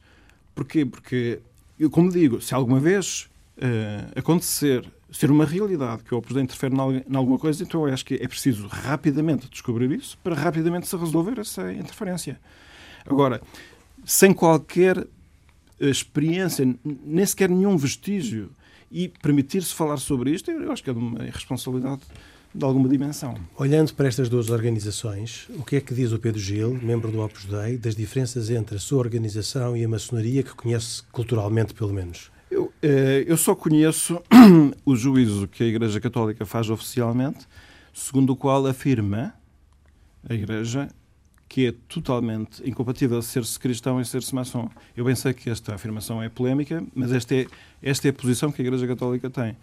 Porquê? 0.56 0.86
Porque, 0.86 1.42
eu, 1.78 1.90
como 1.90 2.10
digo, 2.10 2.40
se 2.40 2.54
alguma 2.54 2.80
vez 2.80 3.30
uh, 3.58 4.18
acontecer, 4.18 4.90
ser 5.12 5.30
uma 5.30 5.44
realidade 5.44 6.06
que 6.06 6.16
o 6.16 6.18
Opus 6.18 6.34
Dei 6.34 6.42
interfere 6.42 6.74
em 6.74 7.16
alguma 7.18 7.38
coisa, 7.38 7.62
então 7.64 7.86
eu 7.86 7.94
acho 7.94 8.06
que 8.06 8.14
é 8.14 8.26
preciso 8.30 8.66
rapidamente 8.68 9.50
descobrir 9.50 9.92
isso 9.92 10.18
para 10.24 10.34
rapidamente 10.34 10.88
se 10.88 10.96
resolver 10.96 11.38
essa 11.38 11.70
interferência. 11.74 12.40
Agora, 13.06 13.42
sem 14.06 14.34
qualquer 14.34 15.06
experiência, 15.82 16.66
nem 16.86 17.26
sequer 17.26 17.50
nenhum 17.50 17.76
vestígio 17.76 18.52
e 18.92 19.08
permitir-se 19.08 19.74
falar 19.74 19.98
sobre 19.98 20.32
isto, 20.32 20.50
eu 20.50 20.72
acho 20.72 20.84
que 20.84 20.90
é 20.90 20.94
de 20.94 21.00
uma 21.00 21.24
irresponsabilidade 21.26 22.02
de 22.54 22.66
alguma 22.66 22.90
dimensão. 22.90 23.36
Olhando 23.58 23.94
para 23.94 24.08
estas 24.08 24.28
duas 24.28 24.50
organizações, 24.50 25.48
o 25.56 25.64
que 25.64 25.76
é 25.76 25.82
que 25.82 25.94
diz 25.94 26.12
o 26.12 26.20
Pedro 26.20 26.40
Gil, 26.40 26.74
membro 26.82 27.12
do 27.12 27.22
Opus 27.22 27.46
Dei, 27.46 27.78
das 27.78 27.96
diferenças 27.96 28.50
entre 28.50 28.78
a 28.78 28.80
sua 28.80 29.00
organização 29.00 29.78
e 29.78 29.84
a 29.84 29.88
maçonaria, 29.88 30.42
que 30.42 30.54
conhece 30.56 31.04
culturalmente, 31.12 31.74
pelo 31.74 31.94
menos? 31.94 32.32
Eu, 32.50 32.74
eh, 32.82 33.24
eu 33.28 33.38
só 33.38 33.54
conheço 33.54 34.20
o 34.84 34.96
juízo 34.96 35.48
que 35.48 35.64
a 35.64 35.68
Igreja 35.68 36.00
Católica 36.00 36.46
faz 36.46 36.70
oficialmente, 36.70 37.48
segundo 37.94 38.32
o 38.32 38.36
qual 38.36 38.66
afirma 38.66 39.34
a 40.28 40.34
Igreja 40.34 40.90
que 41.50 41.66
é 41.66 41.74
totalmente 41.88 42.62
incompatível 42.64 43.20
ser-se 43.24 43.60
cristão 43.60 44.00
e 44.00 44.06
ser-se 44.06 44.34
maçom. 44.36 44.70
Eu 44.96 45.04
bem 45.04 45.16
sei 45.16 45.34
que 45.34 45.50
esta 45.50 45.74
afirmação 45.74 46.22
é 46.22 46.30
polémica, 46.30 46.84
mas 46.94 47.12
esta 47.12 47.36
é, 47.36 47.48
esta 47.82 48.08
é 48.08 48.12
a 48.12 48.14
posição 48.14 48.52
que 48.52 48.62
a 48.62 48.66
Igreja 48.66 48.86
Católica 48.86 49.32
tem. 49.32 49.58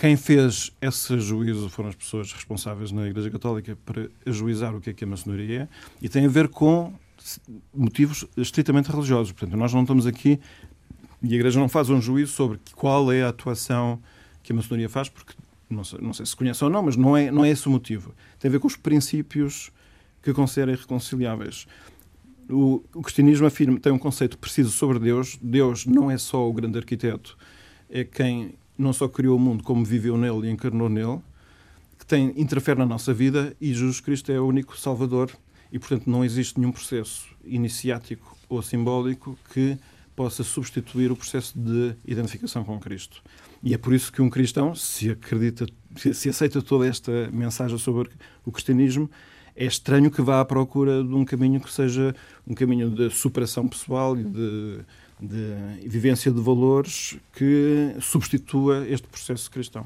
Quem 0.00 0.16
fez 0.16 0.72
esse 0.80 1.20
juízo 1.20 1.68
foram 1.68 1.90
as 1.90 1.94
pessoas 1.94 2.32
responsáveis 2.32 2.90
na 2.90 3.06
Igreja 3.06 3.28
Católica 3.28 3.76
para 3.84 4.08
ajuizar 4.24 4.74
o 4.74 4.80
que 4.80 4.90
é 4.90 4.92
que 4.94 5.04
é 5.04 5.06
a 5.06 5.10
maçonaria 5.10 5.68
e 6.00 6.08
tem 6.08 6.24
a 6.24 6.28
ver 6.28 6.48
com 6.48 6.94
motivos 7.74 8.24
estritamente 8.34 8.90
religiosos. 8.90 9.30
Portanto, 9.32 9.58
nós 9.58 9.74
não 9.74 9.82
estamos 9.82 10.06
aqui 10.06 10.40
e 11.22 11.34
a 11.34 11.36
Igreja 11.36 11.60
não 11.60 11.68
faz 11.68 11.90
um 11.90 12.00
juízo 12.00 12.32
sobre 12.32 12.58
qual 12.74 13.12
é 13.12 13.24
a 13.24 13.28
atuação 13.28 14.00
que 14.42 14.52
a 14.52 14.56
maçonaria 14.56 14.88
faz, 14.88 15.10
porque 15.10 15.34
não 15.68 15.84
sei, 15.84 15.98
não 16.00 16.14
sei 16.14 16.24
se 16.24 16.34
conhece 16.34 16.64
ou 16.64 16.70
não, 16.70 16.82
mas 16.82 16.96
não 16.96 17.14
é, 17.14 17.30
não 17.30 17.44
é 17.44 17.50
esse 17.50 17.68
o 17.68 17.70
motivo. 17.70 18.14
Tem 18.38 18.48
a 18.48 18.52
ver 18.52 18.58
com 18.58 18.66
os 18.66 18.76
princípios 18.76 19.70
que 20.22 20.32
considera 20.32 20.72
irreconciliáveis. 20.72 21.66
O, 22.48 22.82
o 22.94 23.02
cristianismo 23.02 23.46
afirma, 23.46 23.78
tem 23.78 23.92
um 23.92 23.98
conceito 23.98 24.36
preciso 24.36 24.70
sobre 24.70 24.98
Deus. 24.98 25.38
Deus 25.40 25.86
não 25.86 26.10
é 26.10 26.18
só 26.18 26.48
o 26.48 26.52
grande 26.52 26.78
arquiteto, 26.78 27.36
é 27.88 28.04
quem 28.04 28.54
não 28.76 28.92
só 28.92 29.06
criou 29.08 29.36
o 29.36 29.40
mundo, 29.40 29.62
como 29.62 29.84
viveu 29.84 30.16
nele 30.16 30.48
e 30.48 30.50
encarnou 30.50 30.88
nele, 30.88 31.20
que 31.98 32.06
tem, 32.06 32.32
interfere 32.36 32.78
na 32.78 32.86
nossa 32.86 33.12
vida 33.12 33.54
e 33.60 33.72
Jesus 33.72 34.00
Cristo 34.00 34.32
é 34.32 34.40
o 34.40 34.46
único 34.46 34.76
Salvador 34.76 35.30
e, 35.70 35.78
portanto, 35.78 36.08
não 36.08 36.24
existe 36.24 36.58
nenhum 36.58 36.72
processo 36.72 37.26
iniciático 37.44 38.36
ou 38.48 38.62
simbólico 38.62 39.38
que 39.52 39.78
possa 40.16 40.42
substituir 40.42 41.12
o 41.12 41.16
processo 41.16 41.58
de 41.58 41.94
identificação 42.04 42.64
com 42.64 42.78
Cristo. 42.80 43.22
E 43.62 43.74
é 43.74 43.78
por 43.78 43.92
isso 43.92 44.12
que 44.12 44.20
um 44.20 44.30
cristão, 44.30 44.74
se 44.74 45.10
acredita, 45.10 45.66
se 46.12 46.28
aceita 46.28 46.60
toda 46.62 46.86
esta 46.86 47.30
mensagem 47.32 47.78
sobre 47.78 48.10
o 48.44 48.50
cristianismo, 48.50 49.10
é 49.56 49.64
estranho 49.64 50.10
que 50.10 50.22
vá 50.22 50.40
à 50.40 50.44
procura 50.44 51.02
de 51.02 51.14
um 51.14 51.24
caminho 51.24 51.60
que 51.60 51.72
seja 51.72 52.14
um 52.46 52.54
caminho 52.54 52.90
de 52.90 53.10
superação 53.10 53.66
pessoal 53.68 54.16
e 54.16 54.24
de, 54.24 54.78
de 55.20 55.88
vivência 55.88 56.30
de 56.30 56.40
valores 56.40 57.18
que 57.32 57.94
substitua 58.00 58.86
este 58.88 59.06
processo 59.06 59.50
cristão. 59.50 59.84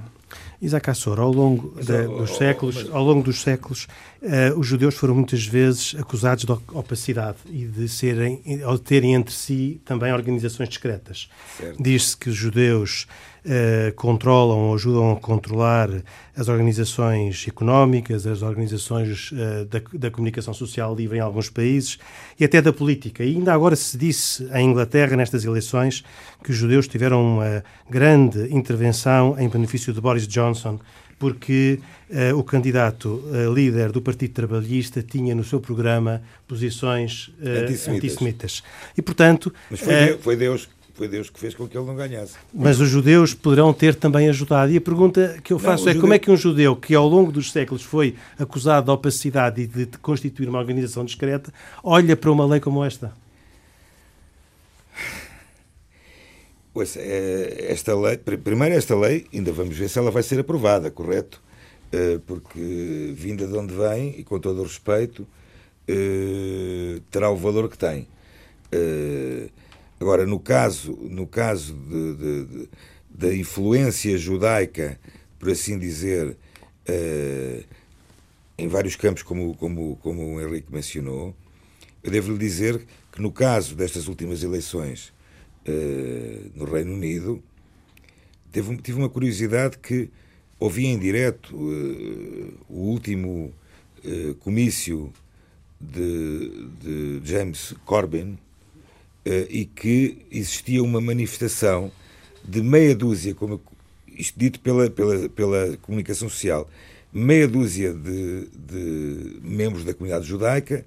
Isaac 0.61 0.91
Assor, 0.91 1.21
ao 1.21 1.33
longo 1.33 1.75
de, 1.81 2.07
dos 2.07 2.37
séculos, 2.37 2.89
ao 2.93 3.05
longo 3.05 3.23
dos 3.23 3.43
séculos, 3.43 3.87
uh, 4.23 4.59
os 4.59 4.67
judeus 4.67 4.95
foram 4.95 5.15
muitas 5.15 5.45
vezes 5.45 5.95
acusados 5.99 6.45
de 6.45 6.53
opacidade 6.73 7.39
e 7.51 7.67
de 7.67 7.89
serem, 7.89 8.41
ou 8.67 8.79
terem 8.79 9.15
entre 9.15 9.35
si 9.35 9.81
também 9.85 10.13
organizações 10.13 10.69
discretas. 10.69 11.29
Diz-se 11.79 12.17
que 12.17 12.31
os 12.31 12.37
judeus 12.37 13.07
uh, 13.45 13.95
controlam 13.95 14.69
ou 14.69 14.75
ajudam 14.75 15.13
a 15.13 15.17
controlar 15.17 15.91
as 16.37 16.49
organizações 16.49 17.47
económicas, 17.47 18.27
as 18.27 18.43
organizações 18.43 19.31
uh, 19.33 19.65
da, 19.67 19.81
da, 19.93 20.11
comunicação 20.11 20.53
social 20.53 20.95
livre 20.95 21.19
em 21.19 21.21
alguns 21.21 21.49
países 21.49 21.99
e 22.39 22.45
até 22.45 22.61
da 22.61 22.73
política. 22.73 23.23
E 23.23 23.37
ainda 23.37 23.53
agora 23.53 23.77
se 23.77 23.97
disse 23.97 24.49
em 24.53 24.71
Inglaterra, 24.71 25.17
nestas 25.17 25.45
eleições, 25.45 26.03
que 26.43 26.51
os 26.51 26.57
judeus 26.57 26.89
tiveram 26.89 27.37
uma 27.37 27.65
grande 27.89 28.53
intervenção 28.55 29.37
em 29.39 29.49
benefício 29.49 29.93
de 29.93 30.01
Boris 30.01 30.24
Johnson 30.27 30.79
porque 31.19 31.81
uh, 32.11 32.37
o 32.37 32.45
candidato 32.45 33.23
uh, 33.27 33.53
líder 33.53 33.91
do 33.93 34.03
Partido 34.03 34.33
Trabalhista 34.33 35.03
tinha 35.03 35.35
no 35.35 35.45
seu 35.45 35.61
programa 35.61 36.21
posições 36.47 37.29
uh, 37.29 37.63
antissemitas. 37.63 38.13
antissemitas. 38.13 38.63
E, 38.97 39.01
portanto... 39.01 39.55
Mas 39.71 39.81
foi, 39.81 39.95
Deus, 39.95 40.21
foi 40.23 40.37
Deus 40.37 40.69
foi 40.95 41.09
Deus 41.09 41.29
que 41.29 41.41
fez 41.41 41.55
com 41.55 41.67
que 41.67 41.77
ele 41.77 41.87
não 41.87 41.97
ganhasse. 41.97 42.35
Mas 42.53 42.81
os 42.81 42.89
judeus 42.89 43.35
poderão 43.35 43.73
ter 43.73 43.97
também 43.97 44.29
ajudado. 44.29 44.71
E 44.71 44.77
a 44.77 44.81
pergunta 44.81 45.41
que 45.43 45.53
eu 45.53 45.59
faço 45.59 45.85
Não, 45.85 45.91
é 45.91 45.93
judeu- 45.95 46.01
como 46.03 46.15
é 46.15 46.19
que 46.21 46.31
um 46.31 46.37
judeu 46.37 46.77
que 46.77 46.95
ao 46.95 47.09
longo 47.09 47.33
dos 47.33 47.51
séculos 47.51 47.83
foi 47.83 48.15
acusado 48.39 48.85
de 48.87 48.93
opacidade 48.93 49.63
e 49.63 49.67
de 49.67 49.87
constituir 49.99 50.49
uma 50.49 50.61
organização 50.61 51.05
discreta 51.05 51.53
olha 51.83 52.17
para 52.17 52.31
uma 52.31 52.47
lei 52.47 52.61
como 52.61 52.85
esta? 52.85 53.13
Ouça, 53.13 53.13
eh, 54.95 56.64
esta 56.83 57.95
lei, 57.95 58.17
pr- 58.17 58.37
primeiro 58.39 58.75
esta 58.75 58.97
lei, 58.97 59.27
ainda 59.33 59.53
vamos 59.53 59.77
ver 59.77 59.89
se 59.89 59.99
ela 59.99 60.11
vai 60.11 60.23
ser 60.23 60.39
aprovada, 60.41 60.91
correto? 60.91 61.43
Eh, 61.93 62.19
Porque 62.27 63.13
vinda 63.15 63.47
de 63.47 63.55
onde 63.57 63.75
vem, 63.75 64.19
e 64.19 64.25
com 64.25 64.39
todo 64.41 64.61
o 64.61 64.65
respeito, 64.65 65.27
eh, 65.89 67.01
terá 67.11 67.31
o 67.31 67.37
valor 67.37 67.69
que 67.69 67.79
tem. 67.79 68.09
Eh, 68.73 69.49
Agora, 70.01 70.27
no 70.27 70.39
caso, 70.41 70.93
no 71.09 71.27
caso 71.27 71.73
de- 71.75 72.15
de- 72.17 72.45
de- 72.47 72.69
da 73.09 73.35
influência 73.35 74.19
judaica, 74.19 74.99
por 75.39 75.49
assim 75.51 75.79
dizer, 75.79 76.37
em 78.59 78.69
vários 78.69 78.97
campos, 78.97 79.23
como, 79.23 79.55
como, 79.57 79.97
como 80.03 80.35
o 80.35 80.41
Henrique 80.41 80.71
mencionou, 80.73 81.35
eu 82.03 82.11
devo-lhe 82.11 82.39
dizer 82.39 82.85
que 83.13 83.23
no 83.23 83.33
caso 83.33 83.75
destas 83.75 84.07
últimas 84.09 84.43
eleições 84.43 85.13
eh, 85.67 86.51
no 86.55 86.65
Reino 86.65 86.93
Unido, 86.95 87.43
teve, 88.53 88.77
tive 88.79 88.99
uma 88.99 89.09
curiosidade 89.09 89.79
que 89.79 90.11
ouvi 90.59 90.87
em 90.87 90.99
direto 90.99 91.55
eh, 91.55 92.53
o 92.69 92.81
último 92.81 93.53
eh, 94.05 94.35
comício 94.41 95.13
de, 95.81 96.69
de 96.81 97.21
James 97.25 97.75
Corbyn 97.85 98.39
e 99.49 99.65
que 99.65 100.19
existia 100.31 100.83
uma 100.83 101.01
manifestação 101.01 101.91
de 102.47 102.63
meia 102.63 102.95
dúzia, 102.95 103.35
como 103.35 103.59
isto 104.07 104.39
dito 104.39 104.61
pela, 104.61 104.91
pela, 104.91 105.31
pela 105.31 105.79
comunicação 105.79 106.29
social, 106.29 106.69
meia 107.11 107.49
dúzia 107.49 107.95
de, 107.95 108.47
de 108.49 109.41
membros 109.41 109.83
da 109.83 109.95
comunidade 109.95 110.27
judaica 110.27 110.85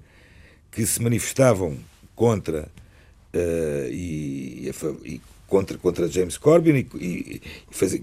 que 0.70 0.86
se 0.86 1.02
manifestavam 1.02 1.76
contra 2.14 2.68
eh, 3.32 3.90
e, 3.92 4.70
e 5.04 5.20
contra, 5.46 5.76
contra 5.76 6.08
James 6.08 6.38
Corbyn 6.38 6.86
e, 6.94 6.96
e, 7.04 7.42
fazer, 7.70 8.02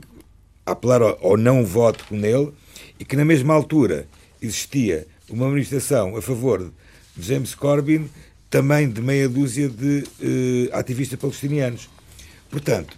apelar 0.66 1.02
ao, 1.02 1.32
ao 1.32 1.38
não 1.38 1.66
voto 1.66 2.06
nele 2.12 2.52
e 3.00 3.06
que 3.06 3.16
na 3.16 3.26
mesma 3.26 3.54
altura 3.54 4.08
existia 4.42 5.08
uma 5.30 5.48
manifestação 5.48 6.16
a 6.16 6.22
favor 6.22 6.72
de 7.16 7.28
James 7.28 7.56
Corbyn 7.56 8.08
também 8.50 8.90
de 8.90 9.02
meia 9.02 9.28
dúzia 9.28 9.68
de 9.68 10.04
eh, 10.22 10.70
ativistas 10.72 11.20
palestinianos. 11.20 11.90
Portanto, 12.50 12.96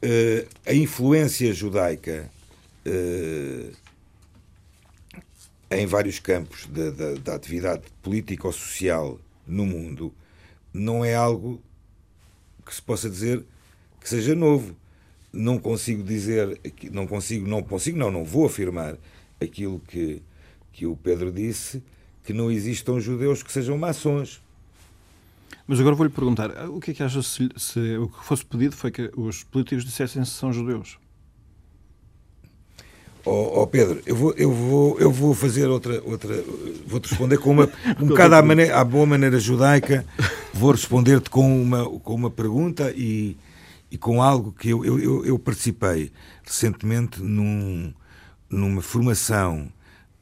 eh, 0.00 0.46
a 0.66 0.72
influência 0.72 1.52
judaica 1.52 2.30
em 5.70 5.86
vários 5.86 6.18
campos 6.18 6.66
da 7.22 7.34
atividade 7.34 7.82
política 8.02 8.46
ou 8.46 8.52
social 8.52 9.20
no 9.46 9.66
mundo 9.66 10.12
não 10.72 11.04
é 11.04 11.14
algo 11.14 11.60
que 12.64 12.74
se 12.74 12.82
possa 12.82 13.08
dizer 13.08 13.44
que 14.00 14.08
seja 14.08 14.34
novo. 14.34 14.74
Não 15.32 15.58
consigo 15.58 16.02
dizer, 16.02 16.60
não 16.90 17.06
consigo, 17.06 17.46
não 17.46 17.62
consigo, 17.62 17.96
não, 17.96 18.10
não 18.10 18.24
vou 18.24 18.46
afirmar 18.46 18.96
aquilo 19.40 19.80
que, 19.80 20.22
que 20.72 20.86
o 20.86 20.96
Pedro 20.96 21.30
disse, 21.30 21.82
que 22.24 22.32
não 22.32 22.50
existam 22.50 22.98
judeus 22.98 23.42
que 23.42 23.52
sejam 23.52 23.78
maçons. 23.78 24.42
Mas 25.66 25.78
agora 25.78 25.94
vou-lhe 25.94 26.12
perguntar, 26.12 26.68
o 26.68 26.80
que 26.80 26.90
é 26.90 26.94
que 26.94 27.02
acha 27.02 27.22
se, 27.22 27.48
se 27.56 27.96
o 27.98 28.08
que 28.08 28.24
fosse 28.24 28.44
pedido 28.44 28.74
foi 28.74 28.90
que 28.90 29.10
os 29.16 29.44
políticos 29.44 29.84
dissessem 29.84 30.24
se 30.24 30.32
são 30.32 30.52
judeus? 30.52 30.98
Ó 33.32 33.62
ó, 33.62 33.66
Pedro, 33.66 34.02
eu 34.04 34.16
vou, 34.16 34.34
eu 34.36 34.52
vou, 34.52 34.98
eu 34.98 35.12
vou 35.12 35.34
fazer 35.34 35.68
outra, 35.68 36.02
outra 36.02 36.42
vou-te 36.84 37.08
responder 37.10 37.38
com 37.38 37.52
uma, 37.52 37.70
um 38.00 38.08
bocado 38.08 38.34
à, 38.34 38.42
maneira, 38.42 38.76
à 38.76 38.82
boa 38.82 39.06
maneira 39.06 39.38
judaica, 39.38 40.04
vou 40.52 40.72
responder-te 40.72 41.30
com 41.30 41.62
uma, 41.62 41.88
com 42.00 42.12
uma 42.12 42.28
pergunta 42.28 42.92
e, 42.96 43.36
e 43.88 43.96
com 43.96 44.20
algo 44.20 44.50
que 44.50 44.70
eu, 44.70 44.84
eu, 44.84 45.24
eu, 45.24 45.38
participei 45.38 46.10
recentemente 46.42 47.22
num, 47.22 47.94
numa 48.48 48.82
formação 48.82 49.72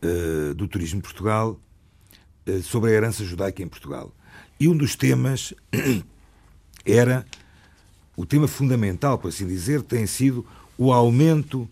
eh, 0.02 0.52
do 0.54 0.68
Turismo 0.68 1.00
Portugal 1.00 1.58
eh, 2.44 2.60
sobre 2.60 2.90
a 2.90 2.92
herança 2.92 3.24
judaica 3.24 3.62
em 3.62 3.68
Portugal. 3.68 4.12
E 4.60 4.68
um 4.68 4.76
dos 4.76 4.94
temas 4.94 5.54
era 6.84 7.24
o 8.14 8.26
tema 8.26 8.46
fundamental, 8.46 9.16
por 9.16 9.28
assim 9.28 9.46
dizer, 9.46 9.80
tem 9.80 10.06
sido 10.06 10.44
o 10.76 10.92
aumento 10.92 11.66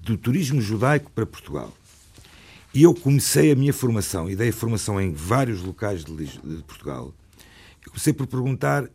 do 0.00 0.16
turismo 0.16 0.60
judaico 0.60 1.10
para 1.10 1.26
Portugal. 1.26 1.72
E 2.72 2.82
eu 2.82 2.94
comecei 2.94 3.50
a 3.50 3.56
minha 3.56 3.72
formação, 3.72 4.30
e 4.30 4.36
dei 4.36 4.52
formação 4.52 5.00
em 5.00 5.12
vários 5.12 5.62
locais 5.62 6.04
de, 6.04 6.26
de 6.26 6.62
Portugal. 6.62 7.12
Eu 7.84 7.90
comecei 7.90 8.12
por 8.12 8.26
perguntar 8.26 8.88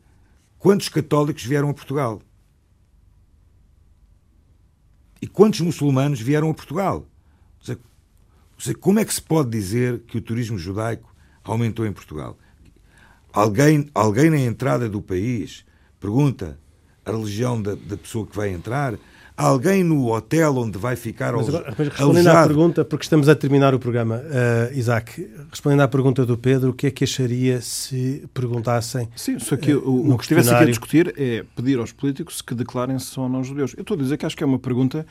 quantos 0.57 0.89
católicos 0.89 1.43
vieram 1.43 1.69
a 1.69 1.73
Portugal? 1.73 2.21
E 5.21 5.27
quantos 5.27 5.59
muçulmanos 5.61 6.21
vieram 6.21 6.49
a 6.49 6.53
Portugal? 6.53 7.05
Ou 8.55 8.61
seja, 8.61 8.77
como 8.77 8.99
é 8.99 9.05
que 9.05 9.13
se 9.13 9.21
pode 9.21 9.49
dizer 9.49 9.99
que 10.07 10.17
o 10.17 10.21
turismo 10.21 10.57
judaico 10.57 11.13
aumentou 11.43 11.85
em 11.85 11.91
Portugal? 11.91 12.37
Alguém, 13.31 13.89
alguém 13.93 14.29
na 14.29 14.39
entrada 14.39 14.87
do 14.87 15.01
país 15.01 15.65
pergunta 15.99 16.57
a 17.03 17.11
religião 17.11 17.61
da, 17.61 17.75
da 17.75 17.97
pessoa 17.97 18.25
que 18.25 18.35
vai 18.35 18.49
entrar? 18.49 18.97
Alguém 19.37 19.83
no 19.83 20.11
hotel 20.13 20.57
onde 20.57 20.77
vai 20.77 20.95
ficar 20.95 21.33
Mas, 21.33 21.49
agora, 21.49 21.73
respondendo 21.77 22.27
à 22.27 22.43
pergunta, 22.47 22.85
porque 22.85 23.03
estamos 23.03 23.27
a 23.27 23.35
terminar 23.35 23.75
o 23.75 23.79
programa, 23.79 24.23
eh, 24.31 24.71
Isaac, 24.75 25.29
respondendo 25.51 25.81
à 25.81 25.87
pergunta 25.89 26.25
do 26.25 26.37
Pedro, 26.37 26.69
o 26.69 26.73
que 26.73 26.87
é 26.87 26.91
que 26.91 27.03
acharia 27.03 27.59
se 27.59 28.23
perguntassem 28.33 29.09
Sim, 29.13 29.37
só 29.39 29.57
que 29.57 29.71
eh, 29.71 29.75
o, 29.75 30.13
o 30.13 30.17
que 30.17 30.23
estivesse 30.23 30.53
aqui 30.53 30.63
a 30.63 30.67
discutir 30.67 31.13
é 31.17 31.43
pedir 31.53 31.77
aos 31.79 31.91
políticos 31.91 32.41
que 32.41 32.55
declarem 32.55 32.97
se 32.97 33.07
são 33.07 33.23
ou 33.23 33.29
não 33.29 33.43
judeus. 33.43 33.73
Eu 33.75 33.81
estou 33.81 33.95
a 33.95 33.99
dizer 33.99 34.15
que 34.15 34.25
acho 34.25 34.37
que 34.37 34.43
é 34.43 34.47
uma 34.47 34.59
pergunta 34.59 35.05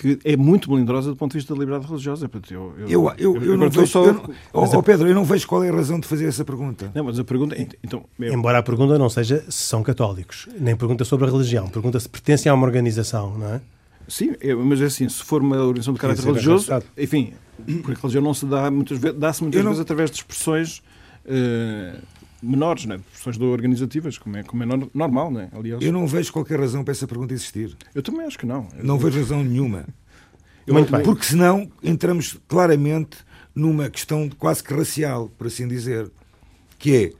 que 0.00 0.18
é 0.24 0.36
muito 0.36 0.70
melindrosa 0.70 1.10
do 1.10 1.16
ponto 1.16 1.32
de 1.32 1.38
vista 1.38 1.52
da 1.54 1.58
liberdade 1.60 1.86
religiosa. 1.90 2.30
Eu, 2.50 2.72
Eu, 3.18 3.36
eu, 3.42 3.56
não 3.56 3.66
estou 3.66 3.82
vejo, 3.82 3.86
só- 3.92 4.04
eu 4.04 4.12
não- 4.14 4.82
Pedro, 4.82 5.08
eu 5.08 5.14
não 5.14 5.24
vejo 5.24 5.46
qual 5.46 5.64
é 5.64 5.68
a 5.70 5.72
razão 5.72 5.98
de 5.98 6.06
fazer 6.06 6.26
essa 6.26 6.44
pergunta. 6.44 6.90
Não, 6.94 7.04
mas 7.04 7.18
a 7.18 7.24
pergunta 7.24 7.54
é, 7.56 7.66
então, 7.82 8.04
eu- 8.18 8.32
Embora 8.32 8.58
a 8.58 8.62
pergunta 8.62 8.96
não 8.98 9.08
seja 9.08 9.44
se 9.48 9.64
são 9.64 9.82
católicos, 9.82 10.48
nem 10.60 10.76
pergunta 10.76 11.04
sobre 11.04 11.26
a 11.28 11.30
religião, 11.30 11.66
pergunta 11.68 11.98
se 11.98 12.08
pertencem 12.08 12.50
a 12.50 12.54
uma 12.54 12.64
organização, 12.66 13.36
não 13.36 13.54
é? 13.54 13.60
Sim, 14.06 14.34
é, 14.40 14.54
mas 14.54 14.80
é 14.80 14.84
assim, 14.86 15.08
se 15.08 15.22
for 15.22 15.42
uma 15.42 15.56
organização 15.56 15.92
de 15.94 16.00
caráter 16.00 16.24
religioso, 16.24 16.70
arrastado. 16.72 16.92
enfim, 16.96 17.32
porque 17.82 17.92
a 17.98 18.02
religião 18.02 18.22
não 18.22 18.32
se 18.32 18.46
dá 18.46 18.70
muitas 18.70 18.98
vezes, 18.98 19.18
dá-se 19.18 19.42
muitas 19.42 19.62
não- 19.62 19.70
vezes 19.72 19.82
através 19.82 20.10
de 20.10 20.16
expressões 20.18 20.82
eh, 21.26 21.94
menores, 22.42 22.86
né? 22.86 23.00
do 23.38 23.46
organizativas, 23.46 24.16
como 24.18 24.36
é, 24.36 24.42
como 24.42 24.62
é 24.62 24.66
nor- 24.66 24.90
normal, 24.94 25.30
né? 25.30 25.48
aliás. 25.52 25.82
Eu 25.82 25.92
não 25.92 26.06
vejo 26.06 26.32
qualquer 26.32 26.58
razão 26.60 26.84
para 26.84 26.92
essa 26.92 27.06
pergunta 27.06 27.34
existir. 27.34 27.76
Eu 27.94 28.02
também 28.02 28.26
acho 28.26 28.38
que 28.38 28.46
não. 28.46 28.68
Não 28.82 28.98
vejo 28.98 29.18
razão 29.18 29.42
nenhuma. 29.44 29.86
Muito 30.66 30.92
bem. 30.92 31.02
Porque 31.02 31.24
senão 31.24 31.70
entramos 31.82 32.38
claramente 32.46 33.18
numa 33.54 33.88
questão 33.90 34.28
quase 34.28 34.62
que 34.62 34.72
racial, 34.72 35.28
por 35.36 35.46
assim 35.46 35.66
dizer. 35.66 36.10
Que 36.78 36.96
é, 36.96 37.12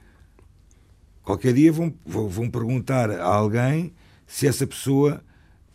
qualquer 1.24 1.52
dia 1.52 1.72
vão, 1.72 1.92
vão 2.06 2.28
vão 2.28 2.48
perguntar 2.50 3.10
a 3.10 3.24
alguém 3.24 3.92
se 4.26 4.46
essa 4.46 4.66
pessoa, 4.66 5.20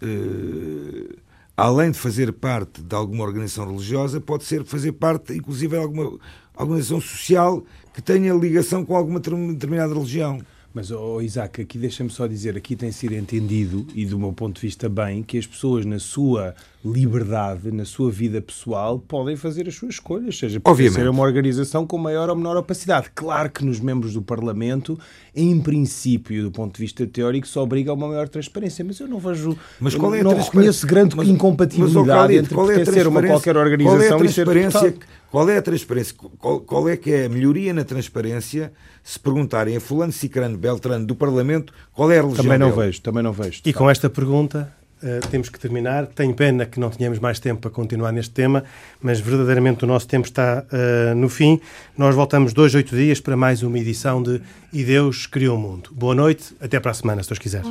eh, 0.01 1.15
além 1.57 1.91
de 1.91 1.97
fazer 1.97 2.31
parte 2.31 2.81
de 2.81 2.95
alguma 2.95 3.23
organização 3.23 3.67
religiosa, 3.67 4.21
pode 4.21 4.43
ser 4.45 4.63
fazer 4.63 4.93
parte, 4.93 5.33
inclusive, 5.33 5.75
de 5.75 5.81
alguma 5.83 6.17
organização 6.57 7.01
social 7.01 7.63
que 7.93 8.01
tenha 8.01 8.33
ligação 8.33 8.83
com 8.85 8.95
alguma 8.95 9.19
ter- 9.19 9.35
determinada 9.35 9.93
religião. 9.93 10.39
Mas, 10.73 10.89
oh, 10.89 11.21
Isaac, 11.21 11.61
aqui 11.61 11.77
deixa-me 11.77 12.09
só 12.09 12.25
dizer, 12.25 12.57
aqui 12.57 12.75
tem 12.75 12.91
sido 12.91 13.13
entendido, 13.13 13.85
e 13.93 14.07
do 14.07 14.17
meu 14.17 14.33
ponto 14.33 14.55
de 14.55 14.61
vista 14.61 14.89
bem, 14.89 15.21
que 15.21 15.37
as 15.37 15.45
pessoas 15.45 15.85
na 15.85 15.99
sua 15.99 16.55
liberdade, 16.83 17.71
na 17.71 17.85
sua 17.85 18.09
vida 18.11 18.41
pessoal, 18.41 18.97
podem 18.99 19.35
fazer 19.35 19.67
as 19.67 19.75
suas 19.75 19.93
escolhas, 19.93 20.37
seja 20.37 20.59
Obviamente. 20.65 20.95
ser 20.99 21.07
uma 21.07 21.21
organização 21.21 21.85
com 21.85 21.97
maior 21.99 22.27
ou 22.27 22.35
menor 22.35 22.57
opacidade. 22.57 23.07
Claro 23.13 23.51
que 23.51 23.63
nos 23.63 23.79
membros 23.79 24.13
do 24.13 24.21
Parlamento, 24.23 24.99
em 25.35 25.61
princípio, 25.61 26.41
do 26.43 26.51
ponto 26.51 26.73
de 26.75 26.81
vista 26.81 27.05
teórico, 27.05 27.47
se 27.47 27.57
obriga 27.59 27.91
a 27.91 27.93
uma 27.93 28.07
maior 28.07 28.27
transparência, 28.27 28.83
mas 28.83 28.99
eu 28.99 29.07
não 29.07 29.19
vejo, 29.19 29.55
Mas 29.79 29.93
qual 29.93 30.13
é 30.15 30.21
a 30.21 30.23
não 30.23 30.31
transparência? 30.31 30.51
reconheço 30.71 30.87
grande 30.87 31.15
Mas- 31.15 31.27
incompatibilidade 31.29 32.33
mas, 32.33 32.43
entre 32.43 32.53
qual 32.55 32.69
é 32.69 32.73
a 32.73 32.75
pertencer 32.77 33.05
a 33.05 33.09
uma 33.09 33.21
transparência? 33.21 33.53
qualquer 33.53 33.57
organização 33.57 33.97
qual 33.99 34.01
é 34.01 34.05
a 34.05 34.25
e 34.25 34.33
ser 34.33 34.45
transparência, 34.45 34.81
deputado. 34.91 35.23
Qual 35.31 35.49
é 35.49 35.57
a 35.57 35.61
transparência? 35.61 36.15
Qual, 36.37 36.59
qual 36.61 36.89
é 36.89 36.97
que 36.97 37.11
é 37.11 37.25
a 37.25 37.29
melhoria 37.29 37.73
na 37.73 37.83
transparência 37.83 38.71
se 39.03 39.19
perguntarem 39.19 39.75
a 39.75 39.81
fulano, 39.81 40.13
cicrano, 40.13 40.57
beltrano 40.57 41.05
do 41.05 41.15
Parlamento 41.15 41.73
qual 41.91 42.11
é 42.11 42.19
a 42.19 42.21
religião 42.21 42.43
Também 42.43 42.57
não 42.57 42.69
dele? 42.71 42.85
vejo, 42.85 43.01
também 43.01 43.23
não 43.23 43.33
vejo. 43.33 43.61
E 43.65 43.73
com 43.73 43.89
esta 43.89 44.09
pergunta 44.09 44.71
uh, 45.03 45.27
temos 45.29 45.49
que 45.49 45.59
terminar. 45.59 46.07
Tenho 46.07 46.33
pena 46.33 46.65
que 46.65 46.79
não 46.79 46.89
tenhamos 46.89 47.19
mais 47.19 47.39
tempo 47.39 47.61
para 47.61 47.69
continuar 47.69 48.11
neste 48.11 48.33
tema, 48.33 48.63
mas 49.01 49.19
verdadeiramente 49.19 49.83
o 49.83 49.87
nosso 49.87 50.07
tempo 50.07 50.25
está 50.25 50.63
uh, 50.71 51.15
no 51.15 51.27
fim. 51.27 51.59
Nós 51.97 52.15
voltamos 52.15 52.53
dois, 52.53 52.73
oito 52.73 52.95
dias 52.95 53.19
para 53.19 53.35
mais 53.35 53.61
uma 53.61 53.77
edição 53.77 54.23
de 54.23 54.41
E 54.71 54.83
Deus 54.83 55.27
Criou 55.27 55.57
o 55.57 55.59
Mundo. 55.59 55.89
Boa 55.91 56.15
noite, 56.15 56.55
até 56.61 56.79
para 56.79 56.91
a 56.91 56.93
semana, 56.93 57.21
se 57.21 57.29
Deus 57.29 57.39
quiser. 57.39 57.63